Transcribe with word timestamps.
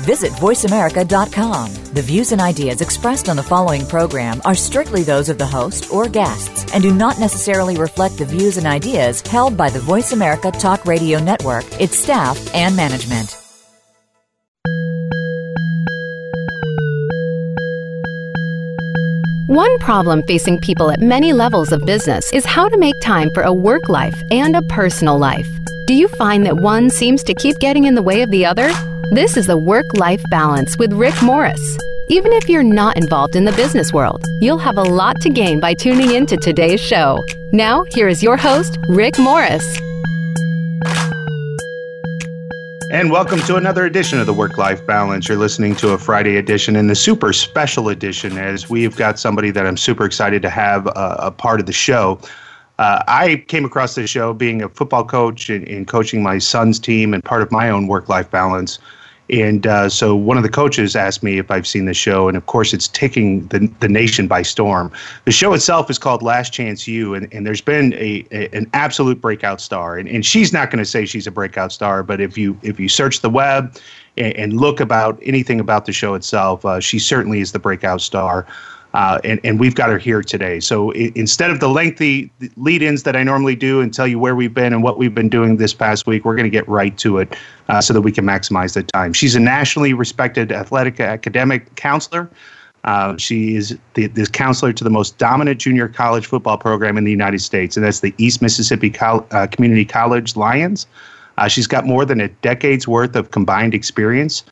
Visit 0.00 0.32
VoiceAmerica.com. 0.32 1.74
The 1.94 2.02
views 2.02 2.32
and 2.32 2.40
ideas 2.40 2.80
expressed 2.80 3.28
on 3.28 3.36
the 3.36 3.42
following 3.42 3.86
program 3.86 4.40
are 4.44 4.54
strictly 4.54 5.02
those 5.02 5.28
of 5.28 5.38
the 5.38 5.46
host 5.46 5.92
or 5.92 6.08
guests 6.08 6.72
and 6.74 6.82
do 6.82 6.94
not 6.94 7.18
necessarily 7.18 7.76
reflect 7.76 8.18
the 8.18 8.24
views 8.24 8.56
and 8.56 8.66
ideas 8.66 9.22
held 9.22 9.56
by 9.56 9.70
the 9.70 9.80
Voice 9.80 10.12
America 10.12 10.50
Talk 10.50 10.84
Radio 10.84 11.18
Network, 11.18 11.64
its 11.80 11.98
staff, 11.98 12.38
and 12.54 12.76
management. 12.76 13.36
One 19.48 19.78
problem 19.78 20.22
facing 20.24 20.58
people 20.58 20.90
at 20.90 21.00
many 21.00 21.32
levels 21.32 21.72
of 21.72 21.86
business 21.86 22.30
is 22.32 22.44
how 22.44 22.68
to 22.68 22.76
make 22.76 23.00
time 23.00 23.30
for 23.30 23.42
a 23.42 23.52
work 23.52 23.88
life 23.88 24.20
and 24.30 24.56
a 24.56 24.62
personal 24.62 25.18
life. 25.18 25.48
Do 25.86 25.94
you 25.94 26.08
find 26.08 26.44
that 26.44 26.56
one 26.56 26.90
seems 26.90 27.22
to 27.22 27.32
keep 27.32 27.58
getting 27.60 27.84
in 27.84 27.94
the 27.94 28.02
way 28.02 28.22
of 28.22 28.30
the 28.30 28.44
other? 28.44 28.70
This 29.12 29.36
is 29.36 29.46
the 29.46 29.56
Work 29.56 29.86
Life 29.96 30.22
Balance 30.30 30.76
with 30.78 30.92
Rick 30.92 31.22
Morris. 31.22 31.78
Even 32.08 32.32
if 32.32 32.48
you're 32.48 32.64
not 32.64 32.96
involved 32.96 33.36
in 33.36 33.44
the 33.44 33.52
business 33.52 33.92
world, 33.92 34.24
you'll 34.40 34.58
have 34.58 34.78
a 34.78 34.82
lot 34.82 35.20
to 35.20 35.30
gain 35.30 35.60
by 35.60 35.74
tuning 35.74 36.10
in 36.10 36.26
to 36.26 36.36
today's 36.36 36.80
show. 36.80 37.24
Now, 37.52 37.84
here 37.90 38.08
is 38.08 38.20
your 38.20 38.36
host, 38.36 38.78
Rick 38.88 39.16
Morris. 39.20 39.64
And 42.90 43.12
welcome 43.12 43.38
to 43.42 43.54
another 43.54 43.84
edition 43.84 44.18
of 44.18 44.26
the 44.26 44.34
Work 44.34 44.58
Life 44.58 44.84
Balance. 44.84 45.28
You're 45.28 45.38
listening 45.38 45.76
to 45.76 45.90
a 45.90 45.98
Friday 45.98 46.36
edition 46.36 46.74
and 46.74 46.90
the 46.90 46.96
super 46.96 47.32
special 47.32 47.90
edition, 47.90 48.36
as 48.38 48.68
we've 48.68 48.96
got 48.96 49.20
somebody 49.20 49.52
that 49.52 49.68
I'm 49.68 49.76
super 49.76 50.04
excited 50.04 50.42
to 50.42 50.50
have 50.50 50.88
uh, 50.88 51.16
a 51.20 51.30
part 51.30 51.60
of 51.60 51.66
the 51.66 51.72
show. 51.72 52.18
Uh, 52.78 53.02
I 53.08 53.44
came 53.48 53.64
across 53.64 53.94
this 53.94 54.10
show 54.10 54.34
being 54.34 54.62
a 54.62 54.68
football 54.68 55.04
coach 55.04 55.48
and, 55.48 55.66
and 55.66 55.86
coaching 55.86 56.22
my 56.22 56.38
son's 56.38 56.78
team 56.78 57.14
and 57.14 57.24
part 57.24 57.42
of 57.42 57.50
my 57.50 57.70
own 57.70 57.86
work 57.86 58.08
life 58.08 58.30
balance. 58.30 58.78
And 59.28 59.66
uh, 59.66 59.88
so 59.88 60.14
one 60.14 60.36
of 60.36 60.44
the 60.44 60.48
coaches 60.48 60.94
asked 60.94 61.22
me 61.22 61.38
if 61.38 61.50
I've 61.50 61.66
seen 61.66 61.86
the 61.86 61.94
show, 61.94 62.28
and 62.28 62.36
of 62.36 62.46
course, 62.46 62.72
it's 62.72 62.86
taking 62.86 63.46
the, 63.48 63.66
the 63.80 63.88
nation 63.88 64.28
by 64.28 64.42
storm. 64.42 64.92
The 65.24 65.32
show 65.32 65.52
itself 65.52 65.90
is 65.90 65.98
called 65.98 66.22
Last 66.22 66.52
Chance 66.52 66.86
U, 66.86 67.14
and, 67.14 67.32
and 67.32 67.44
there's 67.44 67.60
been 67.60 67.92
a, 67.94 68.24
a 68.30 68.48
an 68.56 68.70
absolute 68.72 69.20
breakout 69.20 69.60
star. 69.60 69.98
And, 69.98 70.08
and 70.08 70.24
she's 70.24 70.52
not 70.52 70.70
going 70.70 70.78
to 70.78 70.88
say 70.88 71.06
she's 71.06 71.26
a 71.26 71.32
breakout 71.32 71.72
star, 71.72 72.04
but 72.04 72.20
if 72.20 72.38
you 72.38 72.56
if 72.62 72.78
you 72.78 72.88
search 72.88 73.20
the 73.20 73.30
web 73.30 73.76
and, 74.16 74.32
and 74.36 74.60
look 74.60 74.78
about 74.78 75.18
anything 75.24 75.58
about 75.58 75.86
the 75.86 75.92
show 75.92 76.14
itself, 76.14 76.64
uh, 76.64 76.78
she 76.78 77.00
certainly 77.00 77.40
is 77.40 77.50
the 77.50 77.58
breakout 77.58 78.00
star. 78.00 78.46
Uh, 78.96 79.20
and, 79.24 79.38
and 79.44 79.60
we've 79.60 79.74
got 79.74 79.90
her 79.90 79.98
here 79.98 80.22
today. 80.22 80.58
So 80.58 80.90
I- 80.94 81.12
instead 81.14 81.50
of 81.50 81.60
the 81.60 81.68
lengthy 81.68 82.30
lead 82.56 82.80
ins 82.80 83.02
that 83.02 83.14
I 83.14 83.22
normally 83.22 83.54
do 83.54 83.82
and 83.82 83.92
tell 83.92 84.06
you 84.06 84.18
where 84.18 84.34
we've 84.34 84.54
been 84.54 84.72
and 84.72 84.82
what 84.82 84.96
we've 84.96 85.14
been 85.14 85.28
doing 85.28 85.58
this 85.58 85.74
past 85.74 86.06
week, 86.06 86.24
we're 86.24 86.34
going 86.34 86.44
to 86.46 86.50
get 86.50 86.66
right 86.66 86.96
to 86.96 87.18
it 87.18 87.36
uh, 87.68 87.82
so 87.82 87.92
that 87.92 88.00
we 88.00 88.10
can 88.10 88.24
maximize 88.24 88.72
the 88.72 88.82
time. 88.82 89.12
She's 89.12 89.34
a 89.34 89.40
nationally 89.40 89.92
respected 89.92 90.50
athletic 90.50 90.98
academic 90.98 91.74
counselor. 91.74 92.30
Uh, 92.84 93.18
she 93.18 93.54
is 93.54 93.76
the, 93.94 94.06
the 94.06 94.26
counselor 94.28 94.72
to 94.72 94.82
the 94.82 94.88
most 94.88 95.18
dominant 95.18 95.60
junior 95.60 95.88
college 95.88 96.24
football 96.24 96.56
program 96.56 96.96
in 96.96 97.04
the 97.04 97.10
United 97.10 97.40
States, 97.42 97.76
and 97.76 97.84
that's 97.84 98.00
the 98.00 98.14
East 98.16 98.40
Mississippi 98.40 98.88
Col- 98.88 99.26
uh, 99.30 99.46
Community 99.46 99.84
College 99.84 100.36
Lions. 100.36 100.86
Uh, 101.36 101.48
she's 101.48 101.66
got 101.66 101.84
more 101.84 102.06
than 102.06 102.18
a 102.18 102.28
decade's 102.40 102.88
worth 102.88 103.14
of 103.14 103.30
combined 103.30 103.74
experience 103.74 104.42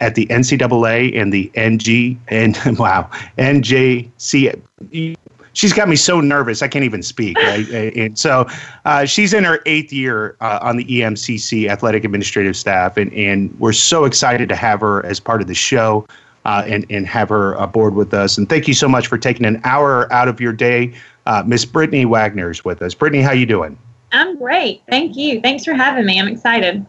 at 0.00 0.14
the 0.14 0.26
NCAA 0.26 1.18
and 1.20 1.32
the 1.32 1.50
NG 1.54 2.20
and 2.28 2.58
wow 2.78 3.10
NJC. 3.38 4.60
She's 5.54 5.72
got 5.72 5.88
me 5.88 5.96
so 5.96 6.20
nervous 6.20 6.62
I 6.62 6.68
can't 6.68 6.84
even 6.84 7.02
speak. 7.02 7.36
Right, 7.36 7.68
and 7.96 8.18
so 8.18 8.46
uh, 8.84 9.04
she's 9.04 9.34
in 9.34 9.44
her 9.44 9.60
eighth 9.66 9.92
year 9.92 10.36
uh, 10.40 10.58
on 10.62 10.76
the 10.76 10.84
EMCC 10.84 11.68
Athletic 11.68 12.04
Administrative 12.04 12.56
Staff, 12.56 12.96
and 12.96 13.12
and 13.12 13.58
we're 13.58 13.72
so 13.72 14.04
excited 14.04 14.48
to 14.48 14.56
have 14.56 14.80
her 14.80 15.04
as 15.04 15.20
part 15.20 15.40
of 15.40 15.46
the 15.46 15.54
show. 15.54 16.06
Uh, 16.44 16.64
and, 16.66 16.86
and 16.88 17.06
have 17.06 17.28
her 17.28 17.52
aboard 17.54 17.94
with 17.94 18.14
us. 18.14 18.38
And 18.38 18.48
thank 18.48 18.66
you 18.66 18.72
so 18.72 18.88
much 18.88 19.06
for 19.06 19.18
taking 19.18 19.44
an 19.44 19.60
hour 19.64 20.10
out 20.10 20.28
of 20.28 20.40
your 20.40 20.54
day. 20.54 20.94
Uh, 21.26 21.42
Miss 21.44 21.66
Brittany 21.66 22.06
Wagner 22.06 22.50
is 22.50 22.64
with 22.64 22.80
us. 22.80 22.94
Brittany, 22.94 23.22
how 23.22 23.32
you 23.32 23.44
doing? 23.44 23.76
I'm 24.12 24.38
great. 24.38 24.82
Thank 24.88 25.16
you. 25.16 25.42
Thanks 25.42 25.64
for 25.64 25.74
having 25.74 26.06
me. 26.06 26.18
I'm 26.18 26.28
excited. 26.28 26.86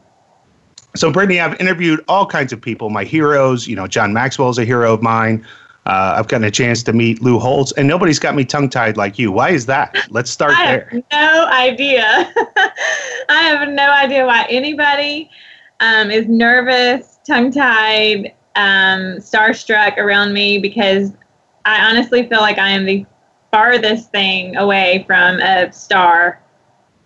So, 0.99 1.09
Brittany, 1.09 1.39
I've 1.39 1.57
interviewed 1.61 2.03
all 2.09 2.25
kinds 2.25 2.51
of 2.51 2.59
people, 2.59 2.89
my 2.89 3.05
heroes. 3.05 3.69
You 3.69 3.77
know, 3.77 3.87
John 3.87 4.11
Maxwell 4.11 4.49
is 4.49 4.57
a 4.57 4.65
hero 4.65 4.93
of 4.93 5.01
mine. 5.01 5.45
Uh, 5.85 6.15
I've 6.17 6.27
gotten 6.27 6.43
a 6.43 6.51
chance 6.51 6.83
to 6.83 6.91
meet 6.91 7.21
Lou 7.21 7.39
Holtz, 7.39 7.71
and 7.71 7.87
nobody's 7.87 8.19
got 8.19 8.35
me 8.35 8.43
tongue 8.43 8.67
tied 8.67 8.97
like 8.97 9.17
you. 9.17 9.31
Why 9.31 9.51
is 9.51 9.65
that? 9.67 9.95
Let's 10.09 10.29
start 10.29 10.51
I 10.57 10.65
there. 10.65 10.89
have 10.91 11.03
no 11.09 11.47
idea. 11.53 12.03
I 13.29 13.41
have 13.43 13.69
no 13.69 13.89
idea 13.89 14.25
why 14.25 14.45
anybody 14.49 15.29
um, 15.79 16.11
is 16.11 16.27
nervous, 16.27 17.17
tongue 17.25 17.49
tied, 17.49 18.33
um, 18.57 19.19
starstruck 19.19 19.97
around 19.97 20.33
me 20.33 20.59
because 20.59 21.13
I 21.63 21.89
honestly 21.89 22.27
feel 22.27 22.41
like 22.41 22.57
I 22.57 22.71
am 22.71 22.83
the 22.83 23.05
farthest 23.51 24.11
thing 24.11 24.57
away 24.57 25.05
from 25.07 25.39
a 25.39 25.71
star. 25.71 26.41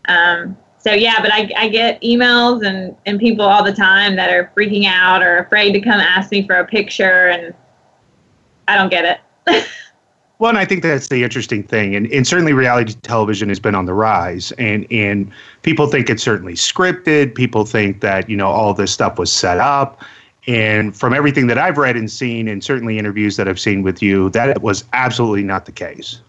Um, 0.07 0.57
so 0.83 0.91
yeah, 0.91 1.21
but 1.21 1.31
I, 1.31 1.49
I 1.57 1.69
get 1.69 2.01
emails 2.01 2.65
and, 2.65 2.95
and 3.05 3.19
people 3.19 3.45
all 3.45 3.63
the 3.63 3.73
time 3.73 4.15
that 4.17 4.29
are 4.29 4.51
freaking 4.55 4.85
out 4.85 5.23
or 5.23 5.37
afraid 5.37 5.71
to 5.73 5.79
come 5.79 5.99
ask 5.99 6.29
me 6.29 6.45
for 6.45 6.55
a 6.55 6.65
picture 6.65 7.27
and 7.27 7.53
I 8.67 8.77
don't 8.77 8.89
get 8.89 9.21
it. 9.47 9.65
Well, 10.39 10.49
and 10.49 10.57
I 10.57 10.65
think 10.65 10.83
that's 10.83 11.07
the 11.07 11.23
interesting 11.23 11.63
thing, 11.63 11.95
and, 11.95 12.11
and 12.11 12.27
certainly 12.27 12.51
reality 12.51 12.95
television 13.03 13.47
has 13.47 13.61
been 13.61 13.75
on 13.75 13.85
the 13.85 13.93
rise, 13.93 14.51
and 14.53 14.85
and 14.91 15.31
people 15.61 15.87
think 15.87 16.09
it's 16.09 16.21
certainly 16.21 16.55
scripted. 16.55 17.33
People 17.33 17.63
think 17.63 18.01
that 18.01 18.29
you 18.29 18.35
know 18.35 18.47
all 18.47 18.73
this 18.73 18.91
stuff 18.91 19.17
was 19.17 19.31
set 19.31 19.59
up, 19.59 20.03
and 20.45 20.97
from 20.97 21.13
everything 21.13 21.47
that 21.47 21.57
I've 21.57 21.77
read 21.77 21.95
and 21.95 22.11
seen, 22.11 22.49
and 22.49 22.61
certainly 22.61 22.97
interviews 22.99 23.37
that 23.37 23.47
I've 23.47 23.59
seen 23.59 23.83
with 23.83 24.01
you, 24.01 24.31
that 24.31 24.61
was 24.61 24.83
absolutely 24.91 25.43
not 25.43 25.65
the 25.65 25.71
case. 25.71 26.19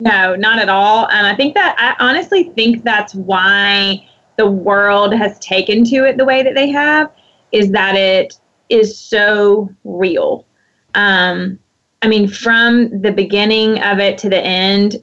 No, 0.00 0.36
not 0.36 0.58
at 0.58 0.68
all. 0.68 1.08
And 1.08 1.26
I 1.26 1.34
think 1.34 1.54
that 1.54 1.74
I 1.78 2.04
honestly 2.04 2.44
think 2.44 2.84
that's 2.84 3.14
why 3.14 4.06
the 4.36 4.48
world 4.48 5.12
has 5.14 5.38
taken 5.40 5.84
to 5.84 6.04
it 6.04 6.16
the 6.16 6.24
way 6.24 6.42
that 6.42 6.54
they 6.54 6.70
have 6.70 7.10
is 7.50 7.70
that 7.72 7.96
it 7.96 8.38
is 8.68 8.96
so 8.96 9.68
real. 9.84 10.46
Um, 10.94 11.58
I 12.02 12.08
mean, 12.08 12.28
from 12.28 13.00
the 13.00 13.10
beginning 13.10 13.82
of 13.82 13.98
it 13.98 14.18
to 14.18 14.28
the 14.28 14.40
end, 14.40 15.02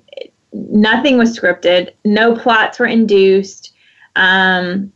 nothing 0.54 1.18
was 1.18 1.38
scripted, 1.38 1.92
no 2.06 2.34
plots 2.36 2.80
were 2.80 2.86
induced. 2.86 3.74
Um, 4.16 4.94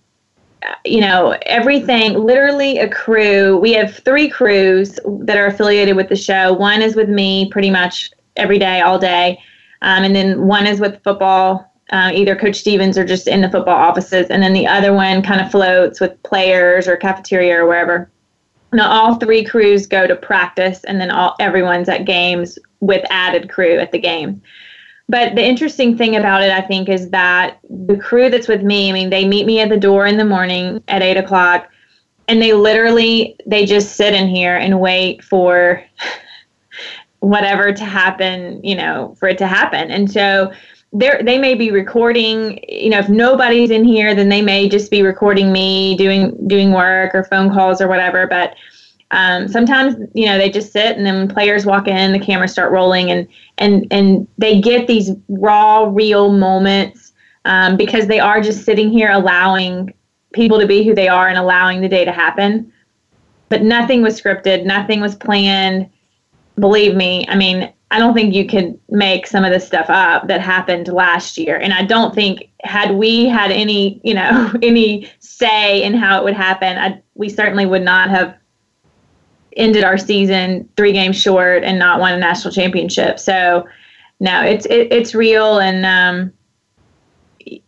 you 0.85 1.01
know, 1.01 1.37
everything, 1.45 2.13
literally 2.13 2.79
a 2.79 2.89
crew. 2.89 3.57
We 3.57 3.73
have 3.73 3.95
three 3.95 4.29
crews 4.29 4.99
that 5.21 5.37
are 5.37 5.47
affiliated 5.47 5.95
with 5.95 6.09
the 6.09 6.15
show. 6.15 6.53
One 6.53 6.81
is 6.81 6.95
with 6.95 7.09
me 7.09 7.49
pretty 7.49 7.69
much 7.69 8.11
every 8.35 8.59
day, 8.59 8.81
all 8.81 8.99
day. 8.99 9.41
Um, 9.81 10.03
and 10.03 10.15
then 10.15 10.47
one 10.47 10.67
is 10.67 10.79
with 10.79 11.03
football, 11.03 11.71
uh, 11.91 12.11
either 12.13 12.35
Coach 12.35 12.57
Stevens 12.57 12.97
or 12.97 13.05
just 13.05 13.27
in 13.27 13.41
the 13.41 13.49
football 13.49 13.75
offices. 13.75 14.27
And 14.29 14.43
then 14.43 14.53
the 14.53 14.67
other 14.67 14.93
one 14.93 15.21
kind 15.21 15.41
of 15.41 15.51
floats 15.51 15.99
with 15.99 16.21
players 16.23 16.87
or 16.87 16.97
cafeteria 16.97 17.63
or 17.63 17.67
wherever. 17.67 18.09
Now, 18.71 18.89
all 18.91 19.15
three 19.15 19.43
crews 19.43 19.87
go 19.87 20.05
to 20.05 20.15
practice, 20.15 20.83
and 20.83 21.01
then 21.01 21.09
all 21.09 21.35
everyone's 21.39 21.89
at 21.89 22.05
games 22.05 22.59
with 22.81 23.03
added 23.09 23.49
crew 23.49 23.79
at 23.79 23.91
the 23.91 23.97
game. 23.97 24.41
But 25.07 25.33
the 25.33 25.43
interesting 25.43 25.97
thing 25.97 26.15
about 26.15 26.43
it, 26.43 26.51
I 26.51 26.61
think, 26.61 26.87
is 26.87 27.09
that 27.09 27.57
the 27.67 27.97
crew 27.97 28.29
that's 28.29 28.47
with 28.47 28.61
me, 28.61 28.89
I 28.89 28.93
mean, 28.93 29.09
they 29.09 29.27
meet 29.27 29.47
me 29.47 29.59
at 29.59 29.69
the 29.69 29.77
door 29.77 30.05
in 30.05 30.17
the 30.17 30.25
morning 30.25 30.83
at 30.87 31.01
eight 31.01 31.17
o'clock, 31.17 31.67
and 32.27 32.39
they 32.39 32.53
literally 32.53 33.35
they 33.47 33.65
just 33.65 33.95
sit 33.95 34.13
in 34.13 34.27
here 34.27 34.55
and 34.55 34.79
wait 34.79 35.23
for 35.23 35.83
whatever 37.19 37.73
to 37.73 37.85
happen, 37.85 38.63
you 38.63 38.75
know, 38.75 39.15
for 39.19 39.27
it 39.27 39.37
to 39.39 39.47
happen. 39.47 39.91
And 39.91 40.11
so 40.11 40.51
they 40.93 41.21
they 41.23 41.37
may 41.37 41.55
be 41.55 41.71
recording, 41.71 42.59
you 42.67 42.89
know, 42.89 42.99
if 42.99 43.09
nobody's 43.09 43.69
in 43.69 43.83
here, 43.83 44.15
then 44.15 44.29
they 44.29 44.41
may 44.41 44.67
just 44.67 44.89
be 44.89 45.03
recording 45.03 45.51
me 45.51 45.95
doing 45.97 46.35
doing 46.47 46.71
work 46.71 47.13
or 47.13 47.23
phone 47.23 47.51
calls 47.51 47.81
or 47.81 47.87
whatever. 47.87 48.25
But 48.27 48.55
um, 49.11 49.47
sometimes, 49.47 49.95
you 50.13 50.25
know, 50.25 50.37
they 50.37 50.49
just 50.49 50.71
sit 50.71 50.97
and 50.97 51.05
then 51.05 51.27
players 51.27 51.65
walk 51.65 51.87
in, 51.87 52.11
the 52.11 52.19
cameras 52.19 52.51
start 52.51 52.71
rolling 52.71 53.11
and 53.11 53.27
and 53.57 53.85
and 53.91 54.27
they 54.37 54.59
get 54.61 54.87
these 54.87 55.11
raw, 55.27 55.89
real 55.91 56.31
moments 56.31 57.13
um, 57.45 57.77
because 57.77 58.07
they 58.07 58.19
are 58.19 58.41
just 58.41 58.65
sitting 58.65 58.89
here 58.89 59.11
allowing 59.11 59.93
people 60.33 60.59
to 60.59 60.67
be 60.67 60.83
who 60.83 60.93
they 60.93 61.07
are 61.07 61.27
and 61.27 61.37
allowing 61.37 61.81
the 61.81 61.89
day 61.89 62.05
to 62.05 62.11
happen. 62.11 62.71
But 63.49 63.63
nothing 63.63 64.01
was 64.01 64.19
scripted, 64.19 64.65
nothing 64.65 65.01
was 65.01 65.15
planned 65.15 65.89
believe 66.59 66.95
me, 66.95 67.25
I 67.27 67.35
mean, 67.35 67.71
I 67.91 67.97
don't 67.97 68.13
think 68.13 68.35
you 68.35 68.45
can 68.45 68.79
make 68.89 69.25
some 69.25 69.43
of 69.43 69.51
the 69.51 69.59
stuff 69.59 69.87
up 69.89 70.27
that 70.27 70.41
happened 70.41 70.89
last 70.89 71.37
year. 71.37 71.57
And 71.57 71.73
I 71.73 71.83
don't 71.83 72.13
think 72.13 72.49
had 72.61 72.91
we 72.91 73.25
had 73.25 73.51
any, 73.51 73.99
you 74.03 74.13
know, 74.13 74.53
any 74.61 75.09
say 75.19 75.81
in 75.83 75.93
how 75.95 76.19
it 76.19 76.23
would 76.23 76.35
happen, 76.35 76.77
I, 76.77 77.01
we 77.15 77.29
certainly 77.29 77.65
would 77.65 77.81
not 77.81 78.09
have 78.09 78.35
ended 79.57 79.83
our 79.83 79.97
season 79.97 80.69
three 80.77 80.93
games 80.93 81.19
short 81.19 81.63
and 81.63 81.79
not 81.79 81.99
won 81.99 82.13
a 82.13 82.17
national 82.17 82.53
championship. 82.53 83.19
So, 83.19 83.67
no, 84.19 84.43
it's 84.43 84.65
it, 84.65 84.91
it's 84.91 85.15
real, 85.15 85.59
and 85.59 85.85
um, 85.85 86.33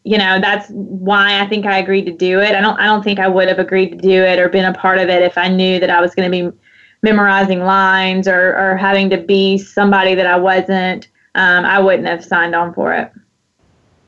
you 0.03 0.17
know 0.17 0.39
that's 0.39 0.69
why 0.69 1.39
I 1.39 1.47
think 1.47 1.65
I 1.65 1.79
agreed 1.79 2.05
to 2.05 2.11
do 2.11 2.39
it. 2.39 2.55
I 2.55 2.61
don't 2.61 2.77
I 2.77 2.85
don't 2.85 3.03
think 3.03 3.19
I 3.19 3.27
would 3.27 3.47
have 3.47 3.59
agreed 3.59 3.91
to 3.91 3.97
do 3.97 4.21
it 4.21 4.37
or 4.37 4.49
been 4.49 4.65
a 4.65 4.73
part 4.73 4.99
of 4.99 5.07
it 5.07 5.23
if 5.23 5.37
I 5.37 5.47
knew 5.47 5.79
that 5.79 5.89
I 5.89 6.01
was 6.01 6.13
going 6.13 6.29
to 6.29 6.51
be 6.51 6.57
memorizing 7.01 7.61
lines 7.61 8.27
or, 8.27 8.55
or 8.55 8.77
having 8.77 9.09
to 9.09 9.17
be 9.17 9.57
somebody 9.57 10.15
that 10.15 10.27
I 10.27 10.37
wasn't, 10.37 11.07
um, 11.35 11.65
I 11.65 11.79
wouldn't 11.79 12.07
have 12.07 12.23
signed 12.23 12.55
on 12.55 12.73
for 12.73 12.93
it. 12.93 13.11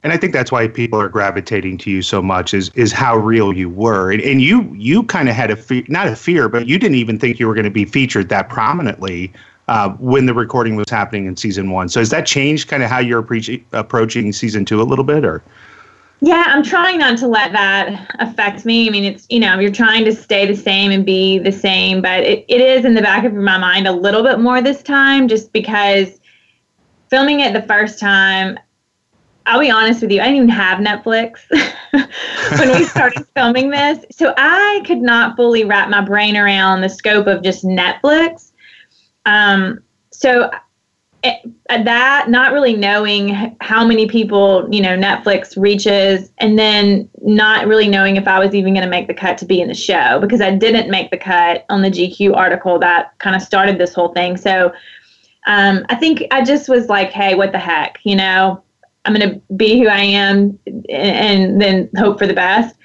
And 0.03 0.11
I 0.11 0.17
think 0.17 0.33
that's 0.33 0.51
why 0.51 0.67
people 0.67 0.99
are 0.99 1.07
gravitating 1.07 1.77
to 1.79 1.89
you 1.89 2.01
so 2.01 2.21
much 2.21 2.53
is 2.53 2.69
is 2.75 2.91
how 2.91 3.15
real 3.15 3.53
you 3.53 3.69
were, 3.69 4.11
and, 4.11 4.21
and 4.21 4.41
you 4.41 4.63
you 4.73 5.03
kind 5.03 5.29
of 5.29 5.35
had 5.35 5.49
a 5.49 5.55
fe- 5.55 5.85
not 5.87 6.07
a 6.07 6.15
fear, 6.15 6.49
but 6.49 6.67
you 6.67 6.77
didn't 6.77 6.95
even 6.95 7.17
think 7.17 7.39
you 7.39 7.47
were 7.47 7.53
going 7.53 7.63
to 7.63 7.71
be 7.71 7.85
featured 7.85 8.27
that 8.27 8.49
prominently 8.49 9.31
uh, 9.69 9.91
when 9.91 10.25
the 10.25 10.33
recording 10.33 10.75
was 10.75 10.89
happening 10.89 11.25
in 11.25 11.37
season 11.37 11.71
one. 11.71 11.87
So 11.87 12.01
has 12.01 12.09
that 12.09 12.25
changed 12.25 12.67
kind 12.67 12.83
of 12.83 12.89
how 12.89 12.99
you're 12.99 13.19
approaching 13.19 13.65
approaching 13.71 14.33
season 14.33 14.65
two 14.65 14.81
a 14.81 14.83
little 14.83 15.05
bit, 15.05 15.23
or? 15.23 15.41
Yeah, 16.25 16.45
I'm 16.47 16.63
trying 16.63 16.99
not 16.99 17.17
to 17.17 17.27
let 17.27 17.51
that 17.51 18.15
affect 18.19 18.63
me. 18.63 18.87
I 18.87 18.91
mean, 18.91 19.03
it's, 19.03 19.27
you 19.29 19.41
know, 19.41 19.59
you're 19.59 19.69
trying 19.69 20.05
to 20.05 20.15
stay 20.15 20.45
the 20.45 20.55
same 20.55 20.89
and 20.89 21.05
be 21.05 21.37
the 21.37 21.51
same, 21.51 22.01
but 22.01 22.23
it, 22.23 22.45
it 22.47 22.61
is 22.61 22.85
in 22.85 22.93
the 22.93 23.01
back 23.01 23.25
of 23.25 23.33
my 23.33 23.57
mind 23.57 23.87
a 23.87 23.91
little 23.91 24.23
bit 24.23 24.39
more 24.39 24.61
this 24.61 24.81
time 24.81 25.27
just 25.27 25.51
because 25.51 26.21
filming 27.09 27.41
it 27.41 27.51
the 27.51 27.63
first 27.63 27.99
time, 27.99 28.57
I'll 29.47 29.59
be 29.59 29.69
honest 29.69 30.01
with 30.01 30.11
you, 30.11 30.21
I 30.21 30.27
didn't 30.29 30.37
even 30.37 30.49
have 30.49 30.79
Netflix 30.79 31.39
when 32.57 32.71
we 32.71 32.85
started 32.85 33.27
filming 33.35 33.69
this. 33.69 34.05
So 34.09 34.33
I 34.37 34.81
could 34.87 35.01
not 35.01 35.35
fully 35.35 35.65
wrap 35.65 35.89
my 35.89 35.99
brain 35.99 36.37
around 36.37 36.79
the 36.79 36.89
scope 36.89 37.27
of 37.27 37.43
just 37.43 37.65
Netflix. 37.65 38.53
Um, 39.25 39.83
so 40.11 40.49
that 41.23 42.29
not 42.29 42.51
really 42.51 42.75
knowing 42.75 43.55
how 43.61 43.85
many 43.85 44.07
people 44.07 44.67
you 44.71 44.81
know 44.81 44.97
netflix 44.97 45.59
reaches 45.59 46.31
and 46.39 46.59
then 46.59 47.09
not 47.21 47.65
really 47.65 47.87
knowing 47.87 48.17
if 48.17 48.27
i 48.27 48.37
was 48.37 48.53
even 48.53 48.73
going 48.73 48.83
to 48.83 48.89
make 48.89 49.07
the 49.07 49.13
cut 49.13 49.37
to 49.37 49.45
be 49.45 49.61
in 49.61 49.67
the 49.67 49.73
show 49.73 50.19
because 50.19 50.41
i 50.41 50.53
didn't 50.53 50.89
make 50.89 51.09
the 51.11 51.17
cut 51.17 51.65
on 51.69 51.81
the 51.81 51.89
gq 51.89 52.35
article 52.35 52.77
that 52.77 53.17
kind 53.19 53.35
of 53.35 53.41
started 53.41 53.77
this 53.77 53.93
whole 53.93 54.09
thing 54.09 54.35
so 54.35 54.71
um, 55.47 55.85
i 55.89 55.95
think 55.95 56.23
i 56.31 56.43
just 56.43 56.67
was 56.67 56.89
like 56.89 57.11
hey 57.11 57.35
what 57.35 57.51
the 57.51 57.59
heck 57.59 57.99
you 58.03 58.15
know 58.15 58.61
i'm 59.05 59.13
going 59.13 59.29
to 59.29 59.41
be 59.55 59.79
who 59.79 59.87
i 59.87 59.99
am 59.99 60.59
and, 60.65 60.87
and 60.89 61.61
then 61.61 61.89
hope 61.95 62.19
for 62.19 62.27
the 62.27 62.33
best 62.33 62.75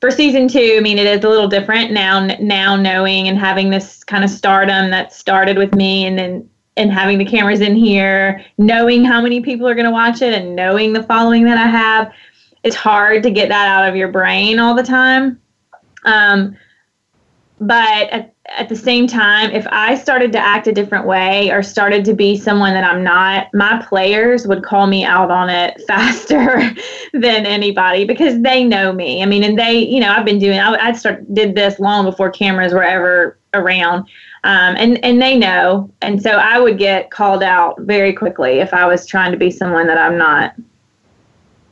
for 0.00 0.10
season 0.10 0.48
two, 0.48 0.74
I 0.76 0.80
mean, 0.80 0.98
it 0.98 1.06
is 1.06 1.22
a 1.22 1.28
little 1.28 1.46
different 1.46 1.92
now. 1.92 2.26
Now 2.40 2.74
knowing 2.74 3.28
and 3.28 3.38
having 3.38 3.70
this 3.70 4.02
kind 4.02 4.24
of 4.24 4.30
stardom 4.30 4.90
that 4.90 5.12
started 5.12 5.56
with 5.56 5.76
me, 5.76 6.04
and 6.04 6.18
then 6.18 6.50
and 6.76 6.90
having 6.90 7.18
the 7.18 7.24
cameras 7.24 7.60
in 7.60 7.76
here, 7.76 8.44
knowing 8.58 9.04
how 9.04 9.20
many 9.20 9.40
people 9.40 9.68
are 9.68 9.74
going 9.74 9.86
to 9.86 9.90
watch 9.90 10.22
it, 10.22 10.32
and 10.32 10.56
knowing 10.56 10.92
the 10.92 11.02
following 11.02 11.44
that 11.44 11.58
I 11.58 11.66
have, 11.66 12.12
it's 12.62 12.76
hard 12.76 13.22
to 13.24 13.30
get 13.30 13.48
that 13.48 13.68
out 13.68 13.88
of 13.88 13.96
your 13.96 14.08
brain 14.08 14.58
all 14.58 14.74
the 14.74 14.82
time. 14.82 15.40
Um, 16.04 16.56
but 17.60 18.10
at, 18.10 18.34
at 18.46 18.68
the 18.68 18.76
same 18.76 19.06
time, 19.06 19.50
if 19.52 19.66
I 19.70 19.94
started 19.94 20.32
to 20.32 20.38
act 20.38 20.66
a 20.66 20.72
different 20.72 21.06
way 21.06 21.50
or 21.52 21.62
started 21.62 22.04
to 22.06 22.14
be 22.14 22.36
someone 22.36 22.72
that 22.74 22.84
I'm 22.84 23.04
not, 23.04 23.48
my 23.54 23.84
players 23.88 24.48
would 24.48 24.64
call 24.64 24.88
me 24.88 25.04
out 25.04 25.30
on 25.30 25.48
it 25.48 25.80
faster 25.86 26.60
than 27.12 27.46
anybody 27.46 28.04
because 28.04 28.40
they 28.42 28.64
know 28.64 28.92
me. 28.92 29.22
I 29.22 29.26
mean, 29.26 29.44
and 29.44 29.58
they, 29.58 29.78
you 29.78 30.00
know, 30.00 30.10
I've 30.10 30.24
been 30.24 30.40
doing, 30.40 30.58
I, 30.58 30.74
I 30.74 30.92
start 30.92 31.32
did 31.32 31.54
this 31.54 31.78
long 31.78 32.04
before 32.04 32.30
cameras 32.30 32.72
were 32.72 32.82
ever 32.82 33.38
around 33.54 34.08
um, 34.44 34.74
and 34.76 35.02
and 35.04 35.22
they 35.22 35.38
know, 35.38 35.90
and 36.02 36.20
so 36.20 36.30
I 36.30 36.58
would 36.58 36.76
get 36.76 37.10
called 37.10 37.42
out 37.42 37.80
very 37.80 38.12
quickly 38.12 38.58
if 38.58 38.74
I 38.74 38.86
was 38.86 39.06
trying 39.06 39.30
to 39.30 39.38
be 39.38 39.50
someone 39.50 39.86
that 39.86 39.98
I'm 39.98 40.18
not. 40.18 40.54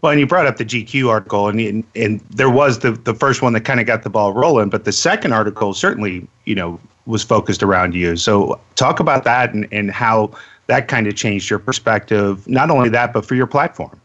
Well, 0.02 0.12
and 0.12 0.20
you 0.20 0.26
brought 0.26 0.46
up 0.46 0.56
the 0.56 0.64
GQ 0.64 1.08
article, 1.08 1.48
and 1.48 1.60
and, 1.60 1.84
and 1.96 2.20
there 2.30 2.48
was 2.48 2.78
the 2.78 2.92
the 2.92 3.14
first 3.14 3.42
one 3.42 3.52
that 3.54 3.62
kind 3.62 3.80
of 3.80 3.86
got 3.86 4.04
the 4.04 4.10
ball 4.10 4.32
rolling, 4.32 4.70
but 4.70 4.84
the 4.84 4.92
second 4.92 5.32
article 5.32 5.74
certainly, 5.74 6.28
you 6.44 6.54
know, 6.54 6.78
was 7.06 7.24
focused 7.24 7.62
around 7.62 7.94
you. 7.94 8.16
So 8.16 8.60
talk 8.76 9.00
about 9.00 9.24
that 9.24 9.52
and 9.52 9.66
and 9.72 9.90
how 9.90 10.30
that 10.68 10.86
kind 10.86 11.08
of 11.08 11.16
changed 11.16 11.50
your 11.50 11.58
perspective. 11.58 12.46
Not 12.46 12.70
only 12.70 12.88
that, 12.90 13.12
but 13.12 13.26
for 13.26 13.34
your 13.34 13.48
platform. 13.48 14.00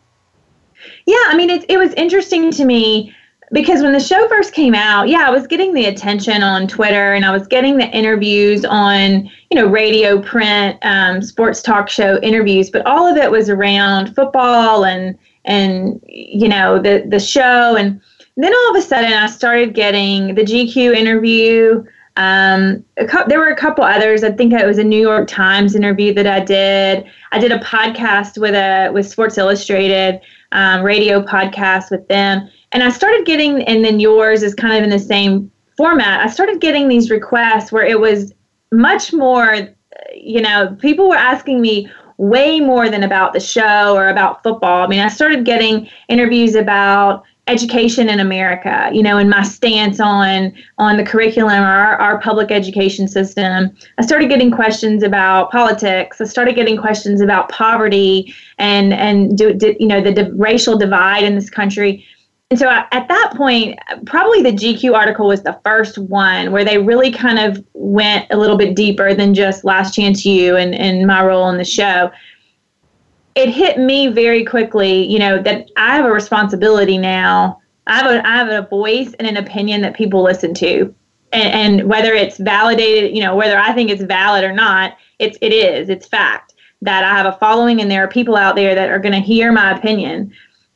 Yeah, 1.05 1.23
I 1.27 1.35
mean, 1.37 1.51
it 1.51 1.65
it 1.69 1.77
was 1.77 1.93
interesting 1.93 2.49
to 2.51 2.65
me 2.65 3.15
because 3.55 3.81
when 3.81 3.93
the 3.93 4.01
show 4.01 4.27
first 4.27 4.53
came 4.53 4.75
out, 4.75 5.07
yeah, 5.07 5.25
I 5.25 5.31
was 5.31 5.47
getting 5.47 5.73
the 5.73 5.85
attention 5.85 6.43
on 6.43 6.67
Twitter 6.67 7.13
and 7.13 7.23
I 7.23 7.31
was 7.31 7.47
getting 7.47 7.77
the 7.77 7.87
interviews 7.87 8.65
on, 8.65 9.31
you 9.49 9.55
know, 9.55 9.65
radio, 9.65 10.21
print, 10.21 10.77
um, 10.81 11.21
sports 11.21 11.61
talk 11.61 11.87
show 11.87 12.19
interviews, 12.19 12.69
but 12.69 12.85
all 12.85 13.07
of 13.07 13.15
it 13.15 13.31
was 13.31 13.49
around 13.49 14.13
football 14.13 14.83
and 14.83 15.17
and 15.45 16.03
you 16.05 16.49
know 16.49 16.81
the 16.81 17.05
the 17.07 17.19
show 17.19 17.77
and 17.77 18.01
then 18.35 18.53
all 18.53 18.71
of 18.71 18.75
a 18.75 18.81
sudden 18.81 19.13
I 19.13 19.27
started 19.27 19.73
getting 19.73 20.35
the 20.35 20.43
GQ 20.43 20.93
interview. 20.93 21.81
Um, 22.17 22.83
co- 23.07 23.25
there 23.27 23.39
were 23.39 23.51
a 23.51 23.55
couple 23.55 23.85
others. 23.85 24.25
I 24.25 24.31
think 24.31 24.51
it 24.51 24.65
was 24.65 24.79
a 24.79 24.83
New 24.83 24.99
York 24.99 25.29
Times 25.29 25.75
interview 25.75 26.13
that 26.15 26.27
I 26.27 26.41
did. 26.41 27.05
I 27.31 27.39
did 27.39 27.53
a 27.53 27.59
podcast 27.59 28.37
with 28.37 28.53
a 28.53 28.89
with 28.91 29.07
Sports 29.07 29.37
Illustrated 29.37 30.19
um, 30.51 30.81
radio 30.83 31.23
podcast 31.23 31.89
with 31.89 32.05
them 32.09 32.49
and 32.71 32.83
I 32.83 32.89
started 32.89 33.25
getting, 33.25 33.63
and 33.63 33.83
then 33.83 33.99
yours 33.99 34.43
is 34.43 34.53
kind 34.53 34.77
of 34.77 34.83
in 34.83 34.89
the 34.89 34.99
same 34.99 35.51
format. 35.77 36.21
I 36.21 36.27
started 36.27 36.61
getting 36.61 36.87
these 36.87 37.09
requests 37.09 37.71
where 37.71 37.85
it 37.85 37.99
was 37.99 38.33
much 38.71 39.13
more, 39.13 39.69
you 40.15 40.41
know, 40.41 40.75
people 40.79 41.09
were 41.09 41.15
asking 41.15 41.61
me 41.61 41.89
way 42.17 42.59
more 42.59 42.89
than 42.89 43.03
about 43.03 43.33
the 43.33 43.39
show 43.39 43.95
or 43.95 44.09
about 44.09 44.41
football. 44.41 44.83
I 44.83 44.87
mean, 44.87 44.99
I 44.99 45.09
started 45.09 45.45
getting 45.45 45.89
interviews 46.07 46.55
about 46.55 47.23
education 47.47 48.09
in 48.09 48.19
America, 48.19 48.89
you 48.91 49.03
know, 49.03 49.17
and 49.17 49.29
my 49.29 49.43
stance 49.43 49.99
on 49.99 50.51
on 50.77 50.97
the 50.97 51.03
curriculum 51.03 51.61
or 51.61 51.67
our, 51.67 51.95
our 52.01 52.19
public 52.19 52.51
education 52.51 53.07
system. 53.07 53.75
I 53.97 54.05
started 54.05 54.29
getting 54.29 54.49
questions 54.49 55.03
about 55.03 55.51
politics. 55.51 56.19
I 56.19 56.23
started 56.25 56.55
getting 56.55 56.77
questions 56.77 57.21
about 57.21 57.49
poverty 57.49 58.33
and 58.57 58.93
and 58.93 59.37
do, 59.37 59.53
do 59.53 59.75
you 59.79 59.87
know 59.87 60.01
the 60.01 60.11
di- 60.11 60.31
racial 60.31 60.77
divide 60.77 61.23
in 61.23 61.35
this 61.35 61.49
country. 61.49 62.05
And 62.51 62.59
so 62.59 62.69
at 62.69 63.07
that 63.07 63.33
point, 63.35 63.79
probably 64.05 64.43
the 64.43 64.51
GQ 64.51 64.93
article 64.93 65.27
was 65.27 65.41
the 65.41 65.59
first 65.63 65.97
one 65.97 66.51
where 66.51 66.63
they 66.63 66.77
really 66.77 67.11
kind 67.11 67.39
of 67.39 67.65
went 67.73 68.27
a 68.29 68.37
little 68.37 68.55
bit 68.55 68.75
deeper 68.75 69.15
than 69.15 69.33
just 69.33 69.65
Last 69.65 69.95
Chance 69.95 70.25
U 70.25 70.55
and, 70.55 70.75
and 70.75 71.07
my 71.07 71.25
role 71.25 71.49
in 71.49 71.57
the 71.57 71.65
show. 71.65 72.11
It 73.33 73.49
hit 73.49 73.79
me 73.79 74.09
very 74.09 74.45
quickly, 74.45 75.05
you 75.05 75.17
know, 75.17 75.41
that 75.41 75.69
I 75.75 75.95
have 75.95 76.05
a 76.05 76.11
responsibility 76.11 76.99
now. 76.99 77.61
I 77.87 77.97
have 77.97 78.11
a, 78.11 78.27
I 78.27 78.35
have 78.35 78.49
a 78.49 78.67
voice 78.67 79.13
and 79.15 79.27
an 79.27 79.37
opinion 79.37 79.81
that 79.81 79.95
people 79.95 80.21
listen 80.21 80.53
to. 80.55 80.93
And, 81.33 81.79
and 81.79 81.89
whether 81.89 82.13
it's 82.13 82.37
validated, 82.37 83.15
you 83.15 83.23
know, 83.23 83.35
whether 83.35 83.57
I 83.57 83.73
think 83.73 83.89
it's 83.89 84.03
valid 84.03 84.43
or 84.43 84.53
not, 84.53 84.95
it's, 85.17 85.37
it 85.41 85.51
is, 85.51 85.89
it's 85.89 86.07
fact 86.07 86.53
that 86.83 87.03
I 87.03 87.17
have 87.17 87.25
a 87.25 87.37
following 87.39 87.81
and 87.81 87.89
there 87.89 88.03
are 88.03 88.07
people 88.07 88.35
out 88.35 88.55
there 88.55 88.75
that 88.75 88.89
are 88.89 88.99
going 88.99 89.13
to 89.13 89.19
hear 89.19 89.51
my 89.51 89.75
opinion. 89.75 90.31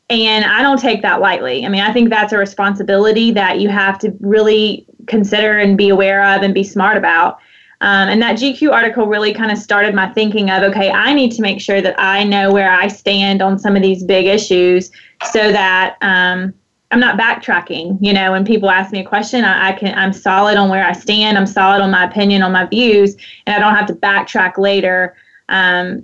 And 0.09 0.45
I 0.45 0.61
don't 0.63 0.79
take 0.79 1.01
that 1.03 1.21
lightly. 1.21 1.65
I 1.65 1.69
mean, 1.69 1.81
I 1.81 1.93
think 1.93 2.09
that's 2.09 2.33
a 2.33 2.37
responsibility 2.37 3.31
that 3.31 3.59
you 3.59 3.69
have 3.69 3.99
to 3.99 4.15
really 4.21 4.85
consider 5.07 5.59
and 5.59 5.77
be 5.77 5.89
aware 5.89 6.23
of 6.23 6.41
and 6.41 6.53
be 6.53 6.63
smart 6.63 6.97
about. 6.97 7.39
Um, 7.81 8.09
and 8.09 8.21
that 8.21 8.37
GQ 8.37 8.73
article 8.73 9.07
really 9.07 9.33
kind 9.33 9.51
of 9.51 9.57
started 9.57 9.95
my 9.95 10.09
thinking 10.09 10.49
of 10.49 10.63
okay, 10.63 10.91
I 10.91 11.13
need 11.13 11.31
to 11.33 11.41
make 11.41 11.61
sure 11.61 11.81
that 11.81 11.95
I 11.97 12.23
know 12.23 12.51
where 12.51 12.71
I 12.71 12.87
stand 12.87 13.41
on 13.41 13.57
some 13.57 13.75
of 13.75 13.81
these 13.81 14.03
big 14.03 14.25
issues 14.25 14.91
so 15.31 15.51
that 15.51 15.95
um, 16.01 16.53
I'm 16.91 16.99
not 16.99 17.17
backtracking. 17.17 17.97
You 18.01 18.13
know, 18.13 18.31
when 18.31 18.43
people 18.43 18.69
ask 18.69 18.91
me 18.91 18.99
a 18.99 19.05
question, 19.05 19.45
I, 19.45 19.69
I, 19.69 19.71
can 19.73 19.97
I'm 19.97 20.11
solid 20.11 20.57
on 20.57 20.69
where 20.69 20.85
I 20.85 20.91
stand. 20.91 21.37
I'm 21.37 21.45
solid 21.45 21.81
on 21.81 21.91
my 21.91 22.03
opinion, 22.03 22.41
on 22.41 22.51
my 22.51 22.65
views, 22.65 23.15
and 23.45 23.55
I 23.55 23.59
don't 23.59 23.75
have 23.75 23.87
to 23.87 23.93
backtrack 23.93 24.57
later 24.57 25.15
um, 25.47 26.01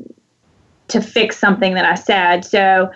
to 0.90 1.02
fix 1.02 1.38
something 1.38 1.74
that 1.74 1.86
I 1.86 1.96
said. 1.96 2.46
So 2.46 2.92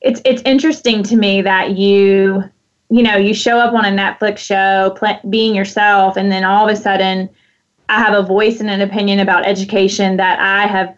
it's 0.00 0.20
it's 0.24 0.42
interesting 0.44 1.02
to 1.04 1.16
me 1.16 1.42
that 1.42 1.76
you 1.76 2.44
you 2.90 3.02
know 3.02 3.16
you 3.16 3.34
show 3.34 3.58
up 3.58 3.74
on 3.74 3.84
a 3.84 3.88
Netflix 3.88 4.38
show 4.38 4.94
pl- 4.96 5.20
being 5.30 5.54
yourself 5.54 6.16
and 6.16 6.30
then 6.30 6.44
all 6.44 6.68
of 6.68 6.72
a 6.72 6.80
sudden 6.80 7.28
I 7.88 8.00
have 8.00 8.14
a 8.14 8.26
voice 8.26 8.60
and 8.60 8.70
an 8.70 8.80
opinion 8.80 9.18
about 9.20 9.46
education 9.46 10.16
that 10.18 10.38
I 10.40 10.66
have 10.66 10.94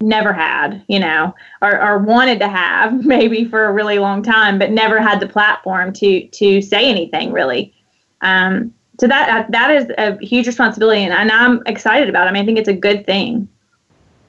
never 0.00 0.32
had, 0.32 0.82
you 0.88 1.00
know, 1.00 1.34
or, 1.62 1.82
or 1.82 1.98
wanted 1.98 2.38
to 2.40 2.48
have 2.48 3.04
maybe 3.04 3.44
for 3.44 3.64
a 3.64 3.72
really 3.72 3.98
long 3.98 4.22
time, 4.22 4.58
but 4.58 4.70
never 4.70 5.00
had 5.00 5.20
the 5.20 5.28
platform 5.28 5.92
to 5.94 6.26
to 6.28 6.62
say 6.62 6.88
anything 6.88 7.32
really. 7.32 7.74
Um, 8.20 8.74
so 9.00 9.06
that 9.06 9.50
that 9.50 9.70
is 9.70 9.90
a 9.96 10.18
huge 10.24 10.46
responsibility, 10.46 11.02
and, 11.02 11.12
and 11.12 11.30
I'm 11.30 11.62
excited 11.66 12.08
about 12.08 12.26
it. 12.26 12.30
I 12.30 12.32
mean, 12.32 12.42
I 12.42 12.46
think 12.46 12.58
it's 12.58 12.68
a 12.68 12.74
good 12.74 13.06
thing. 13.06 13.48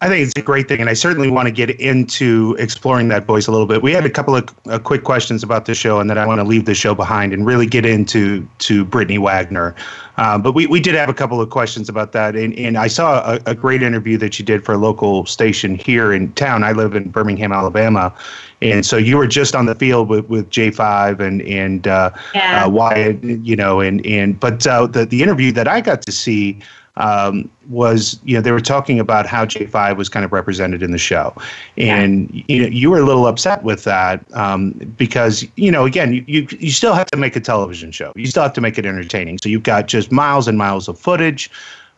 I 0.01 0.08
think 0.08 0.25
it's 0.25 0.34
a 0.38 0.41
great 0.41 0.70
thing, 0.70 0.79
and 0.79 0.89
I 0.89 0.94
certainly 0.94 1.29
want 1.29 1.48
to 1.48 1.51
get 1.51 1.72
into 1.72 2.56
exploring 2.58 3.10
that 3.10 3.25
voice 3.25 3.48
a 3.48 3.51
little 3.51 3.65
bit. 3.65 3.82
We 3.82 3.91
had 3.91 4.06
a 4.06 4.10
couple 4.10 4.34
of 4.34 4.48
uh, 4.70 4.79
quick 4.79 5.03
questions 5.03 5.44
about 5.44 5.65
the 5.65 5.75
show, 5.75 6.00
and 6.00 6.10
then 6.10 6.18
I 6.18 6.25
want 6.25 6.39
to 6.39 6.46
leave 6.46 6.63
the 6.63 6.74
show 6.74 6.96
behind 6.96 7.34
and 7.34 7.46
really 7.46 7.65
get 7.65 7.86
into 7.86 8.48
to 8.60 8.86
Brittany 8.86 9.18
Wagner. 9.18 9.75
Uh, 10.15 10.38
but 10.38 10.53
we, 10.53 10.68
we 10.68 10.79
did 10.79 10.96
have 10.96 11.10
a 11.10 11.13
couple 11.13 11.41
of 11.41 11.50
questions 11.50 11.89
about 11.89 12.13
that, 12.13 12.38
and, 12.38 12.53
and 12.58 12.77
I 12.77 12.88
saw 12.88 13.34
a, 13.34 13.39
a 13.46 13.56
great 13.56 13.84
interview 13.84 14.18
that 14.20 14.39
you 14.39 14.46
did 14.46 14.63
for 14.63 14.74
a 14.74 14.77
local 14.77 15.25
station 15.25 15.75
here 15.75 16.13
in 16.13 16.32
town. 16.34 16.63
I 16.63 16.72
live 16.72 16.96
in 16.96 17.10
Birmingham, 17.10 17.51
Alabama, 17.51 18.15
and 18.62 18.86
so 18.86 18.96
you 18.96 19.18
were 19.18 19.27
just 19.27 19.53
on 19.53 19.65
the 19.65 19.75
field 19.75 20.08
with, 20.08 20.25
with 20.29 20.50
J5 20.50 21.20
and 21.20 21.41
and 21.41 21.88
uh, 21.89 22.12
yeah. 22.34 22.65
uh, 22.65 22.70
Wyatt, 22.70 23.22
you 23.22 23.56
know, 23.58 23.82
and 23.82 24.06
and 24.06 24.39
but 24.39 24.65
uh, 24.65 24.88
the 24.88 25.06
the 25.06 25.22
interview 25.22 25.51
that 25.51 25.68
I 25.68 25.82
got 25.82 26.03
to 26.03 26.12
see 26.13 26.62
um, 27.00 27.50
was 27.70 28.20
you 28.24 28.36
know 28.36 28.41
they 28.41 28.51
were 28.51 28.62
talking 28.62 29.00
about 29.00 29.25
how 29.25 29.46
J5 29.46 29.98
was 29.98 30.10
kind 30.10 30.24
of 30.24 30.32
represented 30.32 30.84
in 30.84 30.91
the 30.91 30.98
show, 30.98 31.34
and 31.77 32.29
yeah. 32.34 32.44
you 32.48 32.62
know 32.62 32.68
you 32.68 32.91
were 32.91 33.00
a 33.00 33.06
little 33.06 33.25
upset 33.25 33.63
with 33.63 33.84
that 33.86 34.24
um, 34.36 34.74
because 34.98 35.48
you 35.56 35.72
know 35.72 35.86
again 35.86 36.13
you, 36.13 36.24
you 36.27 36.48
you 36.60 36.72
still 36.72 36.94
have 36.94 37.08
to 37.08 37.18
make 37.18 37.36
a 37.36 37.39
television 37.39 37.91
show, 37.91 38.12
you 38.15 38.27
still 38.27 38.44
have 38.44 38.53
to 38.53 38.62
make 38.62 38.77
it 38.77 38.86
entertaining. 38.86 39.39
So 39.41 39.50
you've 39.50 39.63
got 39.63 39.88
just 39.88 40.12
miles 40.12 40.48
and 40.48 40.58
miles 40.58 40.88
of 40.88 41.00
footage. 41.00 41.50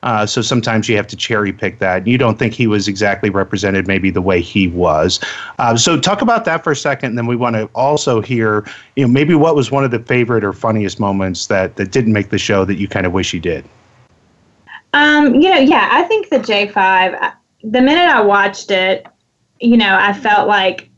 Uh, 0.04 0.26
so 0.26 0.42
sometimes 0.42 0.90
you 0.90 0.96
have 0.96 1.06
to 1.06 1.16
cherry 1.16 1.54
pick 1.54 1.78
that. 1.78 2.08
You 2.08 2.18
don't 2.18 2.40
think 2.40 2.54
he 2.56 2.66
was 2.66 2.88
exactly 2.88 3.30
represented, 3.30 3.86
maybe 3.86 4.10
the 4.10 4.22
way 4.22 4.42
he 4.42 4.68
was. 4.68 5.20
Uh, 5.60 5.78
so 5.78 6.00
talk 6.00 6.24
about 6.24 6.44
that 6.46 6.64
for 6.64 6.72
a 6.72 6.76
second, 6.76 7.10
and 7.10 7.18
then 7.20 7.28
we 7.28 7.36
want 7.36 7.56
to 7.56 7.70
also 7.76 8.20
hear, 8.20 8.66
you 8.96 9.06
know, 9.06 9.12
maybe 9.12 9.36
what 9.36 9.56
was 9.56 9.70
one 9.70 9.84
of 9.84 9.92
the 9.92 10.00
favorite 10.00 10.44
or 10.44 10.54
funniest 10.54 11.00
moments 11.00 11.46
that 11.48 11.76
that 11.76 11.92
didn't 11.92 12.14
make 12.14 12.30
the 12.30 12.40
show 12.40 12.66
that 12.66 12.76
you 12.76 12.88
kind 12.88 13.06
of 13.06 13.12
wish 13.12 13.30
he 13.30 13.40
did. 13.40 13.64
Um, 14.94 15.36
you 15.36 15.50
know, 15.50 15.60
yeah, 15.60 15.90
I 15.92 16.04
think 16.04 16.30
the 16.30 16.40
J5, 16.40 17.34
the 17.64 17.82
minute 17.82 18.10
I 18.10 18.22
watched 18.22 18.72
it, 18.72 19.06
you 19.60 19.78
know, 19.78 19.98
I 20.00 20.14
felt 20.14 20.48
like 20.48 20.90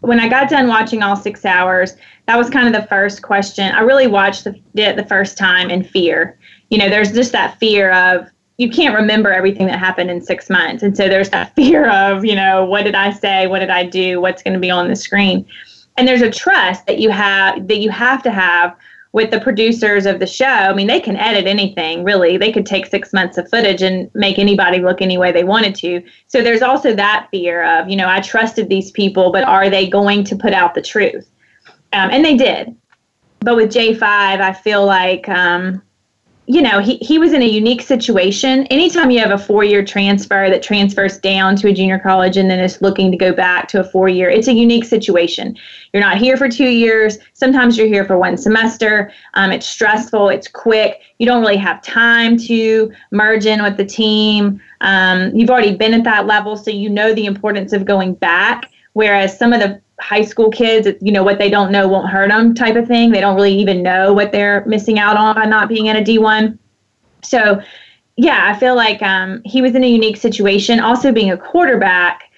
when 0.00 0.20
I 0.20 0.28
got 0.28 0.48
done 0.48 0.68
watching 0.68 1.02
all 1.02 1.16
six 1.16 1.44
hours, 1.44 1.96
that 2.26 2.36
was 2.36 2.50
kind 2.50 2.66
of 2.66 2.80
the 2.80 2.86
first 2.88 3.22
question. 3.22 3.72
I 3.72 3.80
really 3.80 4.06
watched 4.06 4.44
the, 4.44 4.60
it 4.74 4.96
the 4.96 5.06
first 5.06 5.38
time 5.38 5.70
in 5.70 5.84
fear. 5.84 6.38
You 6.70 6.78
know, 6.78 6.88
there's 6.88 7.12
just 7.12 7.32
that 7.32 7.58
fear 7.58 7.92
of 7.92 8.28
you 8.58 8.70
can't 8.70 8.94
remember 8.94 9.32
everything 9.32 9.66
that 9.66 9.78
happened 9.78 10.10
in 10.10 10.20
six 10.20 10.48
months. 10.48 10.82
And 10.82 10.96
so 10.96 11.08
there's 11.08 11.30
that 11.30 11.54
fear 11.56 11.88
of, 11.90 12.24
you 12.24 12.34
know, 12.34 12.64
what 12.64 12.84
did 12.84 12.94
I 12.94 13.10
say? 13.10 13.46
What 13.46 13.60
did 13.60 13.70
I 13.70 13.84
do? 13.84 14.20
What's 14.20 14.42
going 14.42 14.54
to 14.54 14.60
be 14.60 14.70
on 14.70 14.88
the 14.88 14.96
screen? 14.96 15.46
And 15.96 16.06
there's 16.06 16.22
a 16.22 16.30
trust 16.30 16.86
that 16.86 16.98
you 16.98 17.10
have 17.10 17.68
that 17.68 17.78
you 17.78 17.90
have 17.90 18.22
to 18.24 18.30
have 18.30 18.76
with 19.16 19.30
the 19.30 19.40
producers 19.40 20.04
of 20.04 20.18
the 20.18 20.26
show, 20.26 20.44
I 20.44 20.74
mean, 20.74 20.88
they 20.88 21.00
can 21.00 21.16
edit 21.16 21.46
anything, 21.46 22.04
really. 22.04 22.36
They 22.36 22.52
could 22.52 22.66
take 22.66 22.84
six 22.84 23.14
months 23.14 23.38
of 23.38 23.48
footage 23.48 23.80
and 23.80 24.10
make 24.14 24.38
anybody 24.38 24.78
look 24.78 25.00
any 25.00 25.16
way 25.16 25.32
they 25.32 25.42
wanted 25.42 25.74
to. 25.76 26.02
So 26.26 26.42
there's 26.42 26.60
also 26.60 26.94
that 26.94 27.28
fear 27.30 27.64
of, 27.64 27.88
you 27.88 27.96
know, 27.96 28.08
I 28.08 28.20
trusted 28.20 28.68
these 28.68 28.90
people, 28.90 29.32
but 29.32 29.42
are 29.44 29.70
they 29.70 29.88
going 29.88 30.22
to 30.24 30.36
put 30.36 30.52
out 30.52 30.74
the 30.74 30.82
truth? 30.82 31.26
Um, 31.94 32.10
and 32.10 32.22
they 32.22 32.36
did. 32.36 32.76
But 33.40 33.56
with 33.56 33.72
J5, 33.72 34.02
I 34.02 34.52
feel 34.52 34.84
like 34.84 35.26
um, 35.30 35.80
you 36.48 36.62
know, 36.62 36.78
he, 36.78 36.96
he 36.98 37.18
was 37.18 37.32
in 37.32 37.42
a 37.42 37.46
unique 37.46 37.82
situation. 37.82 38.66
Anytime 38.68 39.10
you 39.10 39.18
have 39.18 39.32
a 39.32 39.38
four 39.38 39.64
year 39.64 39.84
transfer 39.84 40.48
that 40.48 40.62
transfers 40.62 41.18
down 41.18 41.56
to 41.56 41.68
a 41.68 41.72
junior 41.72 41.98
college 41.98 42.36
and 42.36 42.48
then 42.48 42.60
is 42.60 42.80
looking 42.80 43.10
to 43.10 43.16
go 43.16 43.32
back 43.32 43.66
to 43.68 43.80
a 43.80 43.84
four 43.84 44.08
year, 44.08 44.30
it's 44.30 44.46
a 44.46 44.52
unique 44.52 44.84
situation. 44.84 45.56
You're 45.92 46.02
not 46.02 46.18
here 46.18 46.36
for 46.36 46.48
two 46.48 46.68
years. 46.68 47.18
Sometimes 47.32 47.76
you're 47.76 47.88
here 47.88 48.04
for 48.04 48.16
one 48.16 48.36
semester. 48.36 49.10
Um, 49.34 49.50
it's 49.50 49.66
stressful, 49.66 50.28
it's 50.28 50.46
quick. 50.46 51.00
You 51.18 51.26
don't 51.26 51.40
really 51.40 51.56
have 51.56 51.82
time 51.82 52.36
to 52.38 52.92
merge 53.10 53.46
in 53.46 53.62
with 53.62 53.76
the 53.76 53.84
team. 53.84 54.60
Um, 54.82 55.34
you've 55.34 55.50
already 55.50 55.74
been 55.74 55.94
at 55.94 56.04
that 56.04 56.26
level, 56.26 56.56
so 56.56 56.70
you 56.70 56.88
know 56.88 57.12
the 57.12 57.26
importance 57.26 57.72
of 57.72 57.84
going 57.84 58.14
back. 58.14 58.70
Whereas 58.96 59.38
some 59.38 59.52
of 59.52 59.60
the 59.60 59.78
high 60.00 60.22
school 60.22 60.50
kids, 60.50 60.88
you 61.02 61.12
know, 61.12 61.22
what 61.22 61.38
they 61.38 61.50
don't 61.50 61.70
know 61.70 61.86
won't 61.86 62.08
hurt 62.08 62.30
them 62.30 62.54
type 62.54 62.76
of 62.76 62.88
thing. 62.88 63.12
They 63.12 63.20
don't 63.20 63.36
really 63.36 63.52
even 63.52 63.82
know 63.82 64.14
what 64.14 64.32
they're 64.32 64.64
missing 64.64 64.98
out 64.98 65.18
on 65.18 65.34
by 65.34 65.44
not 65.44 65.68
being 65.68 65.84
in 65.84 65.96
a 65.96 66.00
D1. 66.00 66.56
So, 67.22 67.60
yeah, 68.16 68.50
I 68.50 68.58
feel 68.58 68.74
like 68.74 69.02
um, 69.02 69.42
he 69.44 69.60
was 69.60 69.74
in 69.74 69.84
a 69.84 69.86
unique 69.86 70.16
situation. 70.16 70.80
Also, 70.80 71.12
being 71.12 71.30
a 71.30 71.36
quarterback, 71.36 72.32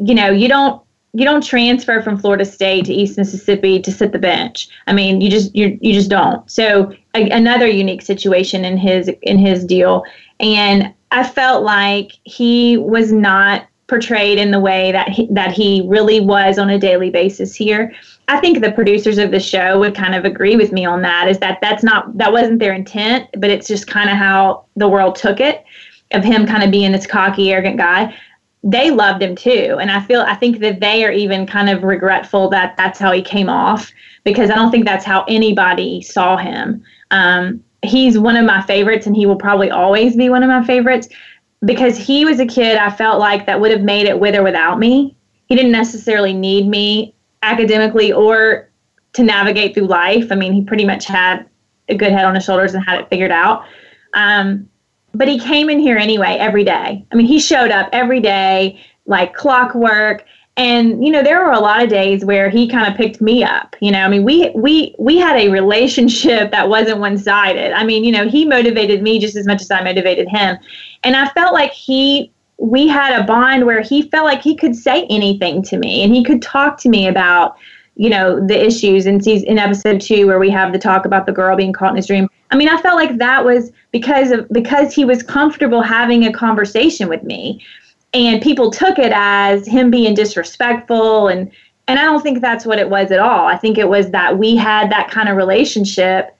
you 0.00 0.16
know, 0.16 0.32
you 0.32 0.48
don't 0.48 0.82
you 1.12 1.24
don't 1.24 1.44
transfer 1.44 2.02
from 2.02 2.18
Florida 2.18 2.44
State 2.44 2.86
to 2.86 2.92
East 2.92 3.16
Mississippi 3.16 3.80
to 3.80 3.92
sit 3.92 4.10
the 4.10 4.18
bench. 4.18 4.68
I 4.88 4.92
mean, 4.92 5.20
you 5.20 5.30
just 5.30 5.54
you 5.54 5.78
you 5.80 5.92
just 5.92 6.10
don't. 6.10 6.50
So 6.50 6.92
a, 7.14 7.30
another 7.30 7.68
unique 7.68 8.02
situation 8.02 8.64
in 8.64 8.78
his 8.78 9.08
in 9.22 9.38
his 9.38 9.64
deal, 9.64 10.02
and 10.40 10.92
I 11.12 11.22
felt 11.22 11.62
like 11.62 12.14
he 12.24 12.78
was 12.78 13.12
not 13.12 13.68
portrayed 13.86 14.38
in 14.38 14.50
the 14.50 14.60
way 14.60 14.92
that 14.92 15.08
he, 15.08 15.26
that 15.30 15.52
he 15.52 15.82
really 15.86 16.20
was 16.20 16.58
on 16.58 16.70
a 16.70 16.78
daily 16.78 17.10
basis 17.10 17.54
here. 17.54 17.92
I 18.28 18.40
think 18.40 18.60
the 18.60 18.72
producers 18.72 19.18
of 19.18 19.30
the 19.30 19.40
show 19.40 19.78
would 19.78 19.94
kind 19.94 20.14
of 20.14 20.24
agree 20.24 20.56
with 20.56 20.72
me 20.72 20.86
on 20.86 21.02
that 21.02 21.28
is 21.28 21.38
that 21.40 21.58
that's 21.60 21.84
not 21.84 22.16
that 22.16 22.32
wasn't 22.32 22.58
their 22.58 22.72
intent, 22.72 23.28
but 23.38 23.50
it's 23.50 23.68
just 23.68 23.86
kind 23.86 24.08
of 24.08 24.16
how 24.16 24.64
the 24.76 24.88
world 24.88 25.16
took 25.16 25.40
it 25.40 25.64
of 26.12 26.24
him 26.24 26.46
kind 26.46 26.62
of 26.62 26.70
being 26.70 26.92
this 26.92 27.06
cocky 27.06 27.52
arrogant 27.52 27.76
guy. 27.76 28.16
They 28.62 28.90
loved 28.90 29.22
him 29.22 29.36
too, 29.36 29.76
and 29.78 29.90
I 29.90 30.00
feel 30.00 30.22
I 30.22 30.34
think 30.34 30.60
that 30.60 30.80
they 30.80 31.04
are 31.04 31.12
even 31.12 31.46
kind 31.46 31.68
of 31.68 31.82
regretful 31.82 32.48
that 32.50 32.76
that's 32.78 32.98
how 32.98 33.12
he 33.12 33.20
came 33.20 33.50
off 33.50 33.92
because 34.24 34.48
I 34.48 34.54
don't 34.54 34.70
think 34.70 34.86
that's 34.86 35.04
how 35.04 35.24
anybody 35.28 36.00
saw 36.00 36.38
him. 36.38 36.82
Um, 37.10 37.62
he's 37.82 38.18
one 38.18 38.36
of 38.38 38.46
my 38.46 38.62
favorites, 38.62 39.06
and 39.06 39.14
he 39.14 39.26
will 39.26 39.36
probably 39.36 39.70
always 39.70 40.16
be 40.16 40.30
one 40.30 40.42
of 40.42 40.48
my 40.48 40.64
favorites 40.64 41.08
because 41.64 41.96
he 41.96 42.24
was 42.24 42.40
a 42.40 42.46
kid 42.46 42.76
I 42.76 42.90
felt 42.90 43.18
like 43.18 43.46
that 43.46 43.60
would 43.60 43.70
have 43.70 43.82
made 43.82 44.06
it 44.06 44.18
with 44.18 44.34
or 44.34 44.42
without 44.42 44.78
me. 44.78 45.16
He 45.46 45.54
didn't 45.54 45.72
necessarily 45.72 46.32
need 46.32 46.68
me 46.68 47.14
academically 47.42 48.12
or 48.12 48.70
to 49.14 49.22
navigate 49.22 49.74
through 49.74 49.86
life. 49.86 50.30
I 50.30 50.34
mean, 50.34 50.52
he 50.52 50.62
pretty 50.62 50.84
much 50.84 51.06
had 51.06 51.46
a 51.88 51.94
good 51.94 52.12
head 52.12 52.24
on 52.24 52.34
his 52.34 52.44
shoulders 52.44 52.74
and 52.74 52.84
had 52.84 53.00
it 53.00 53.08
figured 53.08 53.30
out. 53.30 53.64
Um, 54.14 54.68
but 55.12 55.28
he 55.28 55.38
came 55.38 55.70
in 55.70 55.78
here 55.78 55.96
anyway 55.96 56.36
every 56.40 56.64
day. 56.64 57.04
I 57.10 57.14
mean, 57.14 57.26
he 57.26 57.38
showed 57.38 57.70
up 57.70 57.88
every 57.92 58.20
day 58.20 58.80
like 59.06 59.34
clockwork 59.34 60.24
and 60.56 61.04
you 61.04 61.10
know 61.10 61.22
there 61.22 61.44
were 61.44 61.52
a 61.52 61.58
lot 61.58 61.82
of 61.82 61.88
days 61.88 62.24
where 62.24 62.48
he 62.48 62.68
kind 62.68 62.90
of 62.90 62.96
picked 62.96 63.20
me 63.20 63.42
up 63.42 63.74
you 63.80 63.90
know 63.90 64.00
i 64.00 64.08
mean 64.08 64.22
we 64.22 64.50
we 64.54 64.94
we 64.98 65.16
had 65.16 65.36
a 65.36 65.48
relationship 65.48 66.50
that 66.50 66.68
wasn't 66.68 66.98
one 66.98 67.18
sided 67.18 67.72
i 67.72 67.84
mean 67.84 68.04
you 68.04 68.12
know 68.12 68.28
he 68.28 68.44
motivated 68.44 69.02
me 69.02 69.18
just 69.18 69.36
as 69.36 69.46
much 69.46 69.60
as 69.60 69.70
i 69.70 69.82
motivated 69.82 70.28
him. 70.28 70.56
And 71.02 71.16
i 71.16 71.28
felt 71.30 71.52
like 71.52 71.72
he 71.72 72.30
we 72.58 72.86
had 72.86 73.20
a 73.20 73.24
bond 73.24 73.66
where 73.66 73.82
he 73.82 74.08
felt 74.10 74.24
like 74.24 74.42
he 74.42 74.56
could 74.56 74.76
say 74.76 75.06
anything 75.10 75.62
to 75.62 75.76
me 75.76 76.02
and 76.02 76.14
he 76.14 76.22
could 76.22 76.40
talk 76.40 76.78
to 76.78 76.88
me 76.88 77.08
about 77.08 77.56
you 77.96 78.08
know 78.08 78.44
the 78.46 78.64
issues 78.64 79.06
and 79.06 79.24
sees 79.24 79.42
in 79.42 79.58
episode 79.58 80.00
two 80.00 80.26
where 80.26 80.38
we 80.38 80.50
have 80.50 80.72
the 80.72 80.78
talk 80.78 81.04
about 81.04 81.26
the 81.26 81.32
girl 81.32 81.56
being 81.56 81.72
caught 81.72 81.90
in 81.90 81.96
his 81.96 82.06
dream. 82.06 82.28
I 82.50 82.56
mean 82.56 82.68
i 82.68 82.80
felt 82.80 82.96
like 82.96 83.18
that 83.18 83.44
was 83.44 83.72
because 83.90 84.30
of 84.30 84.48
because 84.50 84.94
he 84.94 85.04
was 85.04 85.22
comfortable 85.22 85.82
having 85.82 86.24
a 86.24 86.32
conversation 86.32 87.08
with 87.08 87.24
me 87.24 87.64
and 88.14 88.40
people 88.40 88.70
took 88.70 88.98
it 88.98 89.12
as 89.14 89.66
him 89.66 89.90
being 89.90 90.14
disrespectful 90.14 91.28
and 91.28 91.50
and 91.86 91.98
I 91.98 92.04
don't 92.04 92.22
think 92.22 92.40
that's 92.40 92.64
what 92.64 92.78
it 92.78 92.88
was 92.88 93.10
at 93.10 93.20
all. 93.20 93.46
I 93.46 93.58
think 93.58 93.76
it 93.76 93.90
was 93.90 94.10
that 94.12 94.38
we 94.38 94.56
had 94.56 94.90
that 94.90 95.10
kind 95.10 95.28
of 95.28 95.36
relationship 95.36 96.34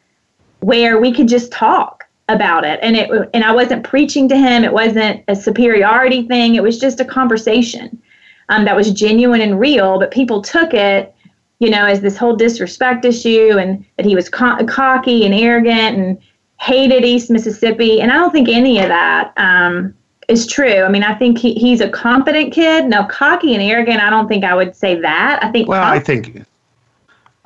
where 0.61 0.99
we 0.99 1.12
could 1.12 1.28
just 1.28 1.52
talk 1.52 2.04
about 2.28 2.64
it 2.64 2.81
and 2.83 2.97
it 2.97 3.11
and 3.35 3.45
I 3.45 3.52
wasn't 3.52 3.85
preaching 3.85 4.28
to 4.31 4.37
him. 4.37 4.64
It 4.64 4.73
wasn't 4.73 5.23
a 5.28 5.37
superiority 5.37 6.26
thing. 6.26 6.54
It 6.54 6.62
was 6.62 6.78
just 6.78 7.00
a 7.00 7.04
conversation 7.04 8.00
um, 8.49 8.64
that 8.64 8.76
was 8.76 8.90
genuine 8.93 9.43
and 9.43 9.61
real. 9.61 9.99
But 9.99 10.11
people 10.11 10.40
took 10.40 10.73
it, 10.73 11.14
you 11.59 11.69
know, 11.69 11.85
as 11.85 12.00
this 12.00 12.16
whole 12.16 12.37
disrespect 12.37 13.04
issue 13.04 13.59
and 13.59 13.85
that 13.97 14.07
he 14.07 14.14
was 14.14 14.31
co- 14.31 14.64
cocky 14.64 15.26
and 15.26 15.35
arrogant 15.35 15.99
and 15.99 16.19
hated 16.59 17.04
East 17.04 17.31
Mississippi. 17.31 18.00
And 18.00 18.11
I 18.11 18.14
don't 18.14 18.33
think 18.33 18.49
any 18.49 18.78
of 18.78 18.88
that. 18.88 19.35
Um, 19.37 19.95
is 20.28 20.47
true. 20.47 20.83
I 20.83 20.88
mean, 20.88 21.02
I 21.02 21.14
think 21.14 21.38
he, 21.38 21.54
he's 21.54 21.81
a 21.81 21.88
confident 21.88 22.52
kid. 22.52 22.87
Now, 22.87 23.07
cocky 23.07 23.54
and 23.54 23.62
arrogant, 23.62 24.00
I 24.00 24.11
don't 24.11 24.28
think 24.28 24.45
I 24.45 24.54
would 24.54 24.75
say 24.75 25.00
that. 25.00 25.43
I 25.43 25.50
think. 25.50 25.69
Well, 25.69 25.83
I 25.83 25.99
think. 25.99 26.45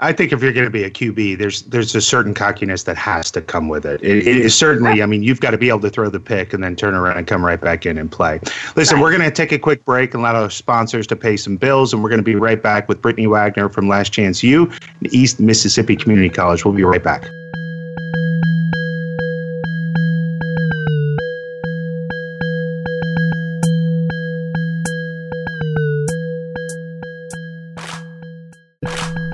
I 0.00 0.12
think 0.12 0.32
if 0.32 0.40
you're 0.40 0.52
going 0.52 0.64
to 0.64 0.70
be 0.70 0.85
a 0.85 0.90
QB, 0.90 1.38
there's 1.38 1.62
there's 1.62 1.92
a 1.97 2.00
certain 2.00 2.32
cockiness 2.32 2.85
that 2.85 2.97
has 2.97 3.32
to 3.32 3.42
come 3.42 3.66
with 3.68 3.85
it. 3.85 4.00
It, 4.00 4.28
it 4.28 4.37
is 4.37 4.56
certainly. 4.56 5.02
I 5.02 5.06
mean, 5.06 5.25
you've 5.25 5.40
got 5.40 5.50
to 5.50 5.58
be 5.58 5.68
able 5.70 5.80
to 5.80 5.90
throw 5.90 6.08
the 6.08 6.20
pick 6.20 6.52
and 6.52 6.62
then 6.62 6.76
turn 6.76 6.94
around 6.94 7.18
and 7.18 7.26
come 7.26 7.44
right 7.44 7.61
back 7.61 7.85
in 7.85 7.99
and 7.99 8.11
play. 8.11 8.40
Listen, 8.76 8.97
right. 8.97 9.02
we're 9.02 9.11
going 9.11 9.28
to 9.28 9.35
take 9.35 9.50
a 9.50 9.58
quick 9.58 9.85
break 9.85 10.14
and 10.14 10.20
allow 10.20 10.40
our 10.40 10.50
sponsors 10.50 11.06
to 11.08 11.16
pay 11.16 11.37
some 11.37 11.56
bills, 11.56 11.92
and 11.92 12.04
we're 12.04 12.11
going 12.11 12.20
to 12.20 12.25
be 12.25 12.37
right 12.37 12.62
back 12.62 12.88
with 12.88 13.02
Brittany 13.02 13.26
Wagner 13.26 13.68
from 13.68 13.88
Last 13.88 14.12
Chance 14.12 14.44
U, 14.44 14.70
East 15.11 15.40
Mississippi 15.40 15.97
Community 15.97 16.28
College. 16.28 16.64
We'll 16.64 16.75
be 16.75 16.85
right 16.85 17.02
back. 17.02 17.28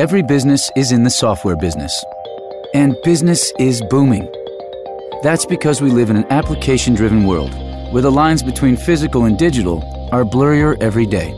every 0.00 0.22
business 0.22 0.70
is 0.76 0.92
in 0.92 1.02
the 1.02 1.10
software 1.10 1.56
business. 1.56 1.92
And 2.72 2.96
business 3.04 3.52
is 3.58 3.82
booming. 3.90 4.26
That's 5.22 5.44
because 5.44 5.82
we 5.82 5.90
live 5.90 6.08
in 6.08 6.16
an 6.16 6.24
application 6.30 6.94
driven 6.94 7.26
world 7.26 7.52
where 7.92 8.00
the 8.00 8.10
lines 8.10 8.42
between 8.42 8.78
physical 8.78 9.26
and 9.26 9.36
digital 9.36 9.82
are 10.10 10.24
blurrier 10.24 10.74
every 10.80 11.04
day. 11.04 11.34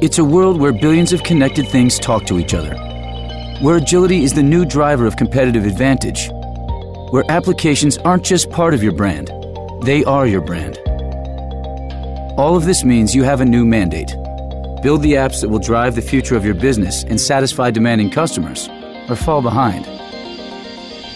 It's 0.00 0.18
a 0.18 0.24
world 0.24 0.60
where 0.60 0.72
billions 0.72 1.12
of 1.12 1.24
connected 1.24 1.66
things 1.66 1.98
talk 1.98 2.26
to 2.26 2.38
each 2.38 2.54
other, 2.54 2.76
where 3.60 3.78
agility 3.78 4.22
is 4.22 4.34
the 4.34 4.42
new 4.44 4.64
driver 4.64 5.04
of 5.04 5.16
competitive 5.16 5.66
advantage, 5.66 6.30
where 7.10 7.28
applications 7.28 7.98
aren't 7.98 8.24
just 8.24 8.52
part 8.52 8.74
of 8.74 8.84
your 8.84 8.92
brand, 8.92 9.32
they 9.82 10.04
are 10.04 10.28
your 10.28 10.42
brand. 10.42 10.78
All 12.38 12.54
of 12.54 12.66
this 12.66 12.84
means 12.84 13.16
you 13.16 13.24
have 13.24 13.40
a 13.40 13.44
new 13.44 13.64
mandate 13.64 14.14
Build 14.84 15.00
the 15.00 15.14
apps 15.14 15.40
that 15.40 15.48
will 15.48 15.58
drive 15.58 15.94
the 15.94 16.02
future 16.02 16.36
of 16.36 16.44
your 16.44 16.52
business 16.54 17.04
and 17.04 17.18
satisfy 17.18 17.70
demanding 17.70 18.10
customers, 18.10 18.68
or 19.08 19.16
fall 19.16 19.40
behind. 19.40 19.86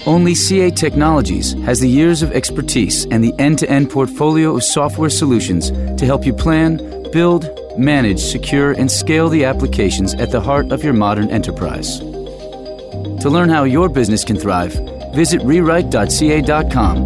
Only 0.06 0.34
CA 0.34 0.70
Technologies 0.70 1.52
has 1.64 1.78
the 1.80 1.88
years 1.88 2.22
of 2.22 2.32
expertise 2.32 3.04
and 3.10 3.22
the 3.22 3.34
end 3.38 3.58
to 3.58 3.68
end 3.68 3.90
portfolio 3.90 4.56
of 4.56 4.64
software 4.64 5.10
solutions 5.10 5.70
to 6.00 6.06
help 6.06 6.24
you 6.24 6.32
plan, 6.32 6.78
build, 7.12 7.46
manage, 7.76 8.20
secure, 8.20 8.72
and 8.72 8.90
scale 8.90 9.28
the 9.28 9.44
applications 9.44 10.14
at 10.14 10.30
the 10.30 10.40
heart 10.40 10.72
of 10.72 10.82
your 10.82 10.94
modern 10.94 11.28
enterprise. 11.28 11.98
To 11.98 13.28
learn 13.28 13.50
how 13.50 13.64
your 13.64 13.90
business 13.90 14.24
can 14.24 14.38
thrive, 14.38 14.72
visit 15.14 15.42
rewrite.ca.com, 15.42 16.96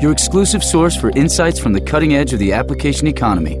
your 0.00 0.12
exclusive 0.12 0.64
source 0.64 0.96
for 0.96 1.10
insights 1.10 1.58
from 1.60 1.74
the 1.74 1.80
cutting 1.82 2.14
edge 2.14 2.32
of 2.32 2.38
the 2.38 2.54
application 2.54 3.06
economy. 3.06 3.60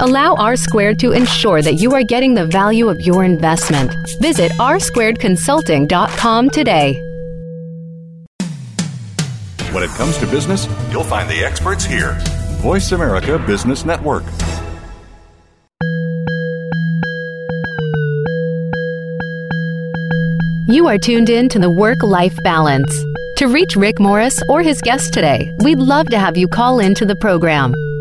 Allow 0.00 0.34
R 0.34 0.56
Squared 0.56 0.98
to 1.00 1.12
ensure 1.12 1.62
that 1.62 1.74
you 1.74 1.92
are 1.92 2.02
getting 2.02 2.34
the 2.34 2.46
value 2.46 2.88
of 2.88 3.00
your 3.00 3.22
investment. 3.22 3.92
Visit 4.20 4.50
rsquaredconsulting.com 4.52 6.50
today. 6.50 7.00
When 9.70 9.84
it 9.84 9.90
comes 9.90 10.18
to 10.18 10.26
business, 10.26 10.66
you'll 10.90 11.04
find 11.04 11.30
the 11.30 11.44
experts 11.44 11.84
here. 11.84 12.18
Voice 12.58 12.90
America 12.92 13.38
Business 13.38 13.84
Network. 13.84 14.24
You 20.68 20.88
are 20.88 20.98
tuned 20.98 21.30
in 21.30 21.48
to 21.50 21.60
the 21.60 21.70
Work 21.70 22.02
Life 22.02 22.36
Balance. 22.42 22.92
To 23.36 23.46
reach 23.46 23.76
Rick 23.76 24.00
Morris 24.00 24.42
or 24.48 24.62
his 24.62 24.80
guest 24.80 25.12
today, 25.12 25.52
we'd 25.60 25.78
love 25.78 26.08
to 26.08 26.18
have 26.18 26.36
you 26.36 26.48
call 26.48 26.80
into 26.80 27.04
the 27.04 27.16
program 27.16 27.74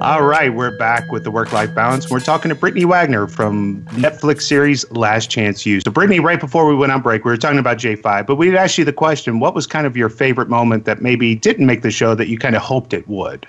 All 0.00 0.24
right, 0.24 0.52
we're 0.52 0.76
back 0.76 1.12
with 1.12 1.22
the 1.22 1.30
work 1.30 1.52
life 1.52 1.72
balance. 1.72 2.10
We're 2.10 2.18
talking 2.18 2.48
to 2.48 2.56
Brittany 2.56 2.84
Wagner 2.84 3.28
from 3.28 3.84
Netflix 3.92 4.42
series 4.42 4.90
Last 4.90 5.30
Chance 5.30 5.64
U. 5.66 5.80
So, 5.80 5.92
Brittany, 5.92 6.18
right 6.18 6.40
before 6.40 6.66
we 6.66 6.74
went 6.74 6.90
on 6.90 7.00
break, 7.00 7.24
we 7.24 7.30
were 7.30 7.36
talking 7.36 7.60
about 7.60 7.78
J5, 7.78 8.26
but 8.26 8.34
we'd 8.34 8.56
ask 8.56 8.76
you 8.76 8.84
the 8.84 8.92
question 8.92 9.38
what 9.38 9.54
was 9.54 9.68
kind 9.68 9.86
of 9.86 9.96
your 9.96 10.08
favorite 10.08 10.48
moment 10.48 10.84
that 10.86 11.00
maybe 11.00 11.36
didn't 11.36 11.66
make 11.66 11.82
the 11.82 11.92
show 11.92 12.16
that 12.16 12.26
you 12.26 12.38
kind 12.38 12.56
of 12.56 12.62
hoped 12.62 12.92
it 12.92 13.06
would? 13.06 13.46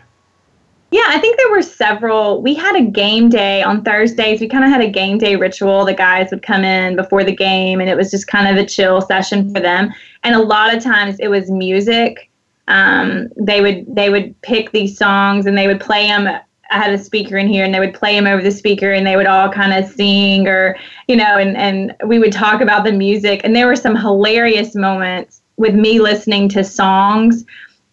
Yeah, 0.91 1.05
I 1.07 1.19
think 1.19 1.37
there 1.37 1.49
were 1.49 1.63
several. 1.63 2.43
We 2.43 2.53
had 2.53 2.75
a 2.75 2.83
game 2.83 3.27
day 3.27 3.63
on 3.63 3.83
Thursdays. 3.83 4.39
We 4.39 4.47
kind 4.47 4.63
of 4.63 4.69
had 4.69 4.81
a 4.81 4.89
game 4.89 5.17
day 5.17 5.35
ritual. 5.35 5.83
The 5.83 5.95
guys 5.95 6.29
would 6.29 6.43
come 6.43 6.63
in 6.63 6.95
before 6.95 7.23
the 7.23 7.35
game, 7.35 7.81
and 7.81 7.89
it 7.89 7.97
was 7.97 8.11
just 8.11 8.27
kind 8.27 8.47
of 8.47 8.63
a 8.63 8.67
chill 8.67 9.01
session 9.01 9.51
for 9.51 9.59
them. 9.59 9.91
And 10.23 10.35
a 10.35 10.41
lot 10.41 10.75
of 10.75 10.83
times 10.83 11.19
it 11.19 11.29
was 11.29 11.49
music 11.49 12.29
um, 12.67 13.29
they 13.37 13.61
would 13.61 13.85
they 13.93 14.09
would 14.09 14.39
pick 14.41 14.71
these 14.71 14.97
songs 14.97 15.45
and 15.45 15.57
they 15.57 15.67
would 15.67 15.79
play 15.79 16.07
them. 16.07 16.27
I 16.71 16.77
had 16.77 16.93
a 16.93 16.97
speaker 16.97 17.37
in 17.37 17.47
here 17.47 17.63
and 17.63 17.73
they 17.73 17.79
would 17.79 17.93
play 17.93 18.15
them 18.15 18.25
over 18.25 18.41
the 18.41 18.51
speaker 18.51 18.91
and 18.91 19.05
they 19.05 19.15
would 19.15 19.27
all 19.27 19.51
kind 19.51 19.71
of 19.71 19.89
sing 19.91 20.47
or 20.47 20.75
you 21.07 21.15
know 21.15 21.37
and 21.37 21.55
and 21.55 21.95
we 22.07 22.17
would 22.17 22.31
talk 22.31 22.61
about 22.61 22.83
the 22.83 22.91
music. 22.91 23.41
And 23.43 23.55
there 23.55 23.67
were 23.67 23.75
some 23.75 23.95
hilarious 23.95 24.75
moments 24.75 25.41
with 25.57 25.75
me 25.75 25.99
listening 25.99 26.49
to 26.49 26.63
songs 26.63 27.45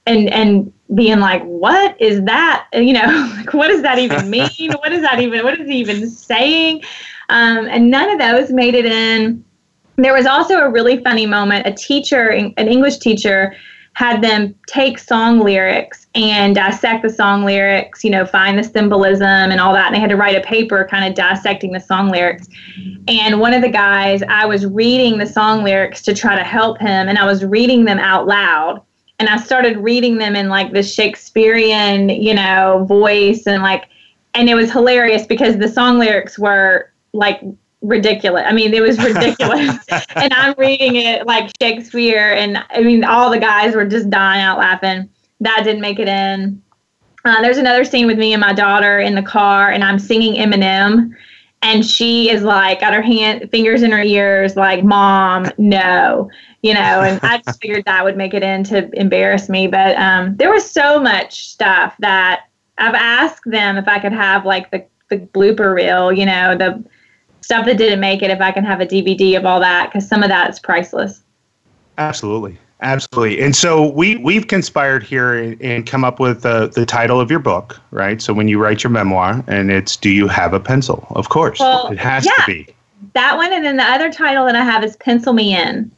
and 0.06 0.30
and 0.30 0.72
being 0.94 1.20
like 1.20 1.42
what 1.44 2.00
is 2.00 2.22
that? 2.24 2.66
You 2.74 2.94
know 2.94 3.34
like 3.36 3.52
what 3.52 3.68
does 3.68 3.82
that 3.82 3.98
even 3.98 4.30
mean? 4.30 4.72
What 4.78 4.92
is 4.92 5.02
that 5.02 5.20
even 5.20 5.44
what 5.44 5.60
is 5.60 5.68
he 5.68 5.76
even 5.76 6.08
saying? 6.08 6.82
Um, 7.28 7.66
and 7.66 7.90
none 7.90 8.10
of 8.10 8.18
those 8.18 8.50
made 8.50 8.74
it 8.74 8.86
in. 8.86 9.44
There 9.96 10.14
was 10.14 10.24
also 10.24 10.58
a 10.58 10.70
really 10.70 11.02
funny 11.04 11.26
moment. 11.26 11.66
A 11.66 11.72
teacher 11.72 12.30
an 12.30 12.54
english 12.56 12.96
teacher 12.96 13.54
had 13.94 14.22
them 14.22 14.54
take 14.66 14.98
song 14.98 15.40
lyrics 15.40 16.06
and 16.14 16.54
dissect 16.54 17.02
the 17.02 17.10
song 17.10 17.44
lyrics, 17.44 18.02
you 18.02 18.10
know, 18.10 18.24
find 18.24 18.58
the 18.58 18.64
symbolism 18.64 19.26
and 19.26 19.60
all 19.60 19.72
that. 19.74 19.86
And 19.86 19.94
they 19.94 20.00
had 20.00 20.10
to 20.10 20.16
write 20.16 20.36
a 20.36 20.40
paper 20.40 20.86
kind 20.90 21.06
of 21.06 21.14
dissecting 21.14 21.72
the 21.72 21.80
song 21.80 22.10
lyrics. 22.10 22.48
And 23.08 23.38
one 23.38 23.52
of 23.52 23.60
the 23.60 23.68
guys, 23.68 24.22
I 24.28 24.46
was 24.46 24.64
reading 24.64 25.18
the 25.18 25.26
song 25.26 25.62
lyrics 25.62 26.00
to 26.02 26.14
try 26.14 26.36
to 26.36 26.44
help 26.44 26.78
him, 26.78 27.08
and 27.08 27.18
I 27.18 27.26
was 27.26 27.44
reading 27.44 27.84
them 27.84 27.98
out 27.98 28.26
loud. 28.26 28.80
And 29.18 29.28
I 29.28 29.36
started 29.36 29.76
reading 29.76 30.18
them 30.18 30.34
in 30.34 30.48
like 30.48 30.72
the 30.72 30.82
Shakespearean, 30.82 32.08
you 32.08 32.34
know, 32.34 32.84
voice 32.88 33.46
and 33.46 33.62
like, 33.62 33.84
and 34.34 34.48
it 34.48 34.54
was 34.54 34.72
hilarious 34.72 35.26
because 35.26 35.58
the 35.58 35.68
song 35.68 35.98
lyrics 35.98 36.38
were 36.38 36.90
like 37.12 37.40
ridiculous. 37.82 38.44
I 38.46 38.52
mean, 38.52 38.72
it 38.72 38.80
was 38.80 38.98
ridiculous. 38.98 39.76
and 40.16 40.32
I'm 40.32 40.54
reading 40.56 40.96
it 40.96 41.26
like 41.26 41.50
Shakespeare, 41.60 42.32
and 42.32 42.64
I 42.70 42.80
mean, 42.80 43.04
all 43.04 43.30
the 43.30 43.38
guys 43.38 43.74
were 43.74 43.84
just 43.84 44.08
dying 44.08 44.42
out 44.42 44.58
laughing. 44.58 45.08
That 45.40 45.62
didn't 45.64 45.80
make 45.80 45.98
it 45.98 46.08
in. 46.08 46.62
Uh, 47.24 47.40
there's 47.40 47.58
another 47.58 47.84
scene 47.84 48.06
with 48.06 48.18
me 48.18 48.32
and 48.32 48.40
my 48.40 48.52
daughter 48.52 48.98
in 48.98 49.14
the 49.14 49.22
car, 49.22 49.70
and 49.70 49.84
I'm 49.84 49.98
singing 49.98 50.34
Eminem, 50.34 51.12
and 51.62 51.84
she 51.84 52.30
is 52.30 52.42
like, 52.42 52.80
got 52.80 52.94
her 52.94 53.02
hand, 53.02 53.48
fingers 53.50 53.82
in 53.82 53.92
her 53.92 54.02
ears, 54.02 54.56
like, 54.56 54.82
"Mom, 54.82 55.50
no," 55.58 56.30
you 56.62 56.74
know. 56.74 56.80
And 56.80 57.20
I 57.22 57.38
just 57.38 57.60
figured 57.62 57.84
that 57.84 58.04
would 58.04 58.16
make 58.16 58.34
it 58.34 58.42
in 58.42 58.64
to 58.64 58.88
embarrass 58.98 59.48
me. 59.48 59.66
But 59.66 59.96
um, 59.96 60.36
there 60.36 60.50
was 60.50 60.68
so 60.68 61.00
much 61.00 61.48
stuff 61.48 61.94
that 62.00 62.46
I've 62.78 62.94
asked 62.94 63.50
them 63.50 63.76
if 63.76 63.86
I 63.86 63.98
could 63.98 64.12
have 64.12 64.44
like 64.44 64.70
the 64.70 64.84
the 65.08 65.18
blooper 65.18 65.74
reel, 65.74 66.10
you 66.10 66.24
know, 66.24 66.56
the 66.56 66.82
stuff 67.42 67.66
that 67.66 67.76
didn't 67.76 68.00
make 68.00 68.22
it 68.22 68.30
if 68.30 68.40
I 68.40 68.52
can 68.52 68.64
have 68.64 68.80
a 68.80 68.86
DVD 68.86 69.36
of 69.36 69.44
all 69.44 69.60
that 69.60 69.90
because 69.90 70.08
some 70.08 70.22
of 70.22 70.28
that 70.28 70.50
is 70.50 70.58
priceless. 70.58 71.22
Absolutely. 71.98 72.58
Absolutely. 72.80 73.40
And 73.40 73.54
so 73.54 73.90
we 73.92 74.16
we've 74.16 74.48
conspired 74.48 75.04
here 75.04 75.56
and 75.60 75.86
come 75.86 76.02
up 76.02 76.18
with 76.18 76.44
uh, 76.44 76.66
the 76.66 76.84
title 76.84 77.20
of 77.20 77.30
your 77.30 77.38
book, 77.38 77.80
right? 77.92 78.20
So 78.20 78.34
when 78.34 78.48
you 78.48 78.60
write 78.60 78.82
your 78.82 78.90
memoir 78.90 79.44
and 79.46 79.70
it's 79.70 79.96
do 79.96 80.10
you 80.10 80.26
have 80.26 80.52
a 80.52 80.58
pencil? 80.58 81.06
Of 81.10 81.28
course. 81.28 81.60
Well, 81.60 81.88
it 81.88 81.98
has 81.98 82.24
yeah, 82.24 82.32
to 82.32 82.46
be. 82.46 82.74
That 83.14 83.36
one 83.36 83.52
and 83.52 83.64
then 83.64 83.76
the 83.76 83.84
other 83.84 84.12
title 84.12 84.46
that 84.46 84.56
I 84.56 84.64
have 84.64 84.82
is 84.82 84.96
Pencil 84.96 85.32
Me 85.32 85.56
In. 85.56 85.92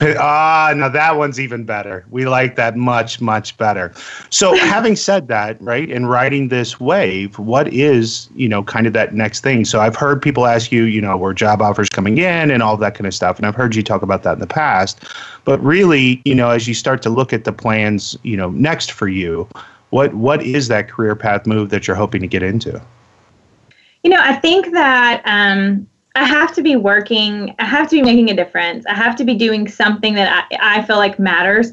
Ah, 0.00 0.74
now 0.76 0.90
that 0.90 1.16
one's 1.16 1.40
even 1.40 1.64
better. 1.64 2.04
We 2.10 2.26
like 2.26 2.56
that 2.56 2.76
much, 2.76 3.20
much 3.20 3.56
better. 3.56 3.94
So, 4.28 4.54
having 4.68 4.94
said 4.94 5.28
that, 5.28 5.60
right, 5.62 5.88
in 5.88 6.06
riding 6.06 6.48
this 6.48 6.78
wave, 6.78 7.38
what 7.38 7.72
is, 7.72 8.28
you 8.34 8.48
know, 8.48 8.62
kind 8.62 8.86
of 8.86 8.92
that 8.92 9.14
next 9.14 9.40
thing? 9.40 9.64
So, 9.64 9.80
I've 9.80 9.96
heard 9.96 10.20
people 10.20 10.46
ask 10.46 10.70
you, 10.70 10.84
you 10.84 11.00
know, 11.00 11.16
were 11.16 11.32
job 11.32 11.62
offers 11.62 11.88
coming 11.88 12.18
in 12.18 12.50
and 12.50 12.62
all 12.62 12.76
that 12.76 12.94
kind 12.94 13.06
of 13.06 13.14
stuff. 13.14 13.38
And 13.38 13.46
I've 13.46 13.54
heard 13.54 13.74
you 13.74 13.82
talk 13.82 14.02
about 14.02 14.22
that 14.24 14.34
in 14.34 14.40
the 14.40 14.46
past. 14.46 15.02
But 15.44 15.62
really, 15.62 16.20
you 16.26 16.34
know, 16.34 16.50
as 16.50 16.68
you 16.68 16.74
start 16.74 17.00
to 17.02 17.10
look 17.10 17.32
at 17.32 17.44
the 17.44 17.52
plans, 17.52 18.18
you 18.22 18.36
know, 18.36 18.50
next 18.50 18.92
for 18.92 19.08
you, 19.08 19.48
what 19.90 20.12
what 20.14 20.42
is 20.42 20.68
that 20.68 20.90
career 20.90 21.16
path 21.16 21.46
move 21.46 21.70
that 21.70 21.86
you're 21.86 21.96
hoping 21.96 22.20
to 22.20 22.26
get 22.26 22.42
into? 22.42 22.82
You 24.02 24.10
know, 24.10 24.20
I 24.20 24.34
think 24.34 24.72
that 24.72 25.22
um, 25.24 25.88
I 26.16 26.24
have 26.24 26.54
to 26.54 26.62
be 26.62 26.76
working, 26.76 27.54
I 27.58 27.66
have 27.66 27.90
to 27.90 27.96
be 27.96 28.02
making 28.02 28.30
a 28.30 28.34
difference. 28.34 28.86
I 28.86 28.94
have 28.94 29.16
to 29.16 29.24
be 29.24 29.34
doing 29.34 29.68
something 29.68 30.14
that 30.14 30.48
I, 30.50 30.78
I 30.78 30.82
feel 30.84 30.96
like 30.96 31.18
matters. 31.18 31.72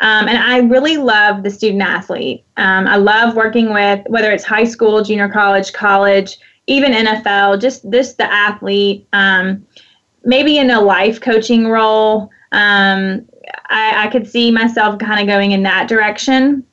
Um, 0.00 0.28
and 0.28 0.36
I 0.36 0.58
really 0.58 0.98
love 0.98 1.42
the 1.42 1.50
student 1.50 1.82
athlete. 1.82 2.44
Um, 2.58 2.86
I 2.86 2.96
love 2.96 3.34
working 3.34 3.72
with 3.72 4.04
whether 4.06 4.30
it's 4.30 4.44
high 4.44 4.64
school, 4.64 5.02
junior 5.02 5.30
college, 5.30 5.72
college, 5.72 6.38
even 6.66 6.92
NFL, 6.92 7.62
just 7.62 7.90
this 7.90 8.12
the 8.12 8.30
athlete. 8.30 9.08
Um, 9.14 9.66
maybe 10.22 10.58
in 10.58 10.70
a 10.70 10.80
life 10.80 11.18
coaching 11.20 11.66
role, 11.66 12.30
um, 12.52 13.26
I, 13.70 14.06
I, 14.06 14.10
could 14.10 14.28
see 14.28 14.50
myself 14.50 14.98
kind 14.98 15.20
of 15.20 15.26
going 15.26 15.52
in 15.52 15.62
that 15.62 15.88
direction. 15.88 16.64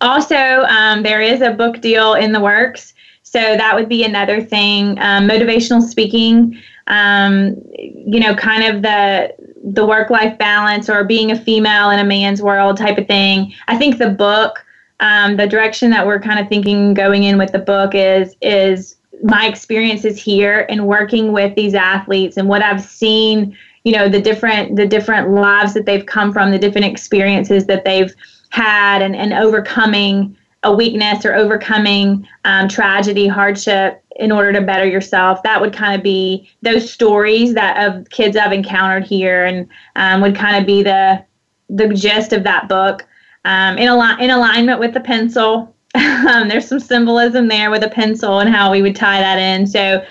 Also, 0.00 0.36
um, 0.36 1.02
there 1.02 1.20
is 1.20 1.42
a 1.42 1.50
book 1.50 1.80
deal 1.80 2.14
in 2.14 2.30
the 2.30 2.40
works 2.40 2.94
so 3.34 3.56
that 3.56 3.74
would 3.74 3.88
be 3.88 4.04
another 4.04 4.40
thing. 4.40 4.96
Um, 5.00 5.28
motivational 5.28 5.82
speaking, 5.82 6.56
um, 6.86 7.60
you 7.76 8.20
know, 8.20 8.32
kind 8.32 8.62
of 8.62 8.82
the 8.82 9.34
the 9.72 9.84
work 9.84 10.08
life 10.08 10.38
balance 10.38 10.88
or 10.88 11.02
being 11.02 11.32
a 11.32 11.36
female 11.36 11.90
in 11.90 11.98
a 11.98 12.04
man's 12.04 12.40
world 12.40 12.76
type 12.76 12.96
of 12.96 13.08
thing. 13.08 13.52
I 13.66 13.76
think 13.76 13.98
the 13.98 14.10
book, 14.10 14.64
um, 15.00 15.36
the 15.36 15.48
direction 15.48 15.90
that 15.90 16.06
we're 16.06 16.20
kind 16.20 16.38
of 16.38 16.48
thinking 16.48 16.94
going 16.94 17.24
in 17.24 17.36
with 17.36 17.50
the 17.50 17.58
book 17.58 17.96
is 17.96 18.36
is 18.40 18.94
my 19.24 19.48
experiences 19.48 20.22
here 20.22 20.64
and 20.68 20.86
working 20.86 21.32
with 21.32 21.56
these 21.56 21.74
athletes 21.74 22.36
and 22.36 22.48
what 22.48 22.62
I've 22.62 22.84
seen. 22.84 23.58
You 23.82 23.94
know, 23.94 24.08
the 24.08 24.20
different 24.20 24.76
the 24.76 24.86
different 24.86 25.30
lives 25.30 25.74
that 25.74 25.86
they've 25.86 26.06
come 26.06 26.32
from, 26.32 26.52
the 26.52 26.58
different 26.60 26.86
experiences 26.86 27.66
that 27.66 27.84
they've 27.84 28.14
had, 28.50 29.02
and 29.02 29.16
and 29.16 29.32
overcoming 29.32 30.36
a 30.64 30.72
weakness 30.72 31.24
or 31.24 31.34
overcoming 31.34 32.26
um, 32.44 32.68
tragedy, 32.68 33.28
hardship 33.28 34.02
in 34.16 34.32
order 34.32 34.52
to 34.52 34.60
better 34.60 34.86
yourself. 34.86 35.42
That 35.42 35.60
would 35.60 35.72
kind 35.72 35.94
of 35.94 36.02
be 36.02 36.50
those 36.62 36.90
stories 36.90 37.54
that 37.54 37.86
of 37.86 38.08
kids 38.10 38.36
I've 38.36 38.52
encountered 38.52 39.04
here, 39.04 39.44
and 39.44 39.68
um, 39.96 40.20
would 40.20 40.34
kind 40.34 40.56
of 40.56 40.66
be 40.66 40.82
the 40.82 41.24
the 41.68 41.88
gist 41.88 42.32
of 42.32 42.42
that 42.44 42.68
book. 42.68 43.06
Um, 43.44 43.76
in 43.78 43.88
al- 43.88 44.18
in 44.18 44.30
alignment 44.30 44.80
with 44.80 44.94
the 44.94 45.00
pencil. 45.00 45.70
Um, 46.24 46.48
there's 46.48 46.66
some 46.66 46.80
symbolism 46.80 47.48
there 47.48 47.70
with 47.70 47.84
a 47.84 47.88
pencil 47.88 48.40
and 48.40 48.48
how 48.48 48.72
we 48.72 48.82
would 48.82 48.96
tie 48.96 49.20
that 49.20 49.38
in. 49.38 49.66
So 49.66 50.04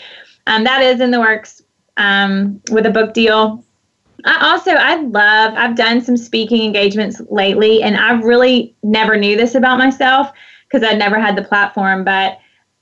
um, 0.47 0.63
that 0.63 0.81
is 0.81 1.01
in 1.01 1.11
the 1.11 1.19
works 1.19 1.61
um, 1.97 2.61
with 2.71 2.85
a 2.85 2.89
book 2.91 3.13
deal. 3.13 3.65
I 4.25 4.51
also 4.51 4.71
I 4.71 5.01
love 5.01 5.53
I've 5.55 5.75
done 5.75 6.01
some 6.01 6.17
speaking 6.17 6.63
engagements 6.63 7.21
lately 7.29 7.83
and 7.83 7.97
I 7.97 8.13
really 8.13 8.75
never 8.83 9.17
knew 9.17 9.35
this 9.35 9.55
about 9.55 9.77
myself 9.77 10.31
because 10.67 10.87
I'd 10.87 10.99
never 10.99 11.19
had 11.19 11.35
the 11.35 11.43
platform 11.43 12.03
but 12.03 12.39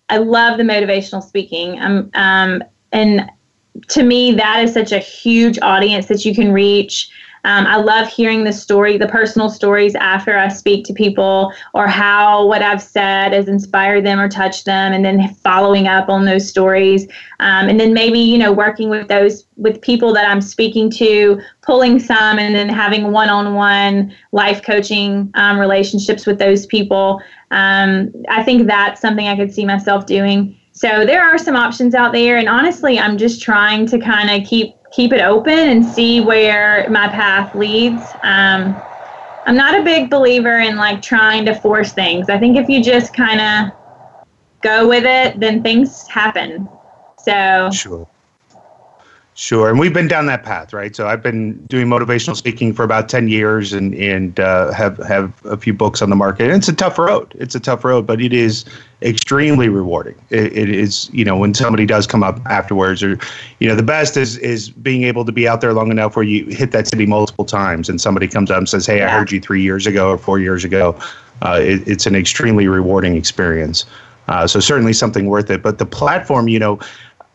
I 0.10 0.17
love 0.17 0.58
the 0.58 0.63
motivational 0.63 1.23
speaking. 1.23 1.80
Um, 1.80 2.12
um 2.13 2.63
and 2.91 3.30
to 3.88 4.04
me 4.04 4.34
that 4.34 4.63
is 4.63 4.73
such 4.73 4.91
a 4.91 4.99
huge 4.99 5.58
audience 5.62 6.08
that 6.08 6.25
you 6.25 6.36
can 6.36 6.51
reach 6.51 7.10
um, 7.43 7.65
I 7.65 7.77
love 7.77 8.08
hearing 8.08 8.43
the 8.43 8.54
story, 8.54 8.97
the 8.97 9.08
personal 9.08 9.49
stories 9.49 9.95
after 9.95 10.38
I 10.38 10.47
speak 10.47 10.86
to 10.86 10.93
people, 10.93 11.54
or 11.73 11.88
how 11.88 12.45
what 12.45 12.62
I've 12.62 12.82
said 12.82 13.34
has 13.34 13.47
inspired 13.47 14.06
them 14.06 14.19
or 14.19 14.30
touched 14.30 14.65
them, 14.65 14.93
and 14.93 15.04
then 15.04 15.34
following 15.36 15.88
up 15.88 16.10
on 16.10 16.25
those 16.25 16.47
stories, 16.47 17.06
um, 17.39 17.67
and 17.67 17.80
then 17.80 17.93
maybe 17.93 18.19
you 18.19 18.38
know 18.38 18.51
working 18.51 18.89
with 18.89 19.08
those 19.08 19.45
with 19.58 19.82
people 19.82 20.13
that 20.13 20.30
I'm 20.30 20.41
speaking 20.41 20.89
to, 20.91 21.41
pulling 21.62 21.99
some, 21.99 22.38
and 22.38 22.54
then 22.54 22.69
having 22.69 23.12
one-on-one 23.12 24.15
life 24.32 24.63
coaching 24.63 25.32
um, 25.36 25.60
relationships 25.60 26.25
with 26.25 26.39
those 26.39 26.65
people. 26.65 27.21
Um, 27.51 28.13
I 28.30 28.43
think 28.43 28.67
that's 28.67 29.01
something 29.01 29.27
I 29.27 29.36
could 29.36 29.54
see 29.54 29.65
myself 29.65 30.06
doing. 30.06 30.58
So 30.73 31.06
there 31.06 31.21
are 31.21 31.38
some 31.38 31.56
options 31.56 31.95
out 31.95 32.13
there, 32.13 32.38
and 32.38 32.47
honestly, 32.47 32.97
I'm 32.97 33.17
just 33.17 33.41
trying 33.41 33.86
to 33.88 33.99
kind 33.99 34.30
of 34.30 34.47
keep 34.47 34.75
keep 34.91 35.13
it 35.13 35.21
open 35.21 35.54
and 35.54 35.86
see 35.86 36.21
where 36.21 36.88
my 36.89 37.08
path 37.08 37.56
leads. 37.56 38.15
Um, 38.23 38.82
I'm 39.45 39.56
not 39.56 39.80
a 39.80 39.84
big 39.84 40.10
believer 40.10 40.60
in 40.60 40.75
like 40.75 41.01
trying 41.01 41.45
to 41.45 41.56
force 41.56 41.93
things. 41.93 42.30
I 42.30 42.38
think 42.38 42.58
if 42.58 42.69
you 42.69 42.84
just 42.84 43.13
kind 43.13 43.41
of 43.41 43.73
go 44.62 44.88
with 44.88 45.06
it, 45.06 45.39
then 45.39 45.63
things 45.63 46.08
happen. 46.08 46.69
So 47.15 47.69
sure. 47.71 48.08
Sure, 49.34 49.70
and 49.70 49.80
we've 49.80 49.94
been 49.94 50.10
down 50.10 50.26
that 50.26 50.44
path, 50.44 50.74
right? 50.74 50.94
So 50.94 51.08
I've 51.08 51.24
been 51.24 51.54
doing 51.67 51.88
motivational 51.88 52.36
speaking 52.36 52.74
for 52.74 52.84
about 52.84 53.08
ten 53.08 53.30
years, 53.30 53.72
and 53.72 53.96
and 53.96 54.38
uh, 54.41 54.74
have 54.74 54.98
have 54.98 55.34
a 55.46 55.56
few 55.56 55.74
books 55.74 56.02
on 56.02 56.10
the 56.10 56.17
market. 56.17 56.48
And 56.48 56.54
it's 56.56 56.67
a 56.67 56.74
tough 56.74 57.00
road. 57.00 57.34
It's 57.39 57.56
a 57.56 57.60
tough 57.60 57.86
road, 57.86 58.06
but 58.06 58.22
it 58.22 58.34
is 58.34 58.65
extremely 59.02 59.70
rewarding. 59.70 60.15
It, 60.32 60.58
it 60.58 60.70
is, 60.70 61.10
you 61.13 61.24
know, 61.24 61.38
when 61.38 61.54
somebody 61.54 61.86
does 61.86 62.06
come 62.06 62.24
up 62.24 62.41
afterwards, 62.46 63.02
or 63.02 63.17
you 63.60 63.70
know, 63.70 63.76
the 63.76 63.84
best 63.84 64.17
is 64.17 64.38
is 64.39 64.70
being 64.70 65.04
able 65.04 65.24
to 65.24 65.32
be 65.32 65.48
out 65.48 65.62
there 65.62 65.74
long 65.74 65.91
enough 65.91 66.17
where 66.17 66.26
you 66.26 66.46
hit 66.48 66.72
that 66.72 66.88
city 66.88 67.06
multiple 67.06 67.46
times, 67.46 67.88
and 67.88 68.02
somebody 68.02 68.28
comes 68.28 68.52
up 68.52 68.58
and 68.58 68.67
says, 68.67 68.86
"Hey, 68.86 68.98
yeah. 68.98 69.08
I 69.08 69.17
heard 69.17 69.32
you 69.32 69.39
three 69.39 69.62
years 69.62 69.88
ago 69.88 70.10
or 70.10 70.17
four 70.17 70.39
years 70.39 70.65
ago." 70.65 71.00
Uh, 71.41 71.58
it, 71.62 71.88
it's 71.88 72.06
an 72.06 72.15
extremely 72.15 72.67
rewarding 72.67 73.15
experience. 73.15 73.86
Uh, 74.28 74.46
so 74.46 74.60
certainly 74.60 74.94
something 74.94 75.26
worth 75.26 75.50
it. 75.50 75.63
But 75.63 75.80
the 75.80 75.86
platform, 75.86 76.48
you 76.48 76.60
know 76.60 76.80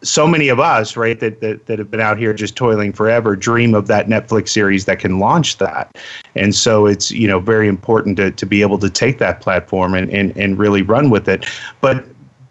so 0.02 0.26
many 0.26 0.48
of 0.48 0.60
us, 0.60 0.96
right, 0.96 1.18
that, 1.20 1.40
that 1.40 1.66
that 1.66 1.78
have 1.78 1.90
been 1.90 2.00
out 2.00 2.18
here 2.18 2.34
just 2.34 2.54
toiling 2.54 2.92
forever, 2.92 3.34
dream 3.34 3.74
of 3.74 3.86
that 3.86 4.06
Netflix 4.06 4.50
series 4.50 4.84
that 4.84 4.98
can 4.98 5.18
launch 5.18 5.58
that. 5.58 5.96
And 6.34 6.54
so 6.54 6.86
it's 6.86 7.10
you 7.10 7.26
know 7.26 7.40
very 7.40 7.68
important 7.68 8.16
to, 8.18 8.30
to 8.30 8.46
be 8.46 8.62
able 8.62 8.78
to 8.78 8.90
take 8.90 9.18
that 9.18 9.40
platform 9.40 9.94
and, 9.94 10.10
and, 10.10 10.36
and 10.36 10.58
really 10.58 10.82
run 10.82 11.10
with 11.10 11.28
it. 11.28 11.46
But 11.80 12.04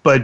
but 0.04 0.24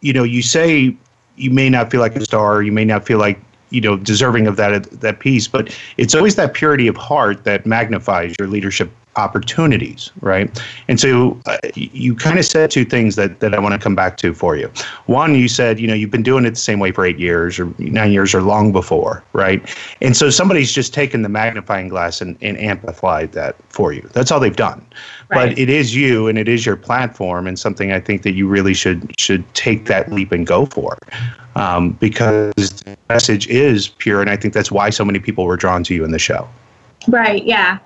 you 0.00 0.12
know 0.12 0.24
you 0.24 0.42
say 0.42 0.96
you 1.36 1.50
may 1.50 1.68
not 1.68 1.90
feel 1.90 2.00
like 2.00 2.16
a 2.16 2.24
star, 2.24 2.62
you 2.62 2.72
may 2.72 2.84
not 2.84 3.06
feel 3.06 3.18
like 3.18 3.38
you 3.70 3.80
know 3.80 3.96
deserving 3.96 4.46
of 4.46 4.56
that 4.56 4.90
that 5.00 5.20
piece, 5.20 5.48
but 5.48 5.76
it's 5.96 6.14
always 6.14 6.36
that 6.36 6.54
purity 6.54 6.88
of 6.88 6.96
heart 6.96 7.44
that 7.44 7.66
magnifies 7.66 8.34
your 8.38 8.48
leadership 8.48 8.90
opportunities, 9.16 10.12
right? 10.20 10.62
And 10.88 11.00
so 11.00 11.40
uh, 11.46 11.56
you 11.74 12.14
kind 12.14 12.38
of 12.38 12.44
said 12.44 12.70
two 12.70 12.84
things 12.84 13.16
that, 13.16 13.40
that 13.40 13.54
I 13.54 13.58
want 13.58 13.72
to 13.72 13.78
come 13.78 13.94
back 13.94 14.16
to 14.18 14.34
for 14.34 14.56
you. 14.56 14.70
One, 15.06 15.34
you 15.34 15.48
said, 15.48 15.80
you 15.80 15.86
know, 15.86 15.94
you've 15.94 16.10
been 16.10 16.22
doing 16.22 16.44
it 16.44 16.50
the 16.50 16.56
same 16.56 16.78
way 16.78 16.92
for 16.92 17.04
eight 17.04 17.18
years 17.18 17.58
or 17.58 17.72
nine 17.78 18.12
years 18.12 18.34
or 18.34 18.42
long 18.42 18.72
before, 18.72 19.24
right? 19.32 19.66
And 20.00 20.16
so 20.16 20.30
somebody's 20.30 20.72
just 20.72 20.94
taken 20.94 21.22
the 21.22 21.28
magnifying 21.28 21.88
glass 21.88 22.20
and, 22.20 22.36
and 22.40 22.58
amplified 22.58 23.32
that 23.32 23.56
for 23.70 23.92
you. 23.92 24.08
That's 24.12 24.30
all 24.30 24.40
they've 24.40 24.54
done. 24.54 24.86
Right. 25.28 25.50
But 25.50 25.58
it 25.58 25.70
is 25.70 25.94
you 25.94 26.28
and 26.28 26.38
it 26.38 26.48
is 26.48 26.64
your 26.64 26.76
platform 26.76 27.46
and 27.46 27.58
something 27.58 27.92
I 27.92 28.00
think 28.00 28.22
that 28.22 28.34
you 28.34 28.46
really 28.46 28.74
should 28.74 29.18
should 29.18 29.42
take 29.54 29.86
that 29.86 30.12
leap 30.12 30.30
and 30.30 30.46
go 30.46 30.66
for. 30.66 30.96
Um, 31.56 31.92
because 31.92 32.54
the 32.54 32.96
message 33.08 33.48
is 33.48 33.88
pure 33.88 34.20
and 34.20 34.28
I 34.28 34.36
think 34.36 34.52
that's 34.52 34.70
why 34.70 34.90
so 34.90 35.04
many 35.04 35.18
people 35.18 35.46
were 35.46 35.56
drawn 35.56 35.82
to 35.84 35.94
you 35.94 36.04
in 36.04 36.10
the 36.10 36.18
show. 36.18 36.48
Right, 37.08 37.44
yeah 37.44 37.78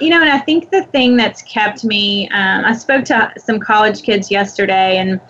you 0.00 0.10
know, 0.10 0.20
and 0.20 0.30
I 0.30 0.38
think 0.38 0.70
the 0.70 0.84
thing 0.84 1.16
that's 1.16 1.42
kept 1.42 1.84
me, 1.84 2.28
um, 2.28 2.64
I 2.64 2.74
spoke 2.74 3.04
to 3.06 3.32
some 3.38 3.58
college 3.58 4.02
kids 4.02 4.30
yesterday, 4.30 4.98
and 4.98 5.20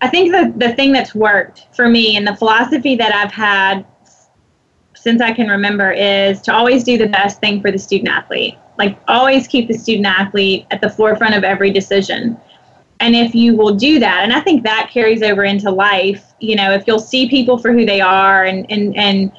I 0.00 0.08
think 0.08 0.32
the, 0.32 0.52
the 0.56 0.74
thing 0.74 0.92
that's 0.92 1.14
worked 1.14 1.68
for 1.74 1.88
me 1.88 2.16
and 2.16 2.26
the 2.26 2.34
philosophy 2.34 2.96
that 2.96 3.14
I've 3.14 3.32
had 3.32 3.86
since 4.94 5.20
I 5.20 5.32
can 5.32 5.48
remember 5.48 5.92
is 5.92 6.40
to 6.42 6.54
always 6.54 6.84
do 6.84 6.98
the 6.98 7.08
best 7.08 7.40
thing 7.40 7.60
for 7.60 7.70
the 7.70 7.78
student 7.78 8.08
athlete. 8.08 8.56
Like, 8.76 8.98
always 9.08 9.46
keep 9.46 9.68
the 9.68 9.74
student 9.74 10.06
athlete 10.06 10.66
at 10.70 10.80
the 10.80 10.90
forefront 10.90 11.34
of 11.34 11.44
every 11.44 11.70
decision. 11.70 12.38
And 13.00 13.16
if 13.16 13.34
you 13.34 13.56
will 13.56 13.74
do 13.74 13.98
that, 13.98 14.22
and 14.22 14.32
I 14.32 14.40
think 14.40 14.62
that 14.62 14.90
carries 14.92 15.22
over 15.22 15.44
into 15.44 15.70
life, 15.70 16.34
you 16.38 16.54
know, 16.54 16.72
if 16.72 16.86
you'll 16.86 17.00
see 17.00 17.28
people 17.28 17.58
for 17.58 17.72
who 17.72 17.84
they 17.84 18.00
are 18.00 18.44
and, 18.44 18.70
and, 18.70 18.96
and 18.96 19.32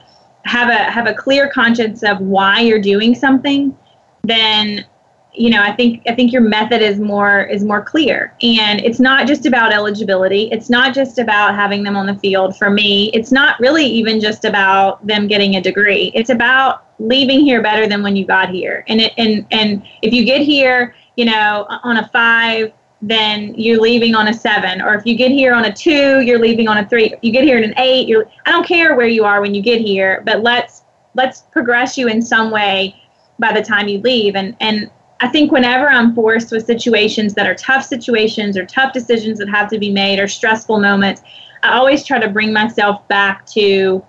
have 0.46 0.70
a 0.70 0.92
have 0.92 1.08
a 1.08 1.14
clear 1.14 1.50
conscience 1.50 2.04
of 2.04 2.20
why 2.20 2.62
you're 2.62 2.82
doing 2.82 3.14
something, 3.16 3.78
then 4.24 4.86
you 5.34 5.50
know 5.50 5.62
i 5.64 5.74
think 5.74 6.04
i 6.10 6.14
think 6.14 6.34
your 6.34 6.42
method 6.42 6.82
is 6.82 7.00
more 7.00 7.44
is 7.44 7.64
more 7.64 7.82
clear. 7.82 8.34
And 8.42 8.82
it's 8.82 9.00
not 9.00 9.28
just 9.28 9.46
about 9.46 9.72
eligibility. 9.72 10.50
It's 10.52 10.70
not 10.70 10.94
just 10.94 11.20
about 11.20 11.56
having 11.56 11.84
them 11.84 11.96
on 11.96 12.06
the 12.06 12.16
field 12.16 12.58
for 12.58 12.70
me. 12.70 13.12
It's 13.14 13.32
not 13.32 13.60
really 13.60 13.86
even 13.86 14.20
just 14.20 14.44
about 14.44 15.06
them 15.08 15.28
getting 15.28 15.56
a 15.56 15.62
degree. 15.62 16.12
It's 16.14 16.30
about 16.30 16.86
leaving 17.00 17.40
here 17.40 17.62
better 17.62 17.88
than 17.88 18.04
when 18.04 18.16
you 18.16 18.26
got 18.26 18.50
here. 18.50 18.84
And 18.88 19.00
it 19.02 19.14
and 19.18 19.46
and 19.52 19.84
if 20.02 20.14
you 20.14 20.26
get 20.26 20.42
here 20.42 20.96
you 21.16 21.26
know 21.26 21.66
on 21.84 21.98
a 21.98 22.08
5 22.10 22.74
then 23.02 23.56
you're 23.56 23.82
leaving 23.82 24.14
on 24.14 24.28
a 24.28 24.34
7 24.34 24.82
or 24.82 24.94
if 24.94 25.06
you 25.06 25.16
get 25.16 25.32
here 25.32 25.54
on 25.54 25.66
a 25.66 25.74
2 25.74 26.22
you're 26.22 26.40
leaving 26.40 26.68
on 26.68 26.78
a 26.78 26.88
3 26.88 27.16
you 27.22 27.32
get 27.32 27.44
here 27.44 27.58
at 27.58 27.64
an 27.64 27.74
8 27.78 28.08
you're 28.08 28.30
i 28.46 28.52
don't 28.52 28.66
care 28.66 28.96
where 28.96 29.08
you 29.08 29.24
are 29.24 29.42
when 29.42 29.56
you 29.56 29.62
get 29.62 29.82
here 29.82 30.22
but 30.26 30.44
let's 30.44 30.84
let's 31.14 31.42
progress 31.52 31.98
you 31.98 32.08
in 32.08 32.22
some 32.22 32.52
way 32.52 32.96
by 33.40 33.52
the 33.52 33.62
time 33.62 33.88
you 33.88 34.00
leave. 34.00 34.36
And 34.36 34.56
and 34.60 34.90
I 35.20 35.28
think 35.28 35.52
whenever 35.52 35.88
I'm 35.88 36.16
forced 36.16 36.52
with 36.52 36.66
situations 36.66 37.34
that 37.36 37.48
are 37.48 37.56
tough 37.56 37.86
situations 37.86 38.58
or 38.58 38.66
tough 38.66 38.94
decisions 38.94 39.38
that 39.40 39.50
have 39.50 39.70
to 39.70 39.78
be 39.78 39.92
made 39.92 40.20
or 40.20 40.28
stressful 40.28 40.80
moments, 40.80 41.22
I 41.64 41.74
always 41.78 42.06
try 42.06 42.20
to 42.20 42.30
bring 42.30 42.54
myself 42.54 43.08
back 43.08 43.46
to 43.48 44.06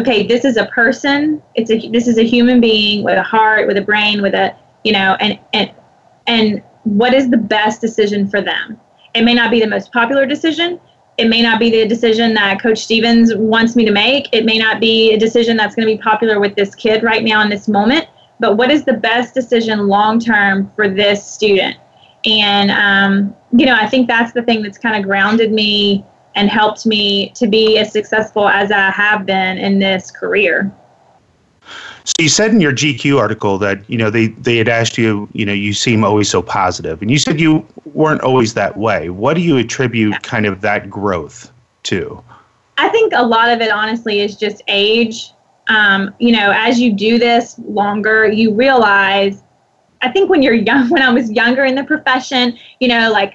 okay, 0.00 0.26
this 0.26 0.44
is 0.44 0.56
a 0.56 0.66
person. 0.66 1.42
It's 1.54 1.70
a 1.70 1.88
this 1.90 2.06
is 2.08 2.18
a 2.18 2.24
human 2.24 2.60
being 2.60 3.04
with 3.04 3.18
a 3.18 3.22
heart, 3.22 3.66
with 3.66 3.76
a 3.76 3.82
brain, 3.82 4.22
with 4.22 4.34
a 4.34 4.56
you 4.84 4.92
know, 4.92 5.16
and 5.20 5.38
and 5.52 5.70
and 6.26 6.62
what 6.88 7.14
is 7.14 7.30
the 7.30 7.36
best 7.36 7.80
decision 7.80 8.28
for 8.28 8.40
them? 8.40 8.80
It 9.14 9.22
may 9.22 9.34
not 9.34 9.50
be 9.50 9.60
the 9.60 9.66
most 9.66 9.92
popular 9.92 10.26
decision. 10.26 10.80
It 11.18 11.28
may 11.28 11.42
not 11.42 11.58
be 11.58 11.70
the 11.70 11.86
decision 11.86 12.34
that 12.34 12.62
Coach 12.62 12.78
Stevens 12.78 13.34
wants 13.34 13.74
me 13.74 13.84
to 13.84 13.90
make. 13.92 14.28
It 14.32 14.44
may 14.44 14.58
not 14.58 14.80
be 14.80 15.12
a 15.12 15.18
decision 15.18 15.56
that's 15.56 15.74
going 15.74 15.86
to 15.88 15.94
be 15.94 16.00
popular 16.00 16.40
with 16.40 16.54
this 16.54 16.74
kid 16.74 17.02
right 17.02 17.24
now 17.24 17.42
in 17.42 17.50
this 17.50 17.68
moment. 17.68 18.06
But 18.40 18.56
what 18.56 18.70
is 18.70 18.84
the 18.84 18.92
best 18.92 19.34
decision 19.34 19.88
long 19.88 20.20
term 20.20 20.70
for 20.76 20.88
this 20.88 21.26
student? 21.26 21.76
And 22.24 22.70
um, 22.70 23.36
you 23.52 23.66
know, 23.66 23.74
I 23.74 23.86
think 23.88 24.06
that's 24.06 24.32
the 24.32 24.42
thing 24.42 24.62
that's 24.62 24.78
kind 24.78 24.96
of 24.96 25.02
grounded 25.02 25.52
me 25.52 26.04
and 26.34 26.48
helped 26.48 26.86
me 26.86 27.30
to 27.30 27.48
be 27.48 27.78
as 27.78 27.92
successful 27.92 28.48
as 28.48 28.70
I 28.70 28.90
have 28.90 29.26
been 29.26 29.58
in 29.58 29.78
this 29.78 30.10
career. 30.10 30.72
So 32.08 32.22
you 32.22 32.30
said 32.30 32.52
in 32.52 32.60
your 32.60 32.72
GQ 32.72 33.18
article 33.18 33.58
that 33.58 33.88
you 33.90 33.98
know 33.98 34.08
they 34.08 34.28
they 34.28 34.56
had 34.56 34.66
asked 34.66 34.96
you, 34.96 35.28
you 35.34 35.44
know, 35.44 35.52
you 35.52 35.74
seem 35.74 36.04
always 36.04 36.30
so 36.30 36.40
positive, 36.40 37.02
and 37.02 37.10
you 37.10 37.18
said 37.18 37.38
you 37.38 37.66
weren't 37.92 38.22
always 38.22 38.54
that 38.54 38.78
way. 38.78 39.10
What 39.10 39.34
do 39.34 39.42
you 39.42 39.58
attribute 39.58 40.22
kind 40.22 40.46
of 40.46 40.62
that 40.62 40.88
growth 40.88 41.52
to? 41.82 42.24
I 42.78 42.88
think 42.88 43.12
a 43.14 43.22
lot 43.22 43.50
of 43.50 43.60
it, 43.60 43.70
honestly, 43.70 44.20
is 44.20 44.36
just 44.36 44.62
age. 44.68 45.32
Um, 45.68 46.14
you 46.18 46.32
know, 46.32 46.50
as 46.50 46.80
you 46.80 46.94
do 46.94 47.18
this 47.18 47.58
longer, 47.58 48.26
you 48.26 48.54
realize. 48.54 49.42
I 50.00 50.10
think 50.10 50.30
when 50.30 50.42
you're 50.42 50.54
young, 50.54 50.88
when 50.90 51.02
I 51.02 51.12
was 51.12 51.30
younger 51.30 51.66
in 51.66 51.74
the 51.74 51.84
profession, 51.84 52.58
you 52.80 52.88
know, 52.88 53.12
like 53.12 53.34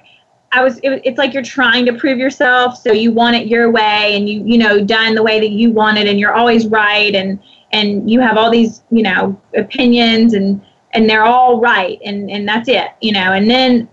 I 0.51 0.63
was, 0.63 0.79
it, 0.79 0.99
it's 1.05 1.19
like 1.19 1.31
you're 1.31 1.43
trying 1.43 1.85
to 1.85 1.93
prove 1.93 2.17
yourself, 2.17 2.77
so 2.77 2.91
you 2.91 3.11
want 3.11 3.35
it 3.35 3.45
your 3.45 3.69
way, 3.69 4.15
and 4.15 4.27
you, 4.27 4.43
you 4.43 4.57
know, 4.57 4.83
done 4.83 5.13
the 5.13 5.21
way 5.21 5.39
that 5.39 5.51
you 5.51 5.69
want 5.69 5.99
it, 5.99 6.07
and 6.07 6.19
you're 6.19 6.33
always 6.33 6.65
right, 6.65 7.13
and 7.13 7.39
and 7.73 8.09
you 8.09 8.21
have 8.21 8.37
all 8.37 8.49
these 8.49 8.83
you 8.91 9.03
know 9.03 9.39
opinions 9.57 10.33
and 10.33 10.61
and 10.93 11.09
they're 11.09 11.25
all 11.25 11.59
right 11.59 11.99
and 12.05 12.31
and 12.31 12.47
that's 12.47 12.69
it 12.69 12.87
you 13.01 13.11
know 13.11 13.33
and 13.33 13.49
then 13.49 13.89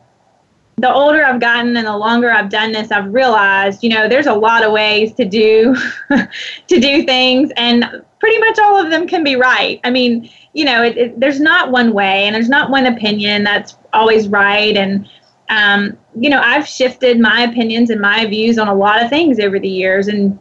the 0.80 0.92
older 0.92 1.24
I've 1.24 1.40
gotten 1.40 1.76
and 1.76 1.86
the 1.86 1.96
longer 1.96 2.30
I've 2.30 2.48
done 2.48 2.72
this, 2.72 2.90
I've 2.90 3.12
realized, 3.12 3.82
you 3.82 3.90
know, 3.90 4.08
there's 4.08 4.26
a 4.26 4.34
lot 4.34 4.64
of 4.64 4.72
ways 4.72 5.12
to 5.14 5.26
do 5.26 5.76
to 6.08 6.80
do 6.80 7.04
things, 7.04 7.50
and 7.56 7.84
pretty 8.18 8.38
much 8.38 8.58
all 8.58 8.82
of 8.82 8.90
them 8.90 9.06
can 9.06 9.22
be 9.22 9.36
right. 9.36 9.78
I 9.84 9.90
mean, 9.90 10.30
you 10.54 10.64
know, 10.64 10.82
it, 10.82 10.96
it, 10.96 11.20
there's 11.20 11.40
not 11.40 11.70
one 11.70 11.92
way, 11.92 12.24
and 12.24 12.34
there's 12.34 12.48
not 12.48 12.70
one 12.70 12.86
opinion 12.86 13.44
that's 13.44 13.76
always 13.92 14.28
right. 14.28 14.74
And 14.74 15.06
um, 15.50 15.98
you 16.18 16.30
know, 16.30 16.40
I've 16.42 16.66
shifted 16.66 17.20
my 17.20 17.42
opinions 17.42 17.90
and 17.90 18.00
my 18.00 18.24
views 18.26 18.58
on 18.58 18.68
a 18.68 18.74
lot 18.74 19.02
of 19.02 19.10
things 19.10 19.38
over 19.38 19.58
the 19.58 19.68
years, 19.68 20.08
and 20.08 20.38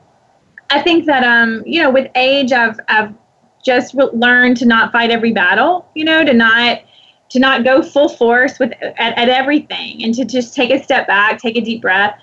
I 0.70 0.82
think 0.82 1.06
that 1.06 1.24
um, 1.26 1.64
you 1.66 1.82
know, 1.82 1.90
with 1.90 2.10
age, 2.16 2.54
I've 2.54 2.80
I've 2.88 3.14
just 3.64 3.94
learn 3.94 4.56
to 4.56 4.66
not 4.66 4.92
fight 4.92 5.12
every 5.12 5.32
battle, 5.32 5.90
you 5.96 6.06
know, 6.06 6.24
to 6.24 6.34
not 6.34 6.82
to 7.30 7.40
not 7.40 7.64
go 7.64 7.84
full 7.84 8.10
force 8.10 8.58
with 8.58 8.72
at, 8.82 9.18
at 9.18 9.30
everything 9.30 10.04
and 10.04 10.16
to 10.16 10.26
just 10.26 10.56
take 10.56 10.72
a 10.72 10.84
step 10.84 11.06
back, 11.06 11.40
take 11.40 11.56
a 11.58 11.62
deep 11.62 11.82
breath. 11.82 12.20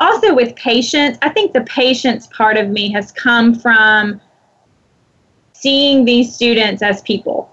Also 0.00 0.34
with 0.34 0.54
patience, 0.56 1.16
I 1.22 1.30
think 1.30 1.52
the 1.52 1.62
patience 1.62 2.26
part 2.26 2.56
of 2.58 2.68
me 2.68 2.92
has 2.92 3.10
come 3.12 3.54
from 3.54 4.20
seeing 5.52 6.04
these 6.04 6.34
students 6.34 6.82
as 6.82 7.00
people 7.02 7.50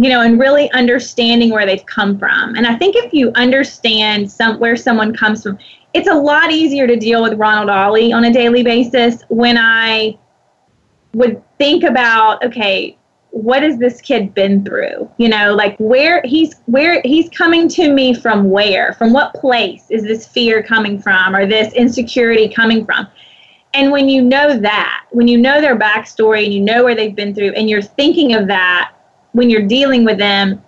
you 0.00 0.08
know, 0.08 0.20
and 0.20 0.38
really 0.38 0.70
understanding 0.72 1.50
where 1.50 1.66
they've 1.66 1.84
come 1.86 2.18
from. 2.18 2.54
And 2.54 2.66
I 2.66 2.76
think 2.76 2.94
if 2.96 3.12
you 3.12 3.32
understand 3.34 4.30
some 4.30 4.58
where 4.60 4.76
someone 4.76 5.14
comes 5.14 5.42
from, 5.42 5.58
it's 5.92 6.08
a 6.08 6.14
lot 6.14 6.52
easier 6.52 6.86
to 6.86 6.96
deal 6.96 7.22
with 7.22 7.34
Ronald 7.34 7.68
Ollie 7.68 8.12
on 8.12 8.24
a 8.24 8.32
daily 8.32 8.62
basis 8.62 9.22
when 9.28 9.58
I 9.58 10.16
would 11.14 11.42
think 11.58 11.84
about 11.84 12.42
okay 12.44 12.96
what 13.30 13.62
has 13.62 13.78
this 13.78 14.00
kid 14.00 14.32
been 14.34 14.64
through? 14.64 15.10
You 15.18 15.28
know 15.28 15.54
like 15.54 15.76
where 15.78 16.22
he's 16.24 16.56
where 16.66 17.00
he's 17.04 17.28
coming 17.30 17.68
to 17.70 17.92
me 17.92 18.14
from 18.14 18.50
where? 18.50 18.94
From 18.94 19.12
what 19.12 19.34
place 19.34 19.86
is 19.90 20.02
this 20.02 20.26
fear 20.26 20.62
coming 20.62 21.00
from 21.00 21.36
or 21.36 21.46
this 21.46 21.72
insecurity 21.74 22.48
coming 22.48 22.84
from? 22.84 23.06
And 23.74 23.92
when 23.92 24.08
you 24.08 24.22
know 24.22 24.58
that 24.58 25.06
when 25.10 25.28
you 25.28 25.38
know 25.38 25.60
their 25.60 25.78
backstory 25.78 26.44
and 26.44 26.54
you 26.54 26.60
know 26.60 26.84
where 26.84 26.94
they've 26.94 27.14
been 27.14 27.34
through 27.34 27.52
and 27.52 27.68
you're 27.68 27.82
thinking 27.82 28.34
of 28.34 28.46
that 28.46 28.92
when 29.32 29.50
you're 29.50 29.66
dealing 29.66 30.04
with 30.04 30.18
them 30.18 30.62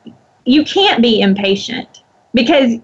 you 0.45 0.65
can't 0.65 1.03
be 1.03 1.21
impatient 1.21 2.03
because 2.35 2.79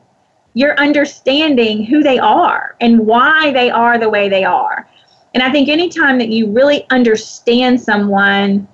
you're 0.55 0.79
understanding 0.79 1.85
who 1.85 2.03
they 2.03 2.19
are 2.19 2.77
and 2.81 2.99
why 3.07 3.53
they 3.53 3.71
are 3.71 3.99
the 3.99 4.09
way 4.09 4.29
they 4.29 4.45
are 4.45 4.89
and 5.35 5.43
I 5.43 5.51
think 5.51 5.69
anytime 5.69 6.19
that 6.19 6.31
you 6.31 6.51
really 6.51 6.87
understand 6.91 7.81
someone, 7.81 8.67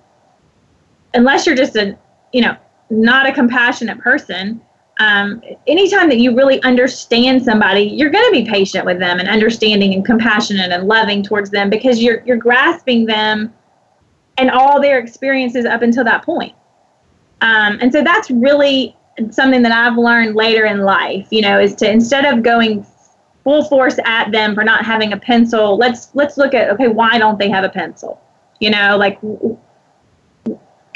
unless 1.14 1.46
you're 1.46 1.56
just 1.56 1.76
a, 1.76 1.98
you 2.32 2.42
know, 2.42 2.56
not 2.90 3.26
a 3.26 3.32
compassionate 3.32 3.98
person, 3.98 4.60
um, 5.00 5.42
anytime 5.66 6.08
that 6.08 6.18
you 6.18 6.36
really 6.36 6.62
understand 6.62 7.42
somebody, 7.42 7.82
you're 7.82 8.10
going 8.10 8.24
to 8.24 8.30
be 8.30 8.48
patient 8.48 8.84
with 8.84 8.98
them 8.98 9.18
and 9.18 9.28
understanding 9.28 9.94
and 9.94 10.04
compassionate 10.04 10.70
and 10.70 10.86
loving 10.86 11.22
towards 11.22 11.50
them 11.50 11.70
because 11.70 12.00
you're 12.02 12.22
you're 12.24 12.36
grasping 12.36 13.06
them 13.06 13.52
and 14.38 14.50
all 14.50 14.80
their 14.80 14.98
experiences 14.98 15.64
up 15.64 15.82
until 15.82 16.04
that 16.04 16.24
point. 16.24 16.54
Um, 17.40 17.78
and 17.80 17.92
so 17.92 18.04
that's 18.04 18.30
really 18.30 18.96
something 19.30 19.62
that 19.62 19.72
I've 19.72 19.98
learned 19.98 20.36
later 20.36 20.66
in 20.66 20.82
life. 20.82 21.26
You 21.30 21.40
know, 21.40 21.58
is 21.58 21.74
to 21.76 21.90
instead 21.90 22.24
of 22.24 22.42
going 22.42 22.86
full 23.44 23.64
force 23.64 23.98
at 24.04 24.30
them 24.30 24.54
for 24.54 24.64
not 24.64 24.84
having 24.84 25.12
a 25.12 25.16
pencil. 25.16 25.76
Let's 25.76 26.10
let's 26.14 26.36
look 26.36 26.54
at 26.54 26.70
okay 26.70 26.88
why 26.88 27.18
don't 27.18 27.38
they 27.38 27.48
have 27.48 27.64
a 27.64 27.68
pencil? 27.68 28.20
You 28.60 28.70
know 28.70 28.96
like 28.96 29.18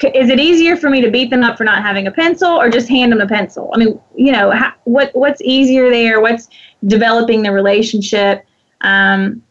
is 0.05 0.29
it 0.29 0.39
easier 0.39 0.77
for 0.77 0.91
me 0.91 1.01
to 1.01 1.11
beat 1.11 1.31
them 1.31 1.43
up 1.43 1.57
for 1.57 1.65
not 1.65 1.83
having 1.83 2.07
a 2.07 2.11
pencil 2.11 2.51
or 2.51 2.69
just 2.69 2.89
hand 2.89 3.13
them 3.13 3.21
a 3.21 3.27
pencil? 3.27 3.71
I 3.75 3.79
mean 3.79 4.01
you 4.15 4.33
know 4.33 4.51
how, 4.51 4.73
what 4.85 5.11
what's 5.15 5.41
easier 5.43 5.91
there? 5.91 6.21
What's 6.21 6.49
developing 6.87 7.43
the 7.43 7.53
relationship? 7.53 8.45
Um, 8.83 9.43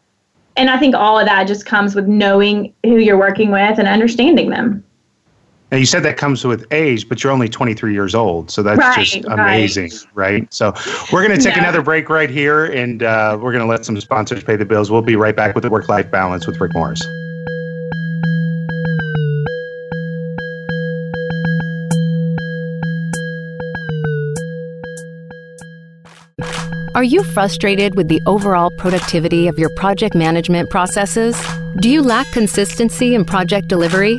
and 0.56 0.70
i 0.70 0.78
think 0.78 0.94
all 0.94 1.18
of 1.18 1.26
that 1.26 1.46
just 1.46 1.66
comes 1.66 1.94
with 1.94 2.06
knowing 2.06 2.72
who 2.82 2.96
you're 2.96 3.18
working 3.18 3.50
with 3.50 3.78
and 3.78 3.86
understanding 3.86 4.48
them 4.48 4.82
now 5.76 5.80
you 5.80 5.84
said 5.84 6.02
that 6.04 6.16
comes 6.16 6.42
with 6.42 6.64
age, 6.70 7.06
but 7.06 7.22
you're 7.22 7.30
only 7.30 7.50
23 7.50 7.92
years 7.92 8.14
old, 8.14 8.50
so 8.50 8.62
that's 8.62 8.78
right, 8.78 9.04
just 9.04 9.26
amazing, 9.26 9.90
right. 10.14 10.32
right? 10.32 10.54
So 10.54 10.72
we're 11.12 11.22
going 11.22 11.38
to 11.38 11.44
take 11.44 11.58
another 11.58 11.82
break 11.82 12.08
right 12.08 12.30
here, 12.30 12.64
and 12.64 13.02
uh, 13.02 13.36
we're 13.38 13.52
going 13.52 13.62
to 13.62 13.68
let 13.68 13.84
some 13.84 14.00
sponsors 14.00 14.42
pay 14.42 14.56
the 14.56 14.64
bills. 14.64 14.90
We'll 14.90 15.02
be 15.02 15.16
right 15.16 15.36
back 15.36 15.54
with 15.54 15.64
the 15.64 15.68
work-life 15.68 16.10
balance 16.10 16.46
with 16.46 16.58
Rick 16.58 16.72
Morris. 16.72 17.04
Are 26.94 27.04
you 27.04 27.22
frustrated 27.22 27.96
with 27.96 28.08
the 28.08 28.22
overall 28.24 28.70
productivity 28.78 29.46
of 29.46 29.58
your 29.58 29.68
project 29.76 30.14
management 30.14 30.70
processes? 30.70 31.38
Do 31.80 31.90
you 31.90 32.00
lack 32.00 32.26
consistency 32.32 33.14
in 33.14 33.26
project 33.26 33.68
delivery? 33.68 34.18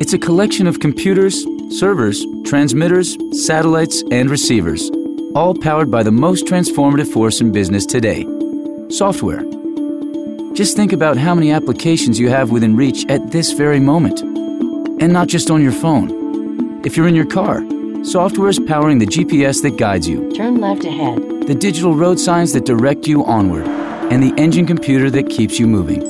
It's 0.00 0.12
a 0.12 0.18
collection 0.18 0.66
of 0.66 0.80
computers, 0.80 1.46
servers, 1.70 2.26
transmitters, 2.44 3.16
satellites, 3.46 4.02
and 4.10 4.28
receivers, 4.28 4.90
all 5.36 5.54
powered 5.54 5.88
by 5.88 6.02
the 6.02 6.10
most 6.10 6.46
transformative 6.46 7.06
force 7.06 7.40
in 7.40 7.52
business 7.52 7.86
today 7.86 8.26
software. 8.90 9.42
Just 10.52 10.74
think 10.74 10.92
about 10.92 11.16
how 11.16 11.32
many 11.32 11.52
applications 11.52 12.18
you 12.18 12.28
have 12.28 12.50
within 12.50 12.76
reach 12.76 13.06
at 13.08 13.30
this 13.30 13.52
very 13.52 13.78
moment. 13.78 14.20
And 15.00 15.12
not 15.12 15.28
just 15.28 15.48
on 15.48 15.62
your 15.62 15.72
phone. 15.72 16.84
If 16.84 16.96
you're 16.96 17.08
in 17.08 17.14
your 17.14 17.26
car, 17.26 17.62
software 18.04 18.48
is 18.48 18.58
powering 18.58 18.98
the 18.98 19.06
GPS 19.06 19.62
that 19.62 19.78
guides 19.78 20.08
you. 20.08 20.32
Turn 20.32 20.60
left 20.60 20.84
ahead. 20.84 21.18
The 21.46 21.54
digital 21.54 21.94
road 21.94 22.18
signs 22.18 22.52
that 22.52 22.66
direct 22.66 23.06
you 23.06 23.24
onward. 23.24 23.66
And 24.12 24.22
the 24.22 24.34
engine 24.40 24.66
computer 24.66 25.08
that 25.10 25.30
keeps 25.30 25.58
you 25.58 25.68
moving 25.68 26.02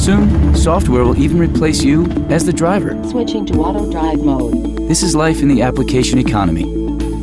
Soon, 0.00 0.56
software 0.56 1.04
will 1.04 1.18
even 1.18 1.38
replace 1.38 1.82
you 1.82 2.06
as 2.30 2.46
the 2.46 2.54
driver. 2.54 2.98
Switching 3.04 3.44
to 3.44 3.58
auto 3.58 3.90
drive 3.90 4.24
mode. 4.24 4.88
This 4.88 5.02
is 5.02 5.14
life 5.14 5.42
in 5.42 5.48
the 5.48 5.60
application 5.60 6.18
economy, 6.18 6.62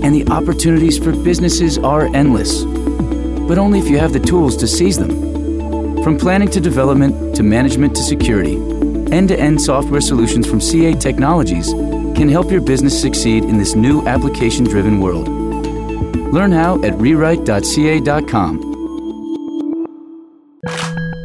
and 0.03 0.13
the 0.13 0.27
opportunities 0.29 0.95
for 0.99 1.11
businesses 1.11 1.79
are 1.79 2.05
endless. 2.15 2.63
But 2.63 3.57
only 3.57 3.79
if 3.79 3.89
you 3.89 3.97
have 3.97 4.13
the 4.13 4.19
tools 4.19 4.55
to 4.57 4.67
seize 4.67 4.99
them. 4.99 6.03
From 6.03 6.19
planning 6.19 6.49
to 6.51 6.59
development 6.59 7.35
to 7.35 7.41
management 7.41 7.95
to 7.95 8.03
security, 8.03 8.57
end 9.11 9.29
to 9.29 9.39
end 9.39 9.59
software 9.59 9.99
solutions 9.99 10.47
from 10.47 10.61
CA 10.61 10.93
Technologies 10.93 11.73
can 11.73 12.29
help 12.29 12.51
your 12.51 12.61
business 12.61 13.01
succeed 13.01 13.43
in 13.43 13.57
this 13.57 13.73
new 13.73 14.07
application 14.07 14.65
driven 14.65 15.01
world. 15.01 15.27
Learn 16.31 16.51
how 16.51 16.75
at 16.83 16.93
rewrite.ca.com. 16.93 18.76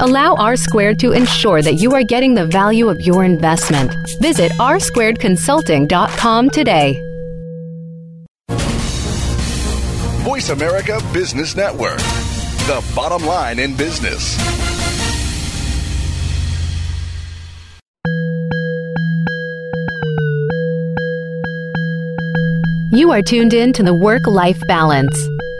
Allow 0.00 0.34
R 0.36 0.56
Squared 0.56 0.98
to 1.00 1.12
ensure 1.12 1.62
that 1.62 1.74
you 1.74 1.92
are 1.92 2.02
getting 2.02 2.34
the 2.34 2.46
value 2.46 2.88
of 2.88 3.00
your 3.00 3.24
investment. 3.24 3.94
Visit 4.20 4.52
rsquaredconsulting.com 4.52 6.50
today. 6.50 7.00
Voice 10.22 10.50
America 10.50 11.00
Business 11.12 11.56
Network, 11.56 11.98
the 11.98 12.82
bottom 12.94 13.26
line 13.26 13.58
in 13.58 13.76
business. 13.76 14.38
You 22.92 23.10
are 23.10 23.22
tuned 23.22 23.54
in 23.54 23.72
to 23.72 23.82
the 23.82 23.94
Work 23.94 24.26
Life 24.26 24.60
Balance. 24.68 25.16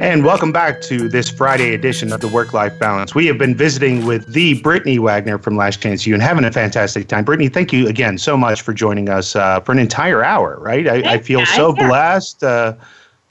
And 0.00 0.24
welcome 0.24 0.50
back 0.50 0.80
to 0.82 1.10
this 1.10 1.28
Friday 1.28 1.74
edition 1.74 2.10
of 2.10 2.22
the 2.22 2.28
Work 2.28 2.54
Life 2.54 2.78
Balance. 2.78 3.14
We 3.14 3.26
have 3.26 3.36
been 3.36 3.54
visiting 3.54 4.06
with 4.06 4.32
the 4.32 4.58
Brittany 4.62 4.98
Wagner 4.98 5.36
from 5.38 5.58
Last 5.58 5.82
Chance 5.82 6.06
U 6.06 6.14
and 6.14 6.22
having 6.22 6.42
a 6.42 6.50
fantastic 6.50 7.06
time. 7.06 7.22
Brittany, 7.22 7.50
thank 7.50 7.70
you 7.70 7.86
again 7.86 8.16
so 8.16 8.34
much 8.34 8.62
for 8.62 8.72
joining 8.72 9.10
us 9.10 9.36
uh, 9.36 9.60
for 9.60 9.72
an 9.72 9.78
entire 9.78 10.24
hour, 10.24 10.58
right? 10.58 10.88
I, 10.88 11.16
I 11.16 11.18
feel 11.18 11.44
so 11.44 11.74
blessed 11.74 12.42
uh, 12.42 12.76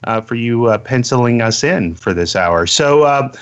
uh, 0.04 0.20
for 0.20 0.36
you 0.36 0.66
uh, 0.66 0.78
penciling 0.78 1.42
us 1.42 1.64
in 1.64 1.96
for 1.96 2.14
this 2.14 2.36
hour. 2.36 2.68
So, 2.68 3.02
uh, 3.02 3.32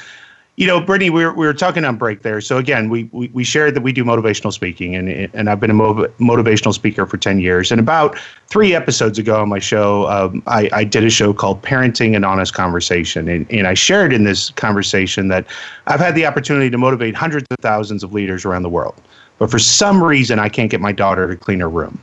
you 0.58 0.66
know, 0.66 0.80
Brittany, 0.80 1.08
we 1.08 1.24
were, 1.24 1.32
we 1.32 1.46
were 1.46 1.54
talking 1.54 1.84
on 1.84 1.96
break 1.96 2.22
there. 2.22 2.40
So 2.40 2.58
again, 2.58 2.90
we, 2.90 3.04
we, 3.12 3.28
we 3.28 3.44
shared 3.44 3.74
that 3.74 3.82
we 3.82 3.92
do 3.92 4.04
motivational 4.04 4.52
speaking, 4.52 4.96
and 4.96 5.08
and 5.32 5.48
I've 5.48 5.60
been 5.60 5.70
a 5.70 5.74
motivational 5.74 6.74
speaker 6.74 7.06
for 7.06 7.16
ten 7.16 7.38
years. 7.38 7.70
And 7.70 7.80
about 7.80 8.18
three 8.48 8.74
episodes 8.74 9.20
ago 9.20 9.40
on 9.40 9.48
my 9.48 9.60
show, 9.60 10.08
um, 10.08 10.42
I, 10.48 10.68
I 10.72 10.82
did 10.82 11.04
a 11.04 11.10
show 11.10 11.32
called 11.32 11.62
Parenting 11.62 12.16
an 12.16 12.24
Honest 12.24 12.54
Conversation, 12.54 13.28
and 13.28 13.48
and 13.52 13.68
I 13.68 13.74
shared 13.74 14.12
in 14.12 14.24
this 14.24 14.50
conversation 14.50 15.28
that 15.28 15.46
I've 15.86 16.00
had 16.00 16.16
the 16.16 16.26
opportunity 16.26 16.70
to 16.70 16.78
motivate 16.78 17.14
hundreds 17.14 17.46
of 17.52 17.58
thousands 17.60 18.02
of 18.02 18.12
leaders 18.12 18.44
around 18.44 18.64
the 18.64 18.68
world 18.68 19.00
but 19.38 19.51
for 19.51 19.59
some 19.59 20.03
reason 20.03 20.38
I 20.38 20.48
can't 20.48 20.70
get 20.70 20.81
my 20.81 20.92
daughter 20.92 21.29
to 21.29 21.37
clean 21.37 21.61
her 21.61 21.68
room. 21.68 22.01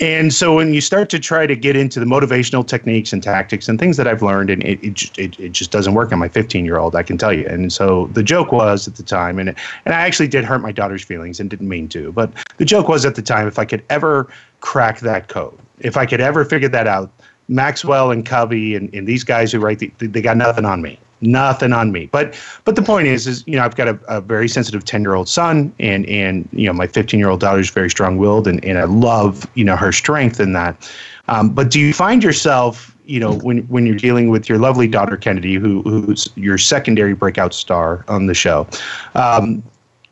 And 0.00 0.32
so 0.32 0.54
when 0.54 0.74
you 0.74 0.80
start 0.80 1.10
to 1.10 1.18
try 1.18 1.46
to 1.46 1.54
get 1.54 1.76
into 1.76 2.00
the 2.00 2.06
motivational 2.06 2.66
techniques 2.66 3.12
and 3.12 3.22
tactics 3.22 3.68
and 3.68 3.78
things 3.78 3.96
that 3.98 4.08
I've 4.08 4.22
learned, 4.22 4.50
and 4.50 4.64
it, 4.64 4.82
it, 4.82 5.18
it, 5.18 5.38
it 5.38 5.52
just 5.52 5.70
doesn't 5.70 5.94
work 5.94 6.12
on 6.12 6.18
my 6.18 6.28
15 6.28 6.64
year 6.64 6.78
old, 6.78 6.96
I 6.96 7.02
can 7.02 7.18
tell 7.18 7.32
you. 7.32 7.46
And 7.46 7.72
so 7.72 8.06
the 8.08 8.22
joke 8.22 8.52
was 8.52 8.88
at 8.88 8.96
the 8.96 9.02
time, 9.02 9.38
and, 9.38 9.50
and 9.50 9.94
I 9.94 10.00
actually 10.00 10.28
did 10.28 10.44
hurt 10.44 10.60
my 10.60 10.72
daughter's 10.72 11.04
feelings 11.04 11.40
and 11.40 11.50
didn't 11.50 11.68
mean 11.68 11.88
to, 11.90 12.12
but 12.12 12.32
the 12.56 12.64
joke 12.64 12.88
was 12.88 13.04
at 13.04 13.14
the 13.14 13.22
time 13.22 13.46
if 13.46 13.58
I 13.58 13.64
could 13.64 13.84
ever 13.90 14.28
crack 14.60 15.00
that 15.00 15.28
code, 15.28 15.58
if 15.80 15.96
I 15.96 16.06
could 16.06 16.20
ever 16.20 16.44
figure 16.44 16.68
that 16.70 16.86
out, 16.86 17.10
Maxwell 17.48 18.10
and 18.10 18.24
Covey 18.24 18.74
and, 18.74 18.92
and 18.94 19.06
these 19.06 19.22
guys 19.22 19.52
who 19.52 19.60
write, 19.60 19.78
the, 19.78 19.92
they 19.98 20.22
got 20.22 20.38
nothing 20.38 20.64
on 20.64 20.80
me 20.80 20.98
nothing 21.26 21.72
on 21.72 21.92
me. 21.92 22.06
But 22.06 22.38
but 22.64 22.76
the 22.76 22.82
point 22.82 23.06
is 23.06 23.26
is 23.26 23.44
you 23.46 23.56
know 23.56 23.64
I've 23.64 23.76
got 23.76 23.88
a, 23.88 23.98
a 24.06 24.20
very 24.20 24.48
sensitive 24.48 24.84
ten 24.84 25.02
year 25.02 25.14
old 25.14 25.28
son 25.28 25.74
and 25.78 26.06
and 26.06 26.48
you 26.52 26.66
know 26.66 26.72
my 26.72 26.86
fifteen 26.86 27.18
year 27.20 27.28
old 27.28 27.40
daughter 27.40 27.60
is 27.60 27.70
very 27.70 27.90
strong 27.90 28.16
willed 28.18 28.46
and, 28.46 28.64
and 28.64 28.78
I 28.78 28.84
love 28.84 29.48
you 29.54 29.64
know 29.64 29.76
her 29.76 29.92
strength 29.92 30.40
in 30.40 30.52
that. 30.52 30.90
Um, 31.28 31.50
but 31.50 31.70
do 31.70 31.80
you 31.80 31.92
find 31.92 32.22
yourself 32.22 32.96
you 33.06 33.20
know 33.20 33.34
when 33.38 33.58
when 33.68 33.86
you're 33.86 33.96
dealing 33.96 34.28
with 34.30 34.48
your 34.48 34.58
lovely 34.58 34.88
daughter 34.88 35.16
Kennedy 35.16 35.54
who 35.54 35.82
who's 35.82 36.28
your 36.36 36.58
secondary 36.58 37.14
breakout 37.14 37.54
star 37.54 38.04
on 38.08 38.26
the 38.26 38.34
show, 38.34 38.66
um, 39.14 39.62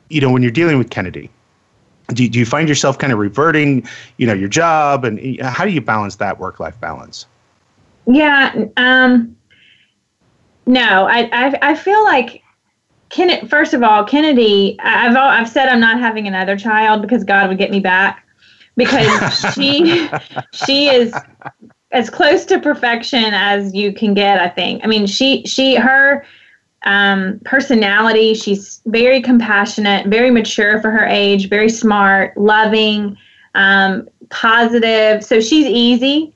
you 0.08 0.20
know 0.20 0.30
when 0.30 0.42
you're 0.42 0.50
dealing 0.50 0.78
with 0.78 0.90
Kennedy. 0.90 1.30
Do, 2.08 2.28
do 2.28 2.38
you 2.38 2.44
find 2.44 2.68
yourself 2.68 2.98
kind 2.98 3.12
of 3.12 3.18
reverting, 3.18 3.86
you 4.18 4.26
know, 4.26 4.34
your 4.34 4.48
job, 4.48 5.04
and 5.04 5.40
how 5.40 5.64
do 5.64 5.70
you 5.70 5.80
balance 5.80 6.16
that 6.16 6.38
work-life 6.38 6.78
balance? 6.78 7.26
Yeah, 8.06 8.66
um, 8.76 9.34
no, 10.66 11.06
I, 11.06 11.28
I, 11.32 11.58
I 11.62 11.74
feel 11.74 12.02
like 12.04 12.42
Kennedy. 13.12 13.46
First 13.46 13.74
of 13.74 13.82
all, 13.82 14.04
Kennedy. 14.04 14.76
I've 14.80 15.14
I've 15.16 15.48
said 15.48 15.68
I'm 15.68 15.80
not 15.80 16.00
having 16.00 16.26
another 16.26 16.56
child 16.56 17.02
because 17.02 17.24
God 17.24 17.48
would 17.48 17.58
get 17.58 17.70
me 17.70 17.78
back 17.80 18.26
because 18.76 19.38
she 19.54 20.08
she 20.52 20.88
is 20.88 21.14
as 21.92 22.08
close 22.08 22.44
to 22.46 22.58
perfection 22.58 23.34
as 23.34 23.74
you 23.74 23.92
can 23.92 24.14
get. 24.14 24.40
I 24.40 24.48
think. 24.48 24.82
I 24.82 24.86
mean, 24.86 25.06
she 25.06 25.44
she 25.44 25.74
her 25.74 26.24
um, 26.84 27.40
personality. 27.44 28.34
She's 28.34 28.80
very 28.86 29.20
compassionate, 29.20 30.06
very 30.06 30.30
mature 30.30 30.80
for 30.80 30.90
her 30.90 31.04
age, 31.04 31.48
very 31.48 31.68
smart, 31.68 32.36
loving, 32.36 33.16
um, 33.54 34.08
positive. 34.30 35.22
So 35.22 35.40
she's 35.40 35.66
easy. 35.66 36.34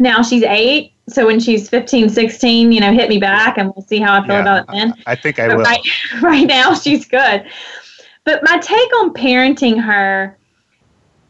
Now 0.00 0.22
she's 0.22 0.42
eight 0.42 0.92
so 1.08 1.26
when 1.26 1.40
she's 1.40 1.68
15 1.68 2.08
16 2.08 2.72
you 2.72 2.80
know 2.80 2.92
hit 2.92 3.08
me 3.08 3.18
back 3.18 3.58
and 3.58 3.72
we'll 3.74 3.86
see 3.86 3.98
how 3.98 4.20
i 4.20 4.26
feel 4.26 4.36
yeah, 4.36 4.40
about 4.40 4.62
it 4.62 4.66
then. 4.72 4.94
I 5.06 5.14
think 5.14 5.38
i 5.38 5.48
but 5.48 5.56
will. 5.56 5.64
right, 5.64 5.80
right 6.22 6.46
now 6.46 6.74
she's 6.74 7.06
good. 7.06 7.44
But 8.24 8.42
my 8.42 8.58
take 8.58 8.94
on 8.96 9.14
parenting 9.14 9.82
her 9.82 10.36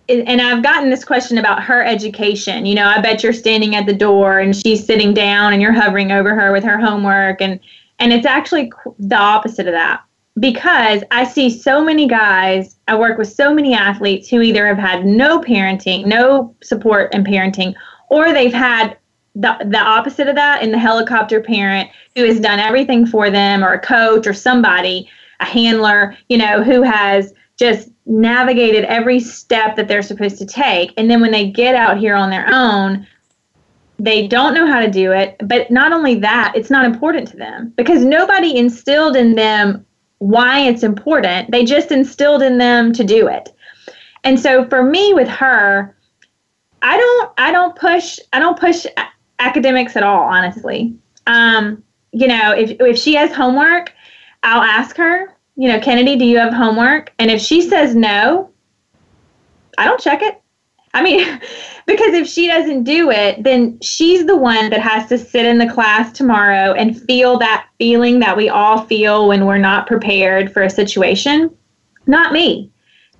and 0.08 0.40
i've 0.40 0.62
gotten 0.62 0.90
this 0.90 1.04
question 1.04 1.38
about 1.38 1.62
her 1.62 1.84
education. 1.84 2.66
You 2.66 2.74
know 2.74 2.86
i 2.86 3.00
bet 3.00 3.22
you're 3.22 3.32
standing 3.32 3.74
at 3.74 3.86
the 3.86 3.94
door 3.94 4.40
and 4.40 4.54
she's 4.54 4.84
sitting 4.84 5.14
down 5.14 5.52
and 5.52 5.62
you're 5.62 5.72
hovering 5.72 6.12
over 6.12 6.34
her 6.34 6.52
with 6.52 6.64
her 6.64 6.78
homework. 6.78 7.40
And 7.40 7.60
and 8.00 8.12
it's 8.12 8.26
actually 8.26 8.70
the 8.98 9.16
opposite 9.16 9.66
of 9.66 9.72
that. 9.72 10.02
Because 10.38 11.02
i 11.10 11.24
see 11.24 11.50
so 11.50 11.84
many 11.84 12.06
guys 12.06 12.76
i 12.86 12.96
work 12.96 13.18
with 13.18 13.30
so 13.32 13.52
many 13.52 13.74
athletes 13.74 14.28
who 14.28 14.40
either 14.40 14.66
have 14.66 14.78
had 14.78 15.04
no 15.04 15.40
parenting 15.40 16.06
no 16.06 16.54
support 16.62 17.12
in 17.12 17.24
parenting 17.24 17.74
or 18.08 18.32
they've 18.32 18.52
had 18.52 18.96
the, 19.38 19.56
the 19.70 19.78
opposite 19.78 20.26
of 20.28 20.34
that 20.34 20.62
in 20.62 20.72
the 20.72 20.78
helicopter 20.78 21.40
parent 21.40 21.88
who 22.16 22.24
has 22.24 22.40
done 22.40 22.58
everything 22.58 23.06
for 23.06 23.30
them 23.30 23.62
or 23.62 23.72
a 23.72 23.80
coach 23.80 24.26
or 24.26 24.34
somebody 24.34 25.08
a 25.40 25.44
handler 25.44 26.16
you 26.28 26.36
know 26.36 26.62
who 26.62 26.82
has 26.82 27.32
just 27.56 27.88
navigated 28.06 28.84
every 28.84 29.20
step 29.20 29.76
that 29.76 29.88
they're 29.88 30.02
supposed 30.02 30.38
to 30.38 30.46
take. 30.46 30.92
And 30.96 31.10
then 31.10 31.20
when 31.20 31.32
they 31.32 31.50
get 31.50 31.74
out 31.74 31.98
here 31.98 32.14
on 32.14 32.30
their 32.30 32.48
own 32.52 33.06
they 34.00 34.28
don't 34.28 34.54
know 34.54 34.64
how 34.64 34.78
to 34.78 34.88
do 34.88 35.10
it. 35.10 35.34
But 35.44 35.72
not 35.72 35.92
only 35.92 36.14
that 36.20 36.52
it's 36.54 36.70
not 36.70 36.84
important 36.84 37.26
to 37.28 37.36
them 37.36 37.72
because 37.76 38.04
nobody 38.04 38.56
instilled 38.56 39.16
in 39.16 39.34
them 39.34 39.84
why 40.18 40.60
it's 40.60 40.84
important. 40.84 41.50
They 41.50 41.64
just 41.64 41.90
instilled 41.90 42.42
in 42.42 42.58
them 42.58 42.92
to 42.92 43.02
do 43.02 43.26
it. 43.26 43.52
And 44.22 44.38
so 44.38 44.68
for 44.68 44.82
me 44.84 45.14
with 45.14 45.28
her 45.28 45.94
i 46.82 46.96
don't 46.96 47.32
i 47.38 47.50
don't 47.50 47.76
push 47.76 48.18
i 48.32 48.38
don't 48.38 48.58
push 48.58 48.86
academics 49.38 49.96
at 49.96 50.02
all, 50.02 50.22
honestly. 50.22 50.94
Um, 51.26 51.82
you 52.12 52.26
know, 52.26 52.52
if 52.52 52.76
if 52.80 52.98
she 52.98 53.14
has 53.14 53.32
homework, 53.32 53.92
I'll 54.42 54.62
ask 54.62 54.96
her, 54.96 55.34
you 55.56 55.68
know, 55.68 55.80
Kennedy, 55.80 56.16
do 56.16 56.24
you 56.24 56.38
have 56.38 56.52
homework? 56.52 57.12
And 57.18 57.30
if 57.30 57.40
she 57.40 57.62
says 57.62 57.94
no, 57.94 58.50
I 59.76 59.84
don't 59.84 60.00
check 60.00 60.22
it. 60.22 60.40
I 60.94 61.02
mean, 61.02 61.24
because 61.86 62.14
if 62.14 62.28
she 62.28 62.46
doesn't 62.46 62.84
do 62.84 63.10
it, 63.10 63.42
then 63.42 63.78
she's 63.80 64.26
the 64.26 64.36
one 64.36 64.70
that 64.70 64.80
has 64.80 65.08
to 65.08 65.18
sit 65.18 65.46
in 65.46 65.58
the 65.58 65.68
class 65.68 66.12
tomorrow 66.12 66.72
and 66.72 67.00
feel 67.02 67.38
that 67.38 67.66
feeling 67.78 68.20
that 68.20 68.36
we 68.36 68.48
all 68.48 68.84
feel 68.84 69.28
when 69.28 69.46
we're 69.46 69.58
not 69.58 69.86
prepared 69.86 70.52
for 70.52 70.62
a 70.62 70.70
situation, 70.70 71.54
not 72.06 72.32
me. 72.32 72.70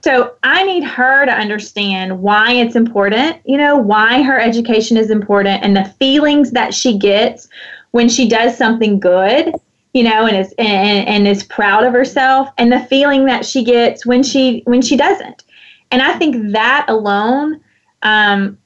So 0.05 0.35
I 0.45 0.63
need 0.65 0.85
her 0.85 1.27
to 1.27 1.33
understand 1.33 2.21
why 2.21 2.53
it's 2.53 2.77
important, 2.77 3.39
you 3.45 3.57
know, 3.57 3.77
why 3.77 4.23
her 4.23 4.39
education 4.39 4.97
is 4.97 5.11
important 5.11 5.63
and 5.65 5.77
the 5.77 5.85
feelings 5.99 6.53
that 6.53 6.73
she 6.73 6.97
gets 6.97 7.49
when 7.91 8.09
she 8.09 8.29
does 8.29 8.57
something 8.57 9.01
good, 9.01 9.53
you 9.95 10.05
know, 10.05 10.27
and 10.27 10.37
is 10.37 10.55
and, 10.59 11.09
and 11.09 11.27
is 11.27 11.43
proud 11.43 11.85
of 11.85 11.93
herself 11.93 12.49
and 12.59 12.71
the 12.71 12.81
feeling 12.81 13.25
that 13.27 13.45
she 13.45 13.65
gets 13.65 14.07
when 14.07 14.23
she 14.23 14.63
when 14.67 14.83
she 14.83 14.97
doesn't. 14.97 15.43
And 15.91 16.01
I 16.01 16.17
think 16.17 16.53
that 16.53 16.87
alone 16.89 17.61
um, 18.03 18.59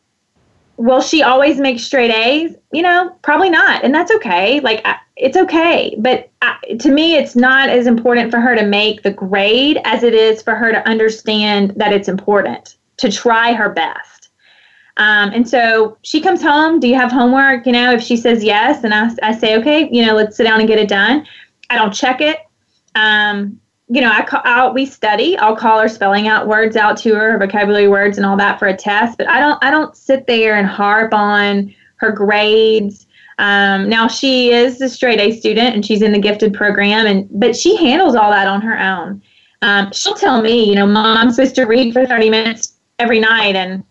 will 0.77 1.01
she 1.01 1.23
always 1.23 1.59
make 1.59 1.81
straight 1.81 2.11
A's? 2.11 2.55
You 2.73 2.83
know, 2.83 3.17
probably 3.23 3.49
not, 3.49 3.85
and 3.85 3.95
that's 3.95 4.11
okay. 4.13 4.61
Like 4.61 4.85
it's 5.17 5.37
okay, 5.37 5.95
but 5.99 6.31
to 6.81 6.91
me, 6.91 7.17
it's 7.17 7.37
not 7.37 7.69
as 7.69 7.87
important 7.87 8.31
for 8.31 8.41
her 8.41 8.57
to 8.57 8.65
make 8.65 9.03
the 9.03 9.11
grade 9.11 9.81
as 9.85 10.03
it 10.03 10.15
is 10.15 10.43
for 10.43 10.55
her 10.55 10.73
to 10.73 10.89
understand 10.89 11.75
that 11.77 11.93
it's 11.93 12.09
important 12.09 12.77
to 12.97 13.11
try 13.11 13.53
her 13.53 13.69
best. 13.69 14.31
Um, 14.97 15.31
and 15.33 15.49
so 15.49 15.97
she 16.03 16.21
comes 16.21 16.43
home. 16.43 16.81
Do 16.81 16.89
you 16.89 16.95
have 16.95 17.11
homework? 17.11 17.67
You 17.67 17.73
know, 17.73 17.93
if 17.93 18.03
she 18.03 18.17
says 18.17 18.45
yes, 18.45 18.85
and 18.85 18.95
I, 18.95 19.11
I 19.23 19.33
say, 19.33 19.59
okay, 19.59 19.89
you 19.91 20.05
know, 20.05 20.15
let's 20.15 20.37
sit 20.37 20.45
down 20.45 20.61
and 20.61 20.69
get 20.69 20.79
it 20.79 20.89
done. 20.89 21.27
I 21.71 21.77
don't 21.77 21.93
check 21.93 22.21
it. 22.21 22.39
Um, 22.95 23.59
you 23.89 24.01
know, 24.01 24.11
I 24.11 24.23
call 24.23 24.43
out, 24.45 24.75
we 24.75 24.87
study. 24.87 25.37
I'll 25.39 25.57
call 25.57 25.81
her 25.81 25.89
spelling 25.89 26.29
out 26.29 26.47
words 26.47 26.77
out 26.77 26.97
to 26.99 27.15
her, 27.15 27.39
vocabulary 27.39 27.89
words 27.89 28.17
and 28.17 28.27
all 28.27 28.37
that 28.37 28.59
for 28.59 28.69
a 28.69 28.77
test. 28.77 29.19
But 29.19 29.29
I 29.29 29.41
don't, 29.41 29.63
I 29.63 29.71
don't 29.71 29.97
sit 29.97 30.27
there 30.27 30.57
and 30.57 30.67
harp 30.67 31.13
on 31.13 31.75
her 31.97 32.13
grades. 32.13 33.07
Um, 33.39 33.89
now 33.89 34.09
she 34.09 34.53
is 34.53 34.81
a 34.81 34.89
straight 34.89 35.21
A 35.21 35.39
student 35.39 35.75
and 35.75 35.85
she's 35.85 36.03
in 36.03 36.13
the 36.13 36.19
gifted 36.19 36.55
program, 36.55 37.07
and 37.07 37.29
but 37.31 37.57
she 37.57 37.77
handles 37.77 38.15
all 38.15 38.31
that 38.31 38.47
on 38.47 38.61
her 38.63 38.79
own. 38.79 39.23
Um, 39.63 39.91
she'll 39.93 40.15
tell 40.15 40.43
me, 40.43 40.65
you 40.69 40.75
know, 40.75 40.87
mom, 40.87 41.17
I'm 41.17 41.31
supposed 41.31 41.55
to 41.57 41.65
read 41.65 41.93
for 41.93 42.05
30 42.05 42.31
minutes 42.31 42.75
every 42.99 43.21
night, 43.21 43.57
and 43.57 43.85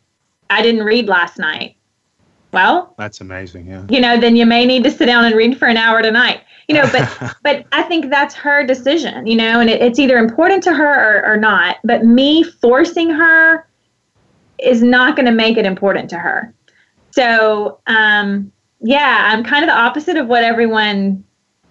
I 0.49 0.61
didn't 0.61 0.83
read 0.83 1.07
last 1.07 1.39
night. 1.39 1.75
Well, 2.51 2.93
that's 2.97 3.21
amazing. 3.21 3.67
Yeah. 3.67 3.85
You 3.89 4.01
know, 4.01 4.19
then 4.19 4.35
you 4.35 4.45
may 4.45 4.65
need 4.65 4.83
to 4.83 4.91
sit 4.91 5.05
down 5.05 5.23
and 5.23 5.35
read 5.35 5.57
for 5.57 5.67
an 5.67 5.77
hour 5.77 6.01
tonight 6.01 6.41
you 6.71 6.75
know 6.75 6.89
but 6.91 7.35
but 7.43 7.65
i 7.71 7.83
think 7.83 8.09
that's 8.09 8.33
her 8.33 8.65
decision 8.65 9.27
you 9.27 9.35
know 9.35 9.59
and 9.59 9.69
it, 9.69 9.81
it's 9.81 9.99
either 9.99 10.17
important 10.17 10.63
to 10.63 10.73
her 10.73 11.19
or, 11.19 11.33
or 11.33 11.37
not 11.37 11.77
but 11.83 12.05
me 12.05 12.43
forcing 12.43 13.09
her 13.09 13.67
is 14.59 14.81
not 14.81 15.15
going 15.15 15.25
to 15.25 15.31
make 15.31 15.57
it 15.57 15.65
important 15.65 16.09
to 16.09 16.17
her 16.17 16.53
so 17.11 17.79
um 17.87 18.51
yeah 18.81 19.29
i'm 19.31 19.43
kind 19.43 19.63
of 19.63 19.69
the 19.69 19.77
opposite 19.77 20.17
of 20.17 20.27
what 20.27 20.43
everyone 20.43 21.23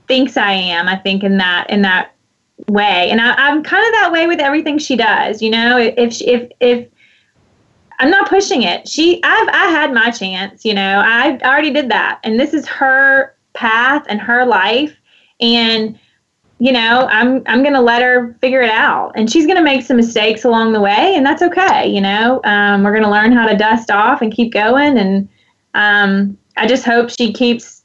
thinks 0.09 0.37
i 0.37 0.53
am 0.53 0.89
i 0.89 0.97
think 0.97 1.23
in 1.23 1.39
that 1.39 1.69
in 1.71 1.83
that 1.83 2.15
way. 2.69 3.11
And 3.11 3.21
I, 3.21 3.35
i'm 3.35 3.63
kind 3.63 3.85
of 3.87 3.93
that 3.93 4.11
way 4.13 4.27
with 4.27 4.41
everything 4.41 4.79
she 4.79 4.97
does 4.97 5.43
you 5.43 5.51
know? 5.51 5.79
If 5.79 6.21
if 6.23 6.51
if 6.61 6.89
i'm 7.99 8.11
not 8.11 8.29
pushing 8.29 8.63
it. 8.63 8.89
She 8.89 9.21
i've 9.23 9.49
i 9.49 9.67
had 9.69 9.93
my 9.93 10.11
chance 10.11 10.65
you 10.65 10.75
know? 10.75 11.03
I 11.05 11.39
already 11.39 11.73
did 11.73 11.91
that. 11.91 12.21
And 12.25 12.39
this 12.39 12.55
is 12.55 12.67
her 12.67 13.35
path 13.55 14.05
and 14.09 14.21
her 14.21 14.45
life. 14.47 14.97
And 15.41 15.99
you 16.63 16.73
know 16.73 17.09
i'm 17.11 17.43
i'm 17.47 17.63
going 17.63 17.75
to 17.75 17.81
let 17.81 18.03
her 18.03 18.35
figure 18.41 18.61
it 18.61 18.71
out. 18.71 19.13
And 19.15 19.31
she's 19.31 19.47
going 19.47 19.57
to 19.57 19.65
make 19.65 19.85
some 19.85 19.97
mistakes 19.97 20.45
along 20.45 20.73
the 20.73 20.81
way 20.81 21.15
and 21.17 21.25
that's 21.25 21.43
okay 21.43 21.89
you 21.89 22.01
know? 22.01 22.41
Um, 22.45 22.83
we're 22.83 22.93
going 22.93 23.05
to 23.05 23.11
learn 23.11 23.33
how 23.33 23.47
to 23.47 23.57
dust 23.57 23.91
off 23.91 24.21
and 24.23 24.33
keep 24.33 24.53
going. 24.53 24.99
And 24.99 25.29
um, 25.75 26.37
i 26.61 26.67
just 26.67 26.85
hope 26.85 27.11
she 27.11 27.33
keeps 27.33 27.83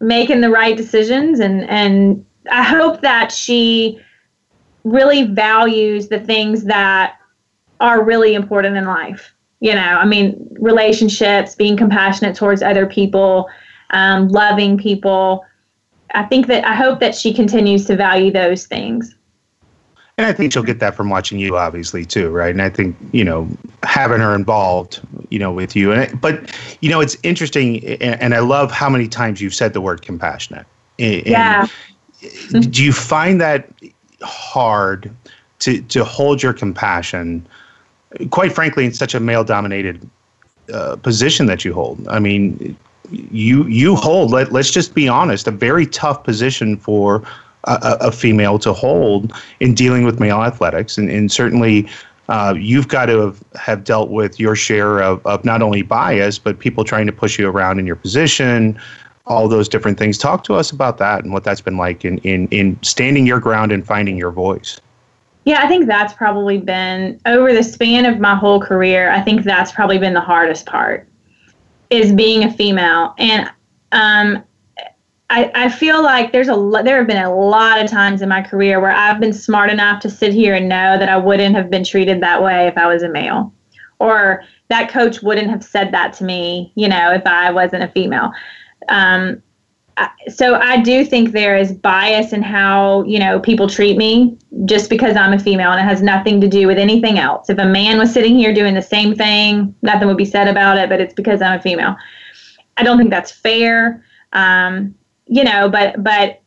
making 0.00 0.40
the 0.40 0.50
right 0.50 0.76
decisions 0.76 1.40
and 1.40 1.64
and 1.68 2.24
i 2.50 2.62
hope 2.62 3.00
that 3.00 3.32
she 3.32 3.98
really 4.84 5.24
values 5.24 6.08
the 6.08 6.20
things 6.20 6.64
that 6.64 7.16
are 7.80 8.04
really 8.04 8.34
important 8.34 8.76
in 8.76 8.84
life 8.84 9.34
you 9.60 9.74
know 9.74 9.80
i 9.80 10.04
mean 10.04 10.46
relationships 10.60 11.54
being 11.54 11.76
compassionate 11.76 12.36
towards 12.36 12.62
other 12.62 12.86
people 12.86 13.48
um, 13.90 14.28
loving 14.28 14.76
people. 14.76 15.44
I 16.14 16.24
think 16.24 16.46
that 16.46 16.66
I 16.66 16.74
hope 16.74 17.00
that 17.00 17.14
she 17.14 17.32
continues 17.34 17.84
to 17.86 17.96
value 17.96 18.30
those 18.30 18.66
things. 18.66 19.14
And 20.18 20.26
I 20.26 20.32
think 20.32 20.52
she'll 20.52 20.64
get 20.64 20.80
that 20.80 20.96
from 20.96 21.10
watching 21.10 21.38
you, 21.38 21.56
obviously, 21.56 22.04
too, 22.04 22.28
right? 22.30 22.50
And 22.50 22.60
I 22.60 22.68
think 22.68 22.96
you 23.12 23.22
know 23.22 23.48
having 23.84 24.18
her 24.18 24.34
involved, 24.34 25.00
you 25.30 25.38
know, 25.38 25.52
with 25.52 25.76
you. 25.76 25.92
And 25.92 26.20
but 26.20 26.52
you 26.80 26.90
know, 26.90 27.00
it's 27.00 27.16
interesting, 27.22 27.84
and 28.02 28.34
I 28.34 28.40
love 28.40 28.72
how 28.72 28.90
many 28.90 29.06
times 29.06 29.40
you've 29.40 29.54
said 29.54 29.72
the 29.72 29.80
word 29.80 30.02
compassionate. 30.02 30.66
And 30.98 31.24
yeah. 31.24 31.66
Do 32.50 32.82
you 32.84 32.92
find 32.92 33.40
that 33.40 33.70
hard 34.20 35.14
to 35.60 35.80
to 35.82 36.04
hold 36.04 36.42
your 36.42 36.52
compassion? 36.52 37.46
Quite 38.30 38.52
frankly, 38.52 38.86
in 38.86 38.92
such 38.92 39.14
a 39.14 39.20
male-dominated 39.20 40.08
uh, 40.72 40.96
position 40.96 41.46
that 41.46 41.64
you 41.64 41.72
hold. 41.72 42.08
I 42.08 42.18
mean, 42.18 42.76
you 43.10 43.64
you 43.68 43.94
hold. 43.94 44.32
Let, 44.32 44.50
let's 44.50 44.72
just 44.72 44.94
be 44.94 45.06
honest. 45.06 45.46
A 45.46 45.52
very 45.52 45.86
tough 45.86 46.24
position 46.24 46.76
for 46.76 47.22
a, 47.64 47.96
a 48.00 48.12
female 48.12 48.58
to 48.60 48.72
hold 48.72 49.32
in 49.60 49.74
dealing 49.74 50.04
with 50.04 50.20
male 50.20 50.42
athletics, 50.42 50.98
and, 50.98 51.10
and 51.10 51.30
certainly. 51.30 51.88
Uh, 52.30 52.52
you've 52.58 52.88
got 52.88 53.06
to 53.06 53.18
have, 53.20 53.42
have 53.54 53.84
dealt 53.84 54.10
with 54.10 54.38
your 54.38 54.54
share 54.54 55.00
of, 55.00 55.24
of 55.24 55.42
not 55.46 55.62
only 55.62 55.80
bias, 55.80 56.38
but 56.38 56.58
people 56.58 56.84
trying 56.84 57.06
to 57.06 57.12
push 57.12 57.38
you 57.38 57.48
around 57.48 57.78
in 57.78 57.86
your 57.86 57.96
position, 57.96 58.78
all 59.24 59.48
those 59.48 59.66
different 59.66 59.98
things. 59.98 60.18
Talk 60.18 60.44
to 60.44 60.54
us 60.54 60.70
about 60.70 60.98
that 60.98 61.24
and 61.24 61.32
what 61.32 61.42
that's 61.42 61.62
been 61.62 61.78
like 61.78 62.04
in, 62.04 62.18
in, 62.18 62.46
in 62.48 62.78
standing 62.82 63.24
your 63.24 63.40
ground 63.40 63.72
and 63.72 63.86
finding 63.86 64.18
your 64.18 64.30
voice. 64.30 64.78
Yeah, 65.46 65.62
I 65.62 65.68
think 65.68 65.86
that's 65.86 66.12
probably 66.12 66.58
been 66.58 67.18
over 67.24 67.54
the 67.54 67.62
span 67.62 68.04
of 68.04 68.20
my 68.20 68.34
whole 68.34 68.60
career. 68.60 69.10
I 69.10 69.22
think 69.22 69.44
that's 69.44 69.72
probably 69.72 69.96
been 69.96 70.12
the 70.12 70.20
hardest 70.20 70.66
part 70.66 71.08
is 71.88 72.12
being 72.12 72.44
a 72.44 72.52
female, 72.52 73.14
and 73.16 73.50
um, 73.92 74.44
I, 75.30 75.50
I 75.54 75.68
feel 75.68 76.02
like 76.02 76.32
there's 76.32 76.48
a 76.48 76.80
there 76.84 76.98
have 76.98 77.06
been 77.06 77.22
a 77.22 77.34
lot 77.34 77.82
of 77.82 77.90
times 77.90 78.22
in 78.22 78.28
my 78.30 78.40
career 78.40 78.80
where 78.80 78.92
I've 78.92 79.20
been 79.20 79.32
smart 79.32 79.70
enough 79.70 80.00
to 80.02 80.10
sit 80.10 80.32
here 80.32 80.54
and 80.54 80.68
know 80.68 80.98
that 80.98 81.08
I 81.08 81.18
wouldn't 81.18 81.54
have 81.54 81.70
been 81.70 81.84
treated 81.84 82.22
that 82.22 82.42
way 82.42 82.66
if 82.66 82.78
I 82.78 82.86
was 82.86 83.02
a 83.02 83.08
male, 83.08 83.52
or 83.98 84.42
that 84.68 84.90
coach 84.90 85.22
wouldn't 85.22 85.50
have 85.50 85.62
said 85.62 85.92
that 85.92 86.14
to 86.14 86.24
me, 86.24 86.72
you 86.76 86.88
know, 86.88 87.12
if 87.12 87.26
I 87.26 87.50
wasn't 87.50 87.84
a 87.84 87.88
female. 87.88 88.32
Um, 88.88 89.42
so 90.28 90.54
I 90.54 90.80
do 90.80 91.04
think 91.04 91.32
there 91.32 91.56
is 91.56 91.72
bias 91.72 92.32
in 92.32 92.42
how 92.42 93.02
you 93.02 93.18
know 93.18 93.38
people 93.38 93.68
treat 93.68 93.98
me 93.98 94.38
just 94.64 94.88
because 94.88 95.14
I'm 95.14 95.34
a 95.34 95.38
female, 95.38 95.72
and 95.72 95.80
it 95.80 95.84
has 95.84 96.00
nothing 96.00 96.40
to 96.40 96.48
do 96.48 96.66
with 96.66 96.78
anything 96.78 97.18
else. 97.18 97.50
If 97.50 97.58
a 97.58 97.66
man 97.66 97.98
was 97.98 98.10
sitting 98.14 98.36
here 98.36 98.54
doing 98.54 98.72
the 98.72 98.80
same 98.82 99.14
thing, 99.14 99.74
nothing 99.82 100.08
would 100.08 100.16
be 100.16 100.24
said 100.24 100.48
about 100.48 100.78
it. 100.78 100.88
But 100.88 101.02
it's 101.02 101.12
because 101.12 101.42
I'm 101.42 101.58
a 101.58 101.62
female. 101.62 101.96
I 102.78 102.82
don't 102.82 102.96
think 102.96 103.10
that's 103.10 103.32
fair. 103.32 104.04
Um, 104.32 104.94
you 105.28 105.44
know, 105.44 105.68
but 105.68 106.02
but 106.02 106.42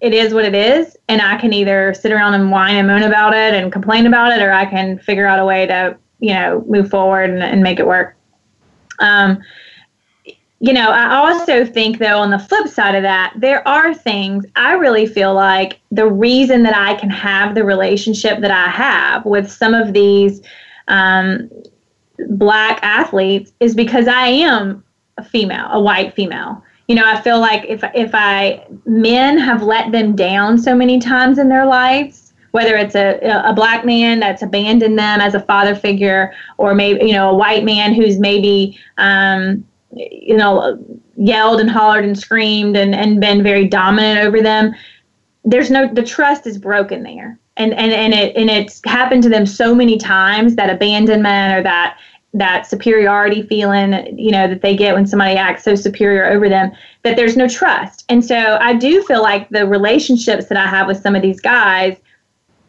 it 0.00 0.12
is 0.12 0.34
what 0.34 0.44
it 0.44 0.54
is, 0.54 0.96
and 1.08 1.22
I 1.22 1.38
can 1.38 1.52
either 1.52 1.94
sit 1.94 2.12
around 2.12 2.34
and 2.34 2.50
whine 2.50 2.76
and 2.76 2.86
moan 2.86 3.02
about 3.02 3.32
it 3.34 3.54
and 3.54 3.72
complain 3.72 4.06
about 4.06 4.32
it, 4.32 4.42
or 4.42 4.52
I 4.52 4.66
can 4.66 4.98
figure 4.98 5.26
out 5.26 5.38
a 5.38 5.44
way 5.44 5.66
to 5.66 5.96
you 6.20 6.34
know 6.34 6.64
move 6.68 6.90
forward 6.90 7.30
and, 7.30 7.42
and 7.42 7.62
make 7.62 7.78
it 7.78 7.86
work. 7.86 8.16
Um, 8.98 9.42
you 10.58 10.72
know, 10.72 10.90
I 10.90 11.14
also 11.14 11.66
think, 11.66 11.98
though, 11.98 12.18
on 12.18 12.30
the 12.30 12.38
flip 12.38 12.68
side 12.68 12.94
of 12.94 13.02
that, 13.02 13.34
there 13.36 13.66
are 13.68 13.92
things 13.92 14.46
I 14.56 14.72
really 14.72 15.06
feel 15.06 15.34
like 15.34 15.80
the 15.90 16.10
reason 16.10 16.62
that 16.62 16.74
I 16.74 16.94
can 16.94 17.10
have 17.10 17.54
the 17.54 17.64
relationship 17.64 18.40
that 18.40 18.50
I 18.50 18.68
have 18.70 19.26
with 19.26 19.50
some 19.50 19.74
of 19.74 19.92
these 19.92 20.40
um, 20.88 21.50
black 22.30 22.78
athletes 22.82 23.52
is 23.60 23.74
because 23.74 24.08
I 24.08 24.28
am 24.28 24.82
a 25.18 25.24
female, 25.24 25.68
a 25.70 25.80
white 25.80 26.14
female. 26.14 26.62
You 26.88 26.94
know, 26.94 27.04
I 27.04 27.20
feel 27.20 27.40
like 27.40 27.64
if 27.68 27.82
if 27.94 28.10
I 28.14 28.64
men 28.84 29.38
have 29.38 29.62
let 29.62 29.92
them 29.92 30.14
down 30.14 30.58
so 30.58 30.74
many 30.74 30.98
times 31.00 31.38
in 31.38 31.48
their 31.48 31.66
lives, 31.66 32.32
whether 32.52 32.76
it's 32.76 32.94
a 32.94 33.18
a 33.44 33.52
black 33.54 33.84
man 33.84 34.20
that's 34.20 34.42
abandoned 34.42 34.98
them 34.98 35.20
as 35.20 35.34
a 35.34 35.40
father 35.40 35.74
figure, 35.74 36.32
or 36.58 36.74
maybe 36.74 37.06
you 37.06 37.12
know 37.12 37.30
a 37.30 37.34
white 37.34 37.64
man 37.64 37.92
who's 37.92 38.18
maybe 38.18 38.78
um, 38.98 39.64
you 39.96 40.36
know, 40.36 40.78
yelled 41.16 41.60
and 41.60 41.70
hollered 41.70 42.04
and 42.04 42.18
screamed 42.18 42.76
and, 42.76 42.94
and 42.94 43.20
been 43.20 43.42
very 43.42 43.66
dominant 43.66 44.20
over 44.20 44.42
them, 44.42 44.74
there's 45.44 45.70
no 45.70 45.92
the 45.92 46.02
trust 46.02 46.46
is 46.46 46.58
broken 46.58 47.02
there. 47.02 47.38
And 47.56 47.72
and, 47.72 47.92
and 47.92 48.12
it 48.12 48.36
and 48.36 48.50
it's 48.50 48.82
happened 48.84 49.22
to 49.22 49.28
them 49.28 49.46
so 49.46 49.74
many 49.74 49.96
times 49.96 50.56
that 50.56 50.68
abandonment 50.68 51.58
or 51.58 51.62
that 51.62 51.98
that 52.38 52.66
superiority 52.66 53.42
feeling, 53.42 54.18
you 54.18 54.30
know, 54.30 54.48
that 54.48 54.62
they 54.62 54.76
get 54.76 54.94
when 54.94 55.06
somebody 55.06 55.36
acts 55.36 55.64
so 55.64 55.74
superior 55.74 56.26
over 56.26 56.48
them, 56.48 56.72
that 57.02 57.16
there's 57.16 57.36
no 57.36 57.48
trust. 57.48 58.04
And 58.08 58.24
so 58.24 58.58
I 58.60 58.74
do 58.74 59.02
feel 59.04 59.22
like 59.22 59.48
the 59.48 59.66
relationships 59.66 60.46
that 60.46 60.58
I 60.58 60.66
have 60.66 60.86
with 60.86 61.00
some 61.00 61.16
of 61.16 61.22
these 61.22 61.40
guys, 61.40 61.96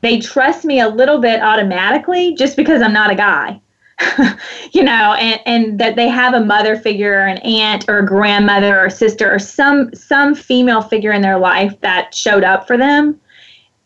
they 0.02 0.20
trust 0.20 0.66
me 0.66 0.80
a 0.80 0.90
little 0.90 1.20
bit 1.20 1.42
automatically 1.42 2.36
just 2.36 2.56
because 2.56 2.82
I'm 2.82 2.94
not 2.94 3.12
a 3.12 3.16
guy 3.16 3.62
you 4.74 4.84
know, 4.84 5.14
and, 5.14 5.42
and 5.46 5.80
that 5.80 5.96
they 5.96 6.08
have 6.08 6.34
a 6.34 6.40
mother 6.40 6.78
figure, 6.78 7.14
or 7.14 7.26
an 7.26 7.40
aunt, 7.40 7.86
or 7.88 8.00
a 8.00 8.06
grandmother, 8.06 8.80
or 8.80 8.86
a 8.86 8.92
sister, 8.92 9.34
or 9.34 9.40
some 9.40 9.94
some 9.96 10.36
female 10.36 10.82
figure 10.82 11.12
in 11.12 11.22
their 11.22 11.40
life 11.40 11.80
that 11.82 12.14
showed 12.14 12.44
up 12.44 12.68
for 12.68 12.78
them. 12.78 13.20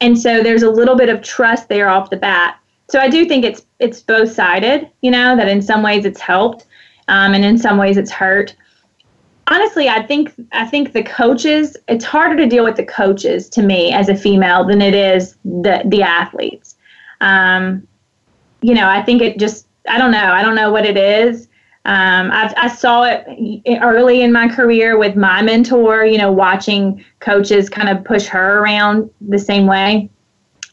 And 0.01 0.19
so 0.19 0.43
there's 0.43 0.63
a 0.63 0.69
little 0.69 0.95
bit 0.95 1.09
of 1.09 1.21
trust 1.21 1.69
there 1.69 1.87
off 1.87 2.09
the 2.09 2.17
bat. 2.17 2.57
So 2.89 2.99
I 2.99 3.07
do 3.07 3.25
think 3.25 3.45
it's 3.45 3.65
it's 3.81 4.01
both 4.01 4.31
sided, 4.31 4.89
you 5.01 5.11
know, 5.11 5.35
that 5.35 5.47
in 5.47 5.61
some 5.61 5.83
ways 5.83 6.05
it's 6.05 6.21
helped, 6.21 6.65
um, 7.07 7.33
and 7.33 7.43
in 7.43 7.57
some 7.57 7.77
ways 7.77 7.97
it's 7.97 8.11
hurt. 8.11 8.55
Honestly, 9.47 9.89
I 9.89 10.03
think 10.03 10.33
I 10.53 10.65
think 10.65 10.93
the 10.93 11.03
coaches. 11.03 11.75
It's 11.87 12.05
harder 12.05 12.37
to 12.37 12.47
deal 12.47 12.63
with 12.63 12.77
the 12.77 12.85
coaches 12.85 13.49
to 13.49 13.61
me 13.61 13.91
as 13.91 14.07
a 14.07 14.15
female 14.15 14.63
than 14.63 14.81
it 14.81 14.93
is 14.93 15.35
the 15.43 15.81
the 15.85 16.03
athletes. 16.03 16.75
Um, 17.19 17.87
you 18.61 18.75
know, 18.75 18.87
I 18.87 19.01
think 19.01 19.21
it 19.21 19.39
just 19.39 19.67
I 19.89 19.97
don't 19.97 20.11
know. 20.11 20.31
I 20.31 20.43
don't 20.43 20.55
know 20.55 20.71
what 20.71 20.85
it 20.85 20.95
is. 20.95 21.47
Um, 21.83 22.29
I, 22.31 22.53
I 22.57 22.67
saw 22.67 23.05
it 23.05 23.25
early 23.81 24.21
in 24.21 24.31
my 24.31 24.47
career 24.47 24.99
with 24.99 25.15
my 25.15 25.41
mentor, 25.41 26.05
you 26.05 26.19
know, 26.19 26.31
watching 26.31 27.03
coaches 27.19 27.69
kind 27.69 27.89
of 27.89 28.05
push 28.05 28.27
her 28.27 28.59
around 28.59 29.09
the 29.19 29.39
same 29.39 29.65
way. 29.65 30.07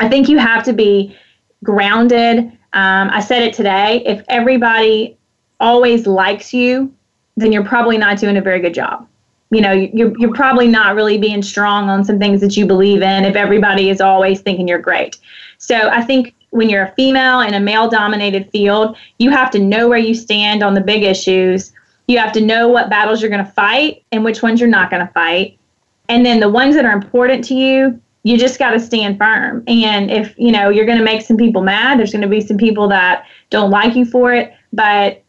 I 0.00 0.08
think 0.10 0.28
you 0.28 0.38
have 0.38 0.62
to 0.64 0.74
be 0.74 1.16
grounded. 1.64 2.52
Um, 2.78 3.10
I 3.10 3.18
said 3.18 3.42
it 3.42 3.54
today. 3.54 4.04
If 4.06 4.22
everybody 4.28 5.18
always 5.58 6.06
likes 6.06 6.54
you, 6.54 6.94
then 7.36 7.50
you're 7.50 7.64
probably 7.64 7.98
not 7.98 8.18
doing 8.18 8.36
a 8.36 8.40
very 8.40 8.60
good 8.60 8.72
job. 8.72 9.04
You 9.50 9.62
know, 9.62 9.72
you're, 9.72 10.12
you're 10.16 10.32
probably 10.32 10.68
not 10.68 10.94
really 10.94 11.18
being 11.18 11.42
strong 11.42 11.88
on 11.88 12.04
some 12.04 12.20
things 12.20 12.40
that 12.40 12.56
you 12.56 12.66
believe 12.66 13.02
in 13.02 13.24
if 13.24 13.34
everybody 13.34 13.90
is 13.90 14.00
always 14.00 14.42
thinking 14.42 14.68
you're 14.68 14.78
great. 14.78 15.16
So 15.58 15.88
I 15.88 16.02
think 16.02 16.36
when 16.50 16.70
you're 16.70 16.84
a 16.84 16.92
female 16.92 17.40
in 17.40 17.54
a 17.54 17.58
male 17.58 17.90
dominated 17.90 18.48
field, 18.52 18.96
you 19.18 19.30
have 19.30 19.50
to 19.50 19.58
know 19.58 19.88
where 19.88 19.98
you 19.98 20.14
stand 20.14 20.62
on 20.62 20.74
the 20.74 20.80
big 20.80 21.02
issues. 21.02 21.72
You 22.06 22.18
have 22.18 22.30
to 22.34 22.40
know 22.40 22.68
what 22.68 22.90
battles 22.90 23.20
you're 23.20 23.30
going 23.30 23.44
to 23.44 23.50
fight 23.50 24.04
and 24.12 24.24
which 24.24 24.40
ones 24.40 24.60
you're 24.60 24.70
not 24.70 24.88
going 24.88 25.04
to 25.04 25.12
fight. 25.12 25.58
And 26.08 26.24
then 26.24 26.38
the 26.38 26.48
ones 26.48 26.76
that 26.76 26.84
are 26.84 26.92
important 26.92 27.42
to 27.46 27.54
you, 27.54 28.00
you 28.28 28.36
just 28.36 28.58
got 28.58 28.72
to 28.72 28.78
stand 28.78 29.16
firm. 29.16 29.64
And 29.66 30.10
if, 30.10 30.34
you 30.38 30.52
know, 30.52 30.68
you're 30.68 30.84
going 30.84 30.98
to 30.98 31.04
make 31.04 31.22
some 31.22 31.38
people 31.38 31.62
mad, 31.62 31.98
there's 31.98 32.12
going 32.12 32.20
to 32.20 32.28
be 32.28 32.42
some 32.42 32.58
people 32.58 32.86
that 32.88 33.24
don't 33.48 33.70
like 33.70 33.96
you 33.96 34.04
for 34.04 34.34
it, 34.34 34.52
but 34.70 35.22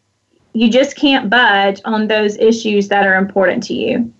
you 0.52 0.70
just 0.70 0.97
can't 0.97 1.30
budge 1.30 1.80
on 1.86 2.10
those 2.10 2.36
issues 2.36 2.89
that 2.89 3.08
are 3.08 3.16
important 3.16 3.64
to 3.64 3.74
you. 3.74 4.14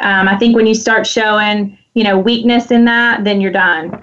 Um, 0.00 0.26
I 0.26 0.38
think 0.38 0.56
when 0.56 0.66
you 0.66 0.74
start 0.74 1.06
showing, 1.06 1.76
you 1.92 2.02
know, 2.02 2.18
weakness 2.18 2.70
in 2.70 2.86
that, 2.86 3.24
then 3.24 3.42
you're 3.42 3.52
done. 3.52 4.02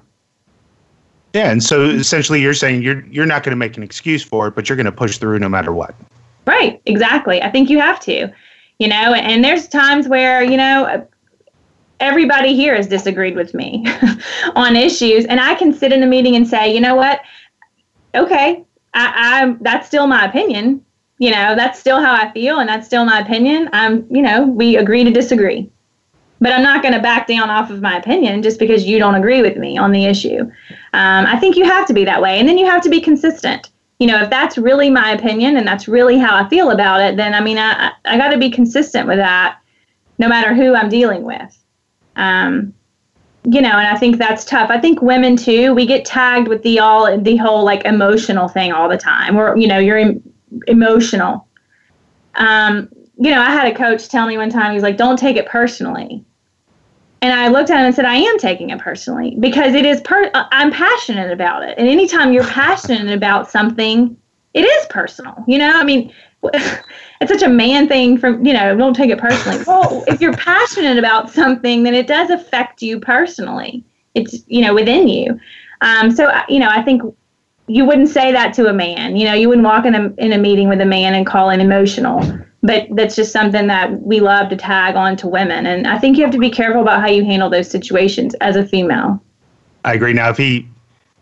Yeah, 1.33 1.49
and 1.49 1.63
so 1.63 1.85
essentially 1.85 2.39
you're 2.41 2.53
saying 2.53 2.83
you're 2.83 3.03
you're 3.07 3.25
not 3.25 3.43
going 3.43 3.51
to 3.53 3.57
make 3.57 3.75
an 3.75 3.81
excuse 3.81 4.21
for 4.21 4.47
it, 4.47 4.55
but 4.55 4.69
you're 4.69 4.75
going 4.75 4.85
to 4.85 4.91
push 4.91 5.17
through 5.17 5.39
no 5.39 5.49
matter 5.49 5.73
what. 5.73 5.95
Right, 6.45 6.79
exactly. 6.85 7.41
I 7.41 7.49
think 7.49 7.71
you 7.71 7.79
have 7.79 7.99
to. 8.01 8.31
You 8.77 8.87
know, 8.87 9.13
and 9.15 9.43
there's 9.43 9.67
times 9.67 10.07
where, 10.07 10.43
you 10.43 10.57
know, 10.57 11.07
everybody 11.99 12.55
here 12.55 12.75
has 12.75 12.87
disagreed 12.87 13.35
with 13.35 13.53
me 13.53 13.85
on 14.55 14.75
issues 14.75 15.25
and 15.25 15.39
I 15.39 15.55
can 15.55 15.73
sit 15.73 15.91
in 15.91 16.03
a 16.03 16.07
meeting 16.07 16.35
and 16.35 16.47
say, 16.47 16.73
"You 16.73 16.81
know 16.81 16.95
what? 16.95 17.21
Okay, 18.13 18.63
I, 18.93 19.43
I 19.43 19.57
that's 19.61 19.87
still 19.87 20.07
my 20.07 20.25
opinion. 20.25 20.83
You 21.17 21.31
know, 21.31 21.55
that's 21.55 21.79
still 21.79 22.01
how 22.01 22.13
I 22.13 22.31
feel 22.31 22.59
and 22.59 22.67
that's 22.67 22.87
still 22.87 23.05
my 23.05 23.19
opinion. 23.19 23.69
I'm, 23.71 24.05
you 24.09 24.21
know, 24.21 24.45
we 24.45 24.77
agree 24.77 25.03
to 25.03 25.11
disagree." 25.11 25.69
but 26.41 26.53
I'm 26.53 26.63
not 26.63 26.81
going 26.81 26.93
to 26.93 26.99
back 26.99 27.27
down 27.27 27.49
off 27.49 27.71
of 27.71 27.81
my 27.81 27.97
opinion 27.97 28.43
just 28.43 28.59
because 28.59 28.83
you 28.83 28.99
don't 28.99 29.15
agree 29.15 29.41
with 29.41 29.57
me 29.57 29.77
on 29.77 29.91
the 29.91 30.05
issue. 30.05 30.41
Um, 30.93 31.25
I 31.25 31.39
think 31.39 31.55
you 31.55 31.63
have 31.65 31.87
to 31.87 31.93
be 31.93 32.05
that 32.05 32.21
way, 32.21 32.39
and 32.39 32.47
then 32.47 32.57
you 32.57 32.65
have 32.65 32.81
to 32.83 32.89
be 32.89 33.01
consistent. 33.01 33.71
You 33.99 34.07
know, 34.07 34.21
if 34.21 34.29
that's 34.29 34.57
really 34.57 34.89
my 34.89 35.11
opinion 35.11 35.55
and 35.55 35.65
that's 35.65 35.87
really 35.87 36.17
how 36.17 36.35
I 36.35 36.47
feel 36.49 36.71
about 36.71 37.01
it, 37.01 37.15
then 37.15 37.33
I 37.33 37.41
mean, 37.41 37.57
I 37.57 37.93
I 38.03 38.17
got 38.17 38.29
to 38.29 38.37
be 38.37 38.49
consistent 38.49 39.07
with 39.07 39.17
that, 39.17 39.59
no 40.19 40.27
matter 40.27 40.53
who 40.53 40.75
I'm 40.75 40.89
dealing 40.89 41.23
with. 41.23 41.57
Um, 42.15 42.73
you 43.43 43.61
know, 43.61 43.69
and 43.69 43.87
I 43.87 43.97
think 43.97 44.17
that's 44.17 44.43
tough. 44.43 44.69
I 44.71 44.79
think 44.79 45.01
women 45.01 45.35
too, 45.35 45.73
we 45.73 45.85
get 45.85 46.03
tagged 46.03 46.47
with 46.47 46.63
the 46.63 46.79
all 46.79 47.19
the 47.19 47.37
whole 47.37 47.63
like 47.63 47.85
emotional 47.85 48.47
thing 48.47 48.71
all 48.71 48.89
the 48.89 48.97
time. 48.97 49.37
Or 49.37 49.55
you 49.55 49.67
know, 49.67 49.77
you're 49.77 49.97
em- 49.97 50.23
emotional. 50.67 51.47
Um, 52.35 52.89
you 53.17 53.31
know, 53.31 53.39
I 53.39 53.51
had 53.51 53.71
a 53.71 53.75
coach 53.75 54.09
tell 54.09 54.27
me 54.27 54.37
one 54.37 54.49
time, 54.49 54.71
he 54.71 54.75
was 54.75 54.83
like, 54.83 54.97
don't 54.97 55.17
take 55.17 55.37
it 55.37 55.45
personally. 55.45 56.23
And 57.21 57.33
I 57.33 57.47
looked 57.47 57.69
at 57.69 57.79
him 57.79 57.85
and 57.85 57.95
said, 57.95 58.05
I 58.05 58.15
am 58.15 58.37
taking 58.37 58.69
it 58.69 58.79
personally 58.79 59.35
because 59.39 59.73
it 59.73 59.85
is, 59.85 60.01
per- 60.01 60.29
I'm 60.33 60.71
passionate 60.71 61.31
about 61.31 61.63
it. 61.63 61.75
And 61.77 61.87
anytime 61.87 62.33
you're 62.33 62.43
passionate 62.43 63.11
about 63.11 63.49
something, 63.49 64.15
it 64.53 64.61
is 64.61 64.85
personal. 64.87 65.33
You 65.47 65.57
know, 65.57 65.71
I 65.71 65.83
mean, 65.83 66.13
it's 67.21 67.31
such 67.31 67.41
a 67.41 67.49
man 67.49 67.87
thing 67.87 68.17
from, 68.17 68.45
you 68.45 68.53
know, 68.53 68.75
don't 68.75 68.95
take 68.95 69.09
it 69.09 69.19
personally. 69.19 69.63
Well, 69.67 70.03
if 70.07 70.21
you're 70.21 70.33
passionate 70.33 70.97
about 70.97 71.29
something, 71.31 71.83
then 71.83 71.93
it 71.93 72.07
does 72.07 72.29
affect 72.29 72.81
you 72.81 72.99
personally. 72.99 73.83
It's, 74.13 74.43
you 74.47 74.61
know, 74.61 74.73
within 74.73 75.07
you. 75.07 75.39
Um, 75.81 76.11
so, 76.11 76.31
you 76.47 76.59
know, 76.59 76.69
I 76.69 76.81
think 76.81 77.01
you 77.67 77.85
wouldn't 77.85 78.09
say 78.09 78.31
that 78.31 78.53
to 78.55 78.67
a 78.67 78.73
man. 78.73 79.15
You 79.15 79.25
know, 79.25 79.33
you 79.33 79.49
wouldn't 79.49 79.65
walk 79.65 79.85
in 79.85 79.95
a, 79.95 80.13
in 80.17 80.33
a 80.33 80.37
meeting 80.37 80.69
with 80.69 80.81
a 80.81 80.85
man 80.85 81.15
and 81.15 81.25
call 81.25 81.49
him 81.49 81.59
emotional 81.59 82.21
but 82.65 82.87
that's 82.91 83.15
just 83.15 83.31
something 83.31 83.67
that 83.67 84.01
we 84.01 84.19
love 84.19 84.49
to 84.49 84.55
tag 84.55 84.95
on 84.95 85.15
to 85.17 85.27
women. 85.27 85.67
And 85.67 85.87
I 85.87 85.99
think 85.99 86.17
you 86.17 86.23
have 86.23 86.33
to 86.33 86.39
be 86.39 86.49
careful 86.49 86.81
about 86.81 86.99
how 86.99 87.07
you 87.07 87.23
handle 87.23 87.49
those 87.49 87.69
situations 87.69 88.33
as 88.41 88.55
a 88.55 88.65
female. 88.65 89.21
I 89.83 89.93
agree. 89.93 90.13
Now, 90.13 90.31
if 90.31 90.37
he, 90.37 90.57
if 90.57 90.65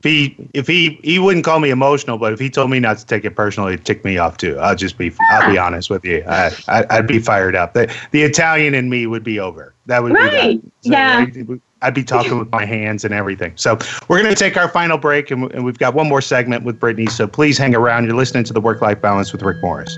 he, 0.03 0.35
if 0.53 0.67
he, 0.67 0.99
he 1.03 1.19
wouldn't 1.19 1.45
call 1.45 1.59
me 1.59 1.69
emotional, 1.69 2.17
but 2.17 2.33
if 2.33 2.39
he 2.39 2.49
told 2.49 2.69
me 2.69 2.79
not 2.79 2.97
to 2.97 3.05
take 3.05 3.25
it 3.25 3.35
personally, 3.35 3.73
it'd 3.73 3.85
tick 3.85 4.03
me 4.03 4.17
off 4.17 4.37
too. 4.37 4.57
I'll 4.59 4.75
just 4.75 4.97
be, 4.97 5.11
I'll 5.31 5.49
be 5.49 5.57
honest 5.57 5.89
with 5.89 6.05
you. 6.05 6.23
I, 6.27 6.51
I, 6.67 6.97
would 6.97 7.07
be 7.07 7.19
fired 7.19 7.55
up. 7.55 7.73
The, 7.73 7.93
the 8.11 8.23
Italian 8.23 8.73
in 8.73 8.89
me 8.89 9.07
would 9.07 9.23
be 9.23 9.39
over. 9.39 9.73
That 9.85 10.03
would 10.03 10.13
right. 10.13 10.61
be 10.61 10.69
that. 10.69 10.71
So 10.81 10.91
yeah. 10.91 11.25
I'd, 11.27 11.61
I'd 11.83 11.93
be 11.93 12.03
talking 12.03 12.39
with 12.39 12.49
my 12.49 12.65
hands 12.65 13.03
and 13.03 13.13
everything. 13.13 13.53
So 13.55 13.77
we're 14.07 14.21
going 14.21 14.33
to 14.33 14.39
take 14.39 14.57
our 14.57 14.69
final 14.69 14.97
break, 14.97 15.31
and, 15.31 15.51
and 15.53 15.65
we've 15.65 15.77
got 15.77 15.93
one 15.93 16.07
more 16.07 16.21
segment 16.21 16.63
with 16.63 16.79
Brittany. 16.79 17.07
So 17.07 17.27
please 17.27 17.57
hang 17.57 17.75
around. 17.75 18.05
You're 18.05 18.15
listening 18.15 18.45
to 18.45 18.53
the 18.53 18.61
Work 18.61 18.81
Life 18.81 19.01
Balance 19.01 19.33
with 19.33 19.41
Rick 19.41 19.57
Morris. 19.61 19.97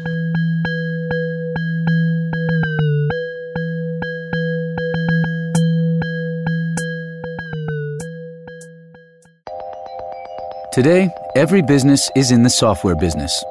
Today, 10.75 11.09
every 11.37 11.61
business 11.61 12.11
is 12.17 12.31
in 12.31 12.43
the 12.43 12.49
software 12.49 12.97
business. 12.97 13.45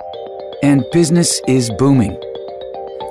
And 0.62 0.85
business 0.93 1.41
is 1.49 1.70
booming. 1.79 2.20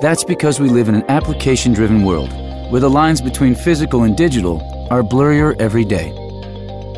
That's 0.02 0.22
because 0.22 0.60
we 0.60 0.68
live 0.68 0.88
in 0.88 0.94
an 0.94 1.04
application 1.10 1.72
driven 1.72 2.04
world 2.04 2.32
where 2.70 2.80
the 2.80 2.88
lines 2.88 3.20
between 3.20 3.56
physical 3.56 4.04
and 4.04 4.16
digital 4.16 4.62
are 4.88 5.02
blurrier 5.02 5.60
every 5.60 5.84
day. 5.84 6.12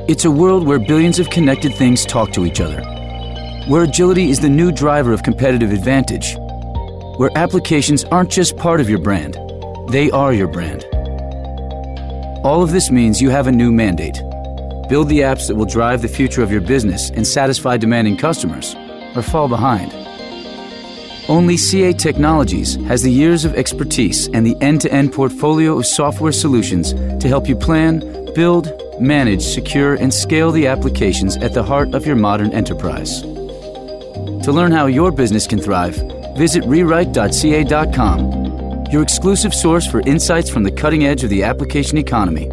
It's 0.07 0.27
a 0.27 0.31
world 0.31 0.67
where 0.67 0.79
billions 0.79 1.19
of 1.19 1.31
connected 1.31 1.75
things 1.75 2.05
talk 2.05 2.33
to 2.33 2.45
each 2.45 2.61
other, 2.61 2.83
where 3.67 3.85
agility 3.85 4.29
is 4.29 4.41
the 4.41 4.51
new 4.51 4.71
driver 4.71 5.15
of 5.15 5.23
competitive 5.23 5.73
advantage, 5.73 6.37
where 7.17 7.31
applications 7.35 8.05
aren't 8.05 8.31
just 8.31 8.59
part 8.59 8.79
of 8.79 8.91
your 8.91 8.99
brand, 8.99 9.39
they 9.89 10.11
are 10.11 10.35
your 10.35 10.49
brand. 10.49 10.85
All 12.45 12.63
of 12.63 12.73
this 12.73 12.91
means 12.91 13.23
you 13.23 13.31
have 13.31 13.47
a 13.47 13.53
new 13.53 13.73
mandate 13.73 14.21
build 14.89 15.09
the 15.09 15.21
apps 15.21 15.49
that 15.49 15.57
will 15.57 15.67
drive 15.67 16.03
the 16.03 16.09
future 16.09 16.43
of 16.43 16.51
your 16.53 16.61
business 16.61 17.11
and 17.11 17.27
satisfy 17.27 17.77
demanding 17.77 18.17
customers, 18.17 18.75
or 19.15 19.23
fall 19.23 19.49
behind. 19.49 19.93
Only 21.29 21.57
CA 21.57 21.93
Technologies 21.93 22.77
has 22.87 23.03
the 23.03 23.11
years 23.11 23.45
of 23.45 23.55
expertise 23.55 24.29
and 24.29 24.47
the 24.47 24.57
end 24.61 24.81
to 24.83 24.93
end 24.93 25.13
portfolio 25.13 25.77
of 25.77 25.87
software 25.87 26.31
solutions 26.31 26.93
to 27.21 27.27
help 27.27 27.49
you 27.49 27.57
plan, 27.57 27.99
build, 28.35 28.71
manage, 29.01 29.43
secure, 29.43 29.95
and 29.95 30.15
scale 30.15 30.53
the 30.53 30.69
applications 30.69 31.37
at 31.39 31.53
the 31.53 31.65
heart 31.65 31.95
of 31.95 32.07
your 32.07 32.17
modern 32.17 32.53
enterprise. 32.53 33.23
To 33.23 34.53
learn 34.53 34.71
how 34.71 34.87
your 34.87 35.11
business 35.11 35.49
can 35.49 35.59
thrive, 35.59 35.97
visit 36.37 36.63
rewrite.ca.com, 36.65 38.47
your 38.93 39.03
exclusive 39.03 39.53
source 39.53 39.87
for 39.87 40.01
insights 40.03 40.49
from 40.49 40.63
the 40.63 40.71
cutting 40.71 41.05
edge 41.05 41.25
of 41.25 41.31
the 41.31 41.43
application 41.43 41.99
economy. 41.99 42.49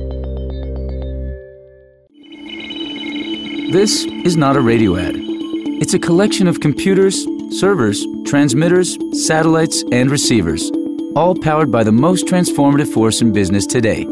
This 3.74 4.06
is 4.06 4.38
not 4.38 4.56
a 4.56 4.62
radio 4.62 4.96
ad. 4.98 5.16
It's 5.16 5.96
a 5.96 6.00
collection 6.00 6.48
of 6.48 6.60
computers, 6.60 7.26
servers, 7.50 8.06
transmitters, 8.24 9.00
satellites, 9.26 9.84
and 9.92 10.12
receivers, 10.12 10.70
all 11.16 11.34
powered 11.34 11.72
by 11.72 11.84
the 11.84 11.92
most 11.92 12.28
transformative 12.28 12.94
force 12.94 13.20
in 13.20 13.34
business 13.34 13.66
today 13.66 14.06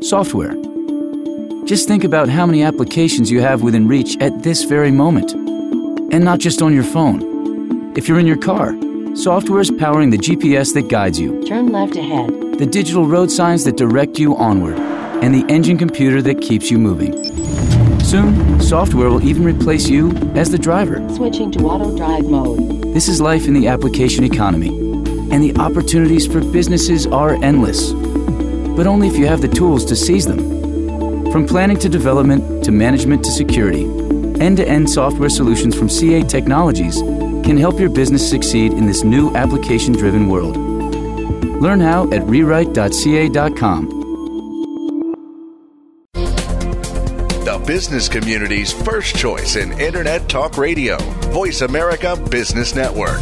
software. 0.00 0.54
Just 1.66 1.86
think 1.86 2.02
about 2.02 2.30
how 2.30 2.46
many 2.46 2.62
applications 2.62 3.30
you 3.30 3.42
have 3.42 3.60
within 3.60 3.88
reach 3.88 4.16
at 4.22 4.42
this 4.42 4.64
very 4.64 4.90
moment. 4.90 5.32
And 5.32 6.24
not 6.24 6.38
just 6.38 6.62
on 6.62 6.72
your 6.72 6.82
phone. 6.82 7.92
If 7.98 8.08
you're 8.08 8.18
in 8.18 8.26
your 8.26 8.38
car, 8.38 8.74
software 9.14 9.60
is 9.60 9.70
powering 9.70 10.08
the 10.08 10.16
GPS 10.16 10.72
that 10.72 10.88
guides 10.88 11.20
you, 11.20 11.44
Turn 11.44 11.66
left 11.66 11.94
ahead. 11.96 12.30
the 12.58 12.64
digital 12.64 13.06
road 13.06 13.30
signs 13.30 13.64
that 13.64 13.76
direct 13.76 14.18
you 14.18 14.34
onward, 14.34 14.78
and 15.22 15.34
the 15.34 15.44
engine 15.52 15.76
computer 15.76 16.22
that 16.22 16.40
keeps 16.40 16.70
you 16.70 16.78
moving 16.78 17.12
Soon, 18.14 18.60
software 18.60 19.10
will 19.10 19.26
even 19.26 19.42
replace 19.42 19.88
you 19.88 20.12
as 20.36 20.48
the 20.48 20.56
driver. 20.56 21.04
Switching 21.16 21.50
to 21.50 21.64
auto 21.64 21.96
drive 21.96 22.22
mode. 22.26 22.94
This 22.94 23.08
is 23.08 23.20
life 23.20 23.48
in 23.48 23.54
the 23.54 23.66
application 23.66 24.22
economy, 24.22 24.68
and 25.32 25.42
the 25.42 25.56
opportunities 25.56 26.24
for 26.24 26.40
businesses 26.40 27.08
are 27.08 27.34
endless. 27.42 27.90
But 27.92 28.86
only 28.86 29.08
if 29.08 29.16
you 29.16 29.26
have 29.26 29.40
the 29.40 29.48
tools 29.48 29.84
to 29.86 29.96
seize 29.96 30.26
them. 30.26 31.32
From 31.32 31.44
planning 31.44 31.76
to 31.78 31.88
development 31.88 32.64
to 32.64 32.70
management 32.70 33.24
to 33.24 33.32
security, 33.32 33.82
end 34.40 34.58
to 34.58 34.68
end 34.68 34.88
software 34.88 35.28
solutions 35.28 35.76
from 35.76 35.88
CA 35.88 36.22
Technologies 36.22 36.98
can 37.42 37.56
help 37.56 37.80
your 37.80 37.90
business 37.90 38.30
succeed 38.30 38.74
in 38.74 38.86
this 38.86 39.02
new 39.02 39.34
application 39.34 39.92
driven 39.92 40.28
world. 40.28 40.56
Learn 41.60 41.80
how 41.80 42.04
at 42.12 42.22
rewrite.ca.com. 42.28 44.03
business 47.66 48.08
community's 48.08 48.72
first 48.72 49.16
choice 49.16 49.56
in 49.56 49.72
Internet 49.80 50.28
Talk 50.28 50.58
Radio. 50.58 50.98
Voice 51.32 51.62
America 51.62 52.16
Business 52.30 52.74
Network. 52.74 53.20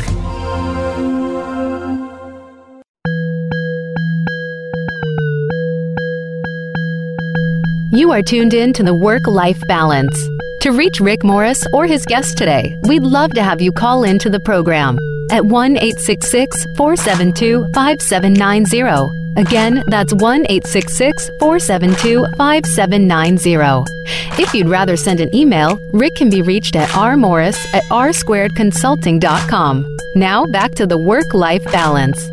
You 7.93 8.11
are 8.11 8.23
tuned 8.23 8.55
in 8.55 8.73
to 8.73 8.83
the 8.83 8.95
Work 8.95 9.27
Life 9.27 9.61
Balance. 9.69 10.17
To 10.63 10.73
reach 10.73 10.99
Rick 11.01 11.25
Morris 11.25 11.65
or 11.73 11.87
his 11.87 12.05
guest 12.07 12.37
today, 12.39 12.79
we'd 12.89 13.03
love 13.03 13.33
to 13.35 13.43
have 13.43 13.61
you 13.61 13.71
call 13.71 14.05
in 14.05 14.19
to 14.21 14.31
the 14.31 14.41
program 14.41 14.99
at 15.31 15.45
1 15.45 15.77
866 15.77 16.67
472 16.77 17.67
5790. 17.75 19.22
Again, 19.37 19.83
that's 19.87 20.13
1 20.13 20.47
866 20.49 21.31
472 21.41 22.27
5790. 22.37 24.43
If 24.43 24.55
you'd 24.55 24.69
rather 24.69 24.97
send 24.97 25.21
an 25.21 25.35
email, 25.35 25.79
Rick 25.93 26.17
can 26.17 26.31
be 26.31 26.43
reached 26.43 26.77
at 26.77 26.89
rmorris 26.91 27.57
at 27.75 27.83
rsquaredconsulting.com. 27.85 29.97
Now 30.15 30.45
back 30.47 30.73
to 30.73 30.87
the 30.87 30.99
work 30.99 31.33
life 31.33 31.65
balance. 31.65 32.29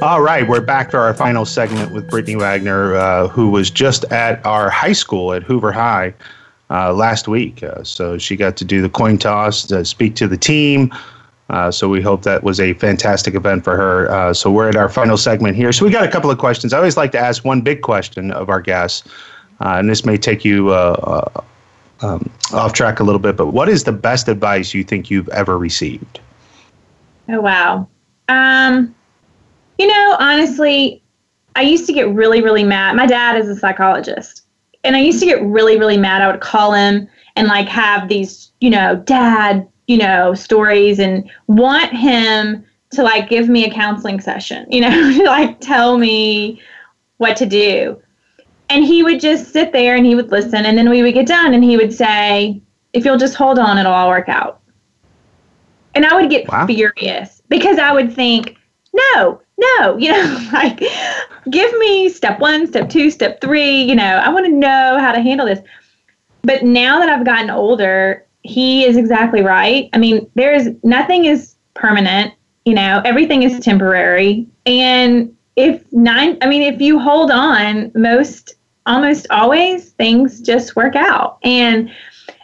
All 0.00 0.22
right, 0.22 0.46
we're 0.46 0.60
back 0.60 0.92
to 0.92 0.96
our 0.96 1.12
final 1.12 1.44
segment 1.44 1.90
with 1.90 2.08
Brittany 2.08 2.36
Wagner, 2.36 2.94
uh, 2.94 3.26
who 3.26 3.50
was 3.50 3.68
just 3.68 4.04
at 4.12 4.44
our 4.46 4.70
high 4.70 4.92
school 4.92 5.32
at 5.32 5.42
Hoover 5.42 5.72
High 5.72 6.14
uh, 6.70 6.92
last 6.92 7.26
week. 7.26 7.64
Uh, 7.64 7.82
so 7.82 8.16
she 8.16 8.36
got 8.36 8.56
to 8.58 8.64
do 8.64 8.80
the 8.80 8.88
coin 8.88 9.18
toss, 9.18 9.66
to 9.66 9.84
speak 9.84 10.14
to 10.14 10.28
the 10.28 10.36
team. 10.36 10.94
Uh, 11.48 11.70
so 11.70 11.88
we 11.88 12.02
hope 12.02 12.22
that 12.22 12.42
was 12.42 12.60
a 12.60 12.74
fantastic 12.74 13.34
event 13.34 13.64
for 13.64 13.76
her. 13.76 14.10
Uh, 14.10 14.34
so 14.34 14.50
we're 14.50 14.68
at 14.68 14.76
our 14.76 14.88
final 14.88 15.16
segment 15.16 15.56
here. 15.56 15.72
So 15.72 15.84
we 15.84 15.90
got 15.90 16.04
a 16.04 16.10
couple 16.10 16.30
of 16.30 16.38
questions. 16.38 16.72
I 16.72 16.78
always 16.78 16.96
like 16.96 17.12
to 17.12 17.18
ask 17.18 17.44
one 17.44 17.62
big 17.62 17.82
question 17.82 18.30
of 18.32 18.50
our 18.50 18.60
guests, 18.60 19.08
uh, 19.60 19.76
and 19.78 19.88
this 19.88 20.04
may 20.04 20.18
take 20.18 20.44
you 20.44 20.74
um, 20.74 22.30
off 22.52 22.72
track 22.74 23.00
a 23.00 23.04
little 23.04 23.18
bit. 23.18 23.36
But 23.36 23.48
what 23.48 23.68
is 23.68 23.84
the 23.84 23.92
best 23.92 24.28
advice 24.28 24.74
you 24.74 24.84
think 24.84 25.10
you've 25.10 25.28
ever 25.30 25.58
received? 25.58 26.20
Oh 27.30 27.40
wow. 27.40 27.88
Um, 28.28 28.94
you 29.78 29.86
know, 29.86 30.16
honestly, 30.18 31.02
I 31.56 31.62
used 31.62 31.86
to 31.86 31.92
get 31.92 32.08
really, 32.10 32.42
really 32.42 32.64
mad. 32.64 32.94
My 32.96 33.06
dad 33.06 33.36
is 33.36 33.48
a 33.48 33.56
psychologist. 33.56 34.44
And 34.84 34.96
I 34.96 35.00
used 35.00 35.20
to 35.20 35.26
get 35.26 35.42
really, 35.42 35.78
really 35.78 35.96
mad. 35.96 36.22
I 36.22 36.30
would 36.30 36.40
call 36.40 36.72
him 36.72 37.08
and 37.36 37.48
like 37.48 37.68
have 37.68 38.08
these, 38.08 38.52
you 38.60 38.70
know, 38.70 38.96
dad, 38.96 39.68
you 39.88 39.96
know, 39.96 40.34
stories 40.34 41.00
and 41.00 41.28
want 41.48 41.92
him 41.92 42.64
to 42.90 43.02
like 43.02 43.28
give 43.28 43.48
me 43.48 43.64
a 43.64 43.70
counseling 43.70 44.20
session, 44.20 44.70
you 44.70 44.80
know, 44.80 44.90
to 45.18 45.24
like 45.24 45.60
tell 45.60 45.98
me 45.98 46.62
what 47.16 47.36
to 47.38 47.46
do. 47.46 48.00
And 48.70 48.84
he 48.84 49.02
would 49.02 49.18
just 49.18 49.50
sit 49.52 49.72
there 49.72 49.96
and 49.96 50.04
he 50.06 50.14
would 50.14 50.30
listen. 50.30 50.66
And 50.66 50.76
then 50.76 50.90
we 50.90 51.02
would 51.02 51.14
get 51.14 51.26
done 51.26 51.54
and 51.54 51.64
he 51.64 51.76
would 51.76 51.92
say, 51.92 52.60
if 52.92 53.04
you'll 53.04 53.16
just 53.16 53.34
hold 53.34 53.58
on, 53.58 53.78
it'll 53.78 53.92
all 53.92 54.08
work 54.08 54.28
out. 54.28 54.60
And 55.94 56.04
I 56.04 56.14
would 56.14 56.30
get 56.30 56.48
wow. 56.48 56.66
furious 56.66 57.42
because 57.48 57.78
I 57.78 57.92
would 57.92 58.12
think, 58.12 58.56
no, 58.92 59.40
no, 59.56 59.96
you 59.98 60.12
know, 60.12 60.48
like 60.52 60.80
give 61.50 61.72
me 61.78 62.10
step 62.10 62.40
one, 62.40 62.66
step 62.66 62.90
two, 62.90 63.10
step 63.10 63.40
three, 63.40 63.82
you 63.82 63.94
know, 63.94 64.18
I 64.18 64.28
want 64.28 64.44
to 64.44 64.52
know 64.52 64.98
how 65.00 65.12
to 65.12 65.20
handle 65.22 65.46
this. 65.46 65.60
But 66.42 66.62
now 66.62 66.98
that 66.98 67.08
I've 67.08 67.24
gotten 67.24 67.50
older, 67.50 68.24
he 68.42 68.84
is 68.84 68.96
exactly 68.96 69.42
right. 69.42 69.88
I 69.92 69.98
mean, 69.98 70.30
there 70.34 70.54
is 70.54 70.70
nothing 70.82 71.24
is 71.24 71.56
permanent, 71.74 72.34
you 72.64 72.74
know, 72.74 73.02
everything 73.04 73.42
is 73.42 73.60
temporary. 73.60 74.46
And 74.66 75.34
if 75.56 75.82
nine, 75.92 76.38
I 76.42 76.46
mean, 76.46 76.62
if 76.62 76.80
you 76.80 76.98
hold 76.98 77.30
on, 77.30 77.90
most, 77.94 78.54
almost 78.86 79.26
always 79.30 79.90
things 79.90 80.40
just 80.40 80.76
work 80.76 80.96
out. 80.96 81.38
And 81.42 81.90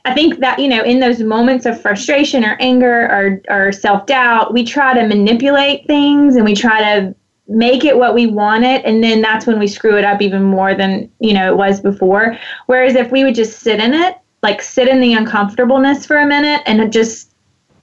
I 0.04 0.12
think 0.12 0.40
that, 0.40 0.58
you 0.58 0.68
know, 0.68 0.82
in 0.82 1.00
those 1.00 1.20
moments 1.20 1.64
of 1.64 1.80
frustration 1.80 2.44
or 2.44 2.56
anger 2.60 3.06
or, 3.06 3.40
or 3.48 3.72
self 3.72 4.06
doubt, 4.06 4.52
we 4.52 4.64
try 4.64 4.94
to 4.94 5.06
manipulate 5.06 5.86
things 5.86 6.36
and 6.36 6.44
we 6.44 6.54
try 6.54 6.80
to 6.80 7.14
make 7.46 7.84
it 7.84 7.96
what 7.96 8.14
we 8.14 8.26
want 8.26 8.64
it. 8.64 8.84
And 8.84 9.02
then 9.02 9.22
that's 9.22 9.46
when 9.46 9.58
we 9.58 9.66
screw 9.66 9.96
it 9.96 10.04
up 10.04 10.20
even 10.20 10.42
more 10.42 10.74
than, 10.74 11.10
you 11.20 11.32
know, 11.32 11.50
it 11.50 11.56
was 11.56 11.80
before. 11.80 12.38
Whereas 12.66 12.94
if 12.94 13.10
we 13.10 13.24
would 13.24 13.34
just 13.34 13.60
sit 13.60 13.80
in 13.80 13.94
it, 13.94 14.16
like 14.44 14.60
sit 14.60 14.88
in 14.88 15.00
the 15.00 15.14
uncomfortableness 15.14 16.04
for 16.04 16.18
a 16.18 16.26
minute 16.26 16.60
and 16.66 16.92
just 16.92 17.34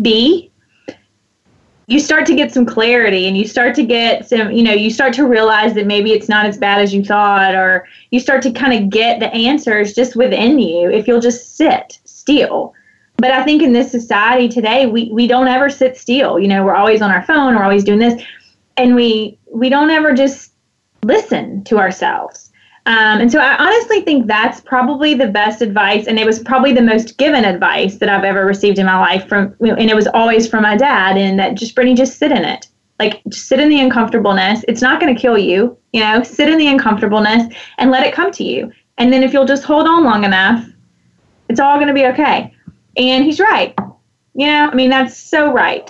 be, 0.02 0.52
you 1.88 2.00
start 2.00 2.24
to 2.28 2.36
get 2.36 2.54
some 2.54 2.68
clarity 2.68 3.28
and 3.28 3.36
you 3.36 3.46
start 3.46 3.74
to 3.76 3.84
get 3.84 4.30
some, 4.30 4.52
you 4.52 4.62
know, 4.64 4.72
you 4.72 4.92
start 4.92 5.12
to 5.16 5.26
realize 5.28 5.74
that 5.74 5.88
maybe 5.88 6.14
it's 6.14 6.30
not 6.30 6.46
as 6.46 6.60
bad 6.60 6.80
as 6.80 6.94
you 6.94 7.04
thought, 7.04 7.56
or 7.56 7.88
you 8.12 8.20
start 8.20 8.44
to 8.44 8.52
kind 8.52 8.74
of 8.74 8.92
get 8.92 9.20
the 9.20 9.34
answers 9.34 9.94
just 9.94 10.16
within 10.16 10.60
you 10.60 10.90
if 10.90 11.08
you'll 11.08 11.20
just 11.20 11.58
sit 11.58 11.98
still. 12.06 12.76
But 13.18 13.32
I 13.32 13.44
think 13.44 13.64
in 13.64 13.74
this 13.74 13.92
society 13.92 14.48
today, 14.48 14.86
we, 14.86 15.10
we 15.12 15.26
don't 15.26 15.48
ever 15.48 15.68
sit 15.68 15.98
still. 15.98 16.40
You 16.40 16.48
know, 16.48 16.64
we're 16.64 16.76
always 16.76 17.02
on 17.02 17.10
our 17.10 17.24
phone, 17.24 17.56
we're 17.56 17.64
always 17.64 17.84
doing 17.84 18.00
this, 18.00 18.24
and 18.78 18.96
we 18.96 19.38
we 19.52 19.68
don't 19.68 19.90
ever 19.90 20.14
just 20.14 20.54
listen 21.04 21.64
to 21.66 21.80
ourselves. 21.80 22.51
Um, 22.88 23.22
and 23.22 23.32
so 23.32 23.40
I 23.40 23.58
honestly 23.58 24.02
think 24.02 24.26
that's 24.26 24.60
probably 24.62 25.14
the 25.14 25.28
best 25.28 25.62
advice, 25.62 26.08
and 26.08 26.18
it 26.18 26.26
was 26.26 26.40
probably 26.40 26.74
the 26.74 26.82
most 26.82 27.18
given 27.18 27.46
advice 27.46 27.98
that 27.98 28.10
I've 28.10 28.24
ever 28.24 28.44
received 28.44 28.80
in 28.80 28.88
my 28.88 28.98
life 28.98 29.28
from, 29.28 29.56
and 29.60 29.90
it 29.90 29.96
was 29.96 30.08
always 30.08 30.48
from 30.48 30.64
my 30.64 30.76
dad. 30.76 31.16
And 31.16 31.38
that 31.38 31.54
just 31.54 31.76
Brittany, 31.76 31.96
just 31.96 32.18
sit 32.18 32.32
in 32.32 32.44
it, 32.44 32.68
like 33.00 33.22
just 33.30 33.48
sit 33.48 33.60
in 33.60 33.70
the 33.70 33.80
uncomfortableness. 33.80 34.66
It's 34.68 34.82
not 34.82 35.00
going 35.00 35.14
to 35.14 35.22
kill 35.22 35.38
you, 35.38 35.78
you 35.94 36.00
know. 36.00 36.24
Sit 36.24 36.50
in 36.50 36.58
the 36.58 36.68
uncomfortableness 36.68 37.54
and 37.78 37.92
let 37.92 38.06
it 38.06 38.16
come 38.16 38.32
to 38.32 38.44
you. 38.44 38.72
And 38.98 39.14
then 39.14 39.22
if 39.22 39.32
you'll 39.32 39.46
just 39.46 39.64
hold 39.64 39.88
on 39.88 40.04
long 40.04 40.24
enough, 40.24 40.66
it's 41.50 41.60
all 41.60 41.76
going 41.76 41.88
to 41.88 41.94
be 41.94 42.08
okay. 42.08 42.52
And 42.98 43.24
he's 43.24 43.40
right. 43.40 43.76
You 44.34 44.48
know, 44.48 44.70
I 44.72 44.74
mean, 44.74 44.90
that's 44.90 45.16
so 45.16 45.54
right. 45.54 45.90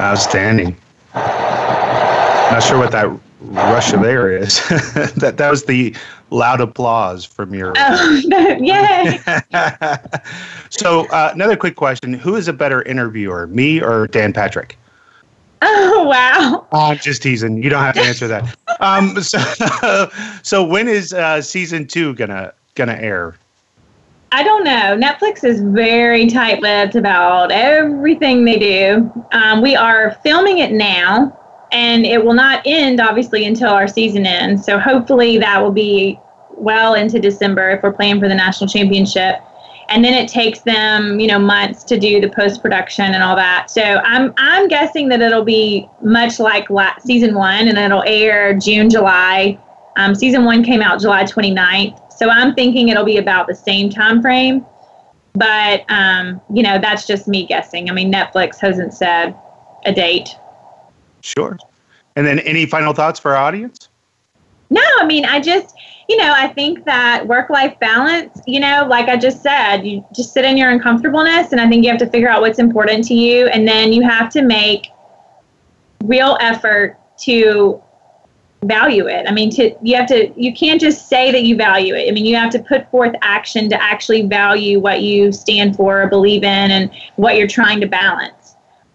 Outstanding. 0.00 0.76
Not 1.14 2.62
sure 2.62 2.78
what 2.78 2.92
that 2.92 3.08
rush 3.52 3.92
of 3.92 4.02
air 4.02 4.30
is. 4.30 4.56
that 5.16 5.34
that 5.36 5.50
was 5.50 5.64
the 5.64 5.94
loud 6.30 6.60
applause 6.60 7.24
from 7.24 7.54
your. 7.54 7.72
Oh, 7.76 8.22
yay! 8.60 9.18
so 10.70 11.06
uh, 11.08 11.30
another 11.34 11.56
quick 11.56 11.76
question: 11.76 12.12
Who 12.12 12.36
is 12.36 12.48
a 12.48 12.52
better 12.52 12.82
interviewer, 12.82 13.46
me 13.46 13.80
or 13.80 14.06
Dan 14.08 14.32
Patrick? 14.32 14.78
Oh 15.62 16.04
wow! 16.04 16.66
I'm 16.72 16.98
just 16.98 17.22
teasing. 17.22 17.62
You 17.62 17.70
don't 17.70 17.82
have 17.82 17.94
to 17.94 18.02
answer 18.02 18.28
that. 18.28 18.56
Um, 18.80 19.22
so, 19.22 20.10
so 20.42 20.64
when 20.64 20.88
is 20.88 21.12
uh, 21.12 21.40
season 21.40 21.86
two 21.86 22.14
gonna 22.14 22.52
gonna 22.74 22.94
air? 22.94 23.36
I 24.34 24.42
don't 24.42 24.64
know. 24.64 24.98
Netflix 24.98 25.44
is 25.44 25.62
very 25.62 26.26
tight 26.26 26.60
lipped 26.60 26.96
about 26.96 27.52
everything 27.52 28.44
they 28.44 28.58
do. 28.58 29.24
Um, 29.30 29.62
we 29.62 29.76
are 29.76 30.18
filming 30.24 30.58
it 30.58 30.72
now, 30.72 31.38
and 31.74 32.06
it 32.06 32.24
will 32.24 32.34
not 32.34 32.62
end, 32.64 33.00
obviously, 33.00 33.44
until 33.44 33.68
our 33.68 33.88
season 33.88 34.24
ends. 34.24 34.64
So 34.64 34.78
hopefully 34.78 35.38
that 35.38 35.60
will 35.60 35.72
be 35.72 36.20
well 36.56 36.94
into 36.94 37.18
December 37.18 37.70
if 37.70 37.82
we're 37.82 37.92
playing 37.92 38.20
for 38.20 38.28
the 38.28 38.34
national 38.34 38.68
championship. 38.70 39.40
And 39.88 40.04
then 40.04 40.14
it 40.14 40.28
takes 40.28 40.60
them, 40.60 41.18
you 41.18 41.26
know, 41.26 41.38
months 41.38 41.82
to 41.84 41.98
do 41.98 42.20
the 42.20 42.28
post 42.28 42.62
production 42.62 43.12
and 43.12 43.24
all 43.24 43.34
that. 43.34 43.70
So 43.70 43.82
I'm 43.82 44.32
I'm 44.36 44.68
guessing 44.68 45.08
that 45.08 45.20
it'll 45.20 45.44
be 45.44 45.90
much 46.00 46.38
like 46.38 46.68
season 47.00 47.34
one, 47.34 47.68
and 47.68 47.76
it'll 47.76 48.04
air 48.06 48.56
June, 48.56 48.88
July. 48.88 49.58
Um, 49.96 50.14
season 50.14 50.44
one 50.44 50.62
came 50.62 50.80
out 50.80 51.00
July 51.00 51.24
29th. 51.24 52.12
So 52.12 52.30
I'm 52.30 52.54
thinking 52.54 52.88
it'll 52.88 53.04
be 53.04 53.18
about 53.18 53.48
the 53.48 53.54
same 53.54 53.90
time 53.90 54.22
frame. 54.22 54.64
But 55.34 55.84
um, 55.90 56.40
you 56.52 56.62
know, 56.62 56.78
that's 56.78 57.04
just 57.04 57.26
me 57.26 57.44
guessing. 57.44 57.90
I 57.90 57.92
mean, 57.92 58.12
Netflix 58.12 58.60
hasn't 58.60 58.94
said 58.94 59.34
a 59.84 59.92
date. 59.92 60.28
Sure. 61.24 61.58
And 62.16 62.26
then 62.26 62.38
any 62.40 62.66
final 62.66 62.92
thoughts 62.92 63.18
for 63.18 63.34
our 63.34 63.42
audience? 63.42 63.88
No, 64.68 64.82
I 64.98 65.06
mean, 65.06 65.24
I 65.24 65.40
just, 65.40 65.74
you 66.08 66.18
know, 66.18 66.32
I 66.36 66.48
think 66.48 66.84
that 66.84 67.26
work 67.26 67.48
life 67.48 67.78
balance, 67.80 68.40
you 68.46 68.60
know, 68.60 68.86
like 68.88 69.08
I 69.08 69.16
just 69.16 69.42
said, 69.42 69.86
you 69.86 70.04
just 70.14 70.34
sit 70.34 70.44
in 70.44 70.56
your 70.58 70.70
uncomfortableness. 70.70 71.52
And 71.52 71.60
I 71.60 71.68
think 71.68 71.82
you 71.82 71.90
have 71.90 71.98
to 72.00 72.10
figure 72.10 72.28
out 72.28 72.42
what's 72.42 72.58
important 72.58 73.04
to 73.04 73.14
you. 73.14 73.46
And 73.48 73.66
then 73.66 73.92
you 73.92 74.02
have 74.02 74.30
to 74.30 74.42
make 74.42 74.88
real 76.04 76.36
effort 76.40 76.98
to 77.20 77.82
value 78.64 79.06
it. 79.06 79.26
I 79.26 79.32
mean, 79.32 79.50
to 79.50 79.74
you 79.82 79.96
have 79.96 80.08
to 80.08 80.32
you 80.40 80.52
can't 80.52 80.80
just 80.80 81.08
say 81.08 81.32
that 81.32 81.44
you 81.44 81.56
value 81.56 81.94
it. 81.94 82.08
I 82.08 82.12
mean, 82.12 82.26
you 82.26 82.36
have 82.36 82.50
to 82.50 82.58
put 82.58 82.90
forth 82.90 83.14
action 83.22 83.70
to 83.70 83.82
actually 83.82 84.26
value 84.26 84.78
what 84.78 85.00
you 85.00 85.32
stand 85.32 85.76
for 85.76 86.02
or 86.02 86.06
believe 86.06 86.44
in 86.44 86.70
and 86.70 86.90
what 87.16 87.36
you're 87.36 87.48
trying 87.48 87.80
to 87.80 87.86
balance. 87.86 88.43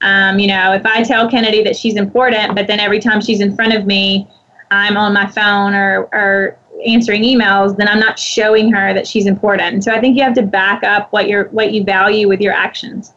Um, 0.01 0.39
you 0.39 0.47
know, 0.47 0.73
if 0.73 0.85
I 0.85 1.03
tell 1.03 1.29
Kennedy 1.29 1.63
that 1.63 1.75
she's 1.75 1.95
important, 1.95 2.55
but 2.55 2.67
then 2.67 2.79
every 2.79 2.99
time 2.99 3.21
she's 3.21 3.41
in 3.41 3.55
front 3.55 3.73
of 3.73 3.85
me, 3.85 4.27
I'm 4.71 4.97
on 4.97 5.13
my 5.13 5.27
phone 5.27 5.73
or, 5.73 6.07
or 6.13 6.57
answering 6.85 7.23
emails, 7.23 7.75
then 7.77 7.87
I'm 7.87 7.99
not 7.99 8.17
showing 8.17 8.71
her 8.71 8.93
that 8.93 9.07
she's 9.07 9.25
important. 9.25 9.73
And 9.73 9.83
so 9.83 9.91
I 9.91 9.99
think 9.99 10.15
you 10.15 10.23
have 10.23 10.35
to 10.35 10.41
back 10.43 10.83
up 10.83 11.11
what 11.11 11.27
you 11.27 11.43
what 11.51 11.73
you 11.73 11.83
value 11.83 12.27
with 12.27 12.39
your 12.39 12.53
actions. 12.53 13.13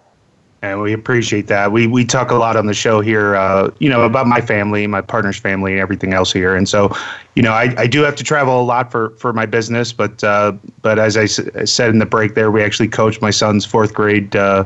And 0.62 0.80
we 0.80 0.92
appreciate 0.92 1.48
that. 1.48 1.72
We 1.72 1.88
we 1.88 2.04
talk 2.04 2.30
a 2.30 2.36
lot 2.36 2.56
on 2.56 2.66
the 2.66 2.74
show 2.74 3.00
here, 3.00 3.34
uh, 3.34 3.70
you 3.80 3.88
know, 3.88 4.02
about 4.02 4.28
my 4.28 4.40
family, 4.40 4.86
my 4.86 5.00
partner's 5.00 5.36
family, 5.36 5.72
and 5.72 5.80
everything 5.80 6.12
else 6.12 6.32
here. 6.32 6.54
And 6.54 6.68
so, 6.68 6.96
you 7.34 7.42
know, 7.42 7.52
I, 7.52 7.74
I 7.76 7.86
do 7.88 8.02
have 8.02 8.14
to 8.16 8.24
travel 8.24 8.60
a 8.60 8.62
lot 8.62 8.92
for, 8.92 9.10
for 9.16 9.32
my 9.32 9.44
business, 9.44 9.92
but 9.92 10.22
uh, 10.22 10.52
but 10.80 11.00
as 11.00 11.16
I 11.16 11.24
s- 11.24 11.40
said 11.64 11.90
in 11.90 11.98
the 11.98 12.06
break, 12.06 12.34
there 12.34 12.50
we 12.52 12.62
actually 12.62 12.88
coach 12.88 13.20
my 13.20 13.30
son's 13.30 13.64
fourth 13.66 13.92
grade 13.92 14.36
uh, 14.36 14.64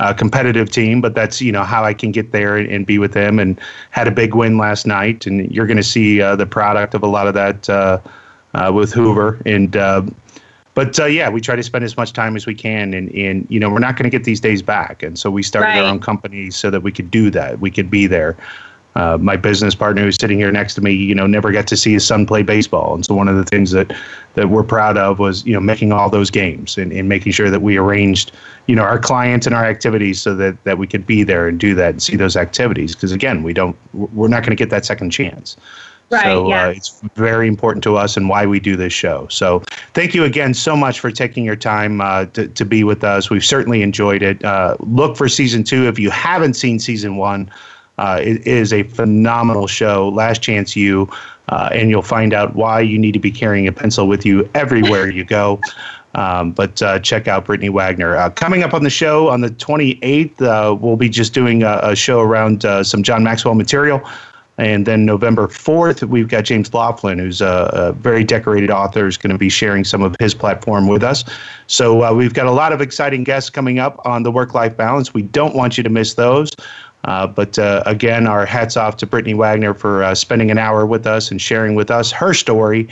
uh, 0.00 0.12
competitive 0.12 0.70
team. 0.70 1.00
But 1.00 1.14
that's 1.14 1.40
you 1.40 1.52
know 1.52 1.64
how 1.64 1.84
I 1.84 1.94
can 1.94 2.12
get 2.12 2.32
there 2.32 2.56
and, 2.56 2.70
and, 2.70 2.86
be 2.86 2.98
with 2.98 3.12
them. 3.12 3.38
And 3.38 3.60
had 3.90 4.08
a 4.08 4.12
big 4.12 4.34
win 4.34 4.58
last 4.58 4.86
night, 4.86 5.26
and 5.26 5.50
you're 5.50 5.66
going 5.66 5.76
to 5.76 5.82
see 5.82 6.20
uh, 6.20 6.36
the 6.36 6.46
product 6.46 6.94
of 6.94 7.02
a 7.02 7.08
lot 7.08 7.26
of 7.26 7.34
that 7.34 7.68
uh, 7.68 8.00
uh, 8.54 8.72
with 8.74 8.92
Hoover 8.92 9.40
and 9.46 9.76
but 10.74 10.98
uh, 10.98 11.06
yeah, 11.06 11.30
we 11.30 11.40
try 11.40 11.54
to 11.54 11.62
spend 11.62 11.84
as 11.84 11.96
much 11.96 12.12
time 12.12 12.34
as 12.34 12.46
we 12.46 12.54
can, 12.54 12.94
and, 12.94 13.08
and 13.14 13.46
you 13.48 13.60
know 13.60 13.70
we're 13.70 13.78
not 13.78 13.96
going 13.96 14.04
to 14.04 14.10
get 14.10 14.24
these 14.24 14.40
days 14.40 14.60
back, 14.60 15.02
and 15.02 15.18
so 15.18 15.30
we 15.30 15.42
started 15.42 15.68
right. 15.68 15.78
our 15.78 15.84
own 15.84 16.00
company 16.00 16.50
so 16.50 16.68
that 16.70 16.82
we 16.82 16.90
could 16.90 17.10
do 17.10 17.30
that. 17.30 17.60
We 17.60 17.70
could 17.70 17.90
be 17.90 18.06
there. 18.06 18.36
Uh, 18.96 19.18
my 19.20 19.36
business 19.36 19.74
partner 19.74 20.02
who's 20.02 20.16
sitting 20.20 20.38
here 20.38 20.52
next 20.52 20.74
to 20.74 20.80
me, 20.80 20.92
you 20.92 21.14
know, 21.14 21.26
never 21.26 21.50
got 21.50 21.66
to 21.66 21.76
see 21.76 21.92
his 21.92 22.06
son 22.06 22.24
play 22.24 22.42
baseball, 22.42 22.94
and 22.94 23.04
so 23.04 23.14
one 23.14 23.26
of 23.26 23.36
the 23.36 23.44
things 23.44 23.72
that 23.72 23.92
that 24.34 24.50
we're 24.50 24.62
proud 24.62 24.96
of 24.96 25.18
was 25.18 25.44
you 25.44 25.52
know 25.52 25.60
making 25.60 25.92
all 25.92 26.08
those 26.10 26.30
games 26.30 26.78
and, 26.78 26.92
and 26.92 27.08
making 27.08 27.32
sure 27.32 27.50
that 27.50 27.60
we 27.60 27.76
arranged 27.76 28.32
you 28.66 28.76
know 28.76 28.82
our 28.82 28.98
clients 28.98 29.46
and 29.46 29.54
our 29.54 29.64
activities 29.64 30.20
so 30.20 30.34
that 30.34 30.62
that 30.64 30.78
we 30.78 30.86
could 30.86 31.06
be 31.06 31.24
there 31.24 31.48
and 31.48 31.58
do 31.58 31.74
that 31.74 31.90
and 31.90 32.02
see 32.02 32.16
those 32.16 32.36
activities 32.36 32.94
because 32.94 33.10
again 33.10 33.42
we 33.42 33.52
don't 33.52 33.76
we're 33.94 34.28
not 34.28 34.42
going 34.42 34.50
to 34.50 34.56
get 34.56 34.70
that 34.70 34.84
second 34.84 35.10
chance. 35.10 35.56
Right, 36.10 36.24
so 36.24 36.48
yeah. 36.48 36.66
uh, 36.66 36.70
it's 36.70 37.00
very 37.16 37.48
important 37.48 37.82
to 37.84 37.96
us 37.96 38.16
and 38.16 38.28
why 38.28 38.44
we 38.44 38.60
do 38.60 38.76
this 38.76 38.92
show. 38.92 39.26
So 39.28 39.60
thank 39.94 40.14
you 40.14 40.24
again 40.24 40.52
so 40.52 40.76
much 40.76 41.00
for 41.00 41.10
taking 41.10 41.44
your 41.44 41.56
time 41.56 42.00
uh, 42.00 42.26
to, 42.26 42.46
to 42.46 42.64
be 42.64 42.84
with 42.84 43.02
us. 43.02 43.30
We've 43.30 43.44
certainly 43.44 43.82
enjoyed 43.82 44.22
it. 44.22 44.44
Uh, 44.44 44.76
look 44.80 45.16
for 45.16 45.28
season 45.28 45.64
two. 45.64 45.88
If 45.88 45.98
you 45.98 46.10
haven't 46.10 46.54
seen 46.54 46.78
season 46.78 47.16
one, 47.16 47.50
uh, 47.98 48.20
it 48.22 48.46
is 48.46 48.72
a 48.72 48.82
phenomenal 48.84 49.66
show. 49.66 50.08
Last 50.08 50.42
Chance 50.42 50.76
U, 50.76 51.08
Uh, 51.50 51.68
and 51.72 51.90
you'll 51.90 52.00
find 52.00 52.32
out 52.32 52.54
why 52.54 52.80
you 52.80 52.98
need 52.98 53.12
to 53.12 53.18
be 53.18 53.30
carrying 53.30 53.68
a 53.68 53.72
pencil 53.72 54.08
with 54.08 54.24
you 54.24 54.48
everywhere 54.54 55.10
you 55.10 55.24
go. 55.24 55.60
Um, 56.16 56.52
but 56.52 56.80
uh, 56.80 57.00
check 57.00 57.26
out 57.26 57.44
Brittany 57.44 57.70
Wagner. 57.70 58.16
Uh, 58.16 58.30
coming 58.30 58.62
up 58.62 58.72
on 58.72 58.84
the 58.84 58.88
show 58.88 59.28
on 59.30 59.40
the 59.40 59.48
28th, 59.48 60.40
uh, 60.40 60.72
we'll 60.72 60.96
be 60.96 61.08
just 61.08 61.34
doing 61.34 61.64
a, 61.64 61.80
a 61.82 61.96
show 61.96 62.20
around 62.20 62.64
uh, 62.64 62.84
some 62.84 63.02
John 63.02 63.24
Maxwell 63.24 63.56
material. 63.56 64.00
And 64.56 64.86
then 64.86 65.04
November 65.04 65.48
4th, 65.48 66.04
we've 66.04 66.28
got 66.28 66.44
James 66.44 66.72
Laughlin, 66.72 67.18
who's 67.18 67.40
a, 67.40 67.68
a 67.72 67.92
very 67.94 68.22
decorated 68.22 68.70
author, 68.70 69.08
is 69.08 69.16
going 69.16 69.32
to 69.32 69.38
be 69.38 69.48
sharing 69.48 69.82
some 69.82 70.00
of 70.00 70.14
his 70.20 70.32
platform 70.34 70.86
with 70.86 71.02
us. 71.02 71.24
So 71.66 72.04
uh, 72.04 72.14
we've 72.14 72.34
got 72.34 72.46
a 72.46 72.52
lot 72.52 72.72
of 72.72 72.80
exciting 72.80 73.24
guests 73.24 73.50
coming 73.50 73.80
up 73.80 74.00
on 74.06 74.22
the 74.22 74.30
work 74.30 74.54
life 74.54 74.76
balance. 74.76 75.12
We 75.12 75.22
don't 75.22 75.56
want 75.56 75.76
you 75.76 75.82
to 75.82 75.90
miss 75.90 76.14
those. 76.14 76.52
Uh, 77.04 77.26
but 77.26 77.58
uh, 77.58 77.82
again, 77.86 78.26
our 78.26 78.46
hats 78.46 78.76
off 78.76 78.96
to 78.96 79.06
Brittany 79.06 79.34
Wagner 79.34 79.74
for 79.74 80.02
uh, 80.02 80.14
spending 80.14 80.50
an 80.50 80.58
hour 80.58 80.86
with 80.86 81.06
us 81.06 81.30
and 81.30 81.40
sharing 81.40 81.74
with 81.74 81.90
us 81.90 82.10
her 82.10 82.32
story. 82.32 82.88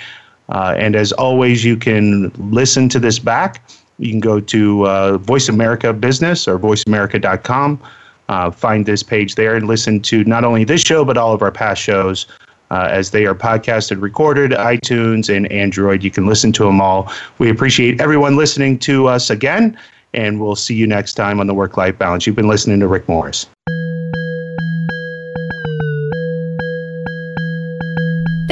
Uh, 0.51 0.75
and 0.77 0.95
as 0.95 1.13
always, 1.13 1.65
you 1.65 1.77
can 1.77 2.31
listen 2.51 2.89
to 2.91 2.99
this 2.99 3.19
back. 3.19 3.67
You 3.99 4.11
can 4.11 4.21
go 4.21 4.39
to 4.41 4.87
uh, 4.87 5.19
Voice 5.19 5.49
America 5.49 5.93
Business 5.93 6.47
or 6.47 6.59
voiceamerica.com 6.59 7.81
find 8.55 8.87
this 8.87 9.03
page 9.03 9.35
there 9.35 9.57
and 9.57 9.67
listen 9.69 10.01
to 10.01 10.25
not 10.25 10.43
only 10.43 10.65
this 10.65 10.81
show, 10.81 11.05
but 11.05 11.19
all 11.19 11.35
of 11.35 11.43
our 11.43 11.53
past 11.53 11.83
shows. 11.83 12.27
As 12.71 13.11
they 13.11 13.27
are 13.27 13.35
podcasted, 13.35 14.01
recorded, 14.01 14.53
iTunes, 14.53 15.29
and 15.29 15.47
Android. 15.53 16.03
You 16.03 16.11
can 16.11 16.25
listen 16.25 16.53
to 16.53 16.65
them 16.65 16.81
all. 16.81 17.13
We 17.37 17.51
appreciate 17.51 18.01
everyone 18.01 18.35
listening 18.35 18.79
to 18.79 19.09
us 19.09 19.29
again, 19.29 19.77
and 20.15 20.41
we'll 20.41 20.57
see 20.57 20.75
you 20.75 20.87
next 20.87 21.13
time 21.13 21.39
on 21.39 21.47
the 21.47 21.53
Work 21.53 21.77
Life 21.77 21.99
Balance. 21.99 22.27
You've 22.27 22.37
been 22.37 22.49
listening 22.49 22.81
to 22.81 22.89
Rick 22.89 23.07
Morris. 23.11 23.47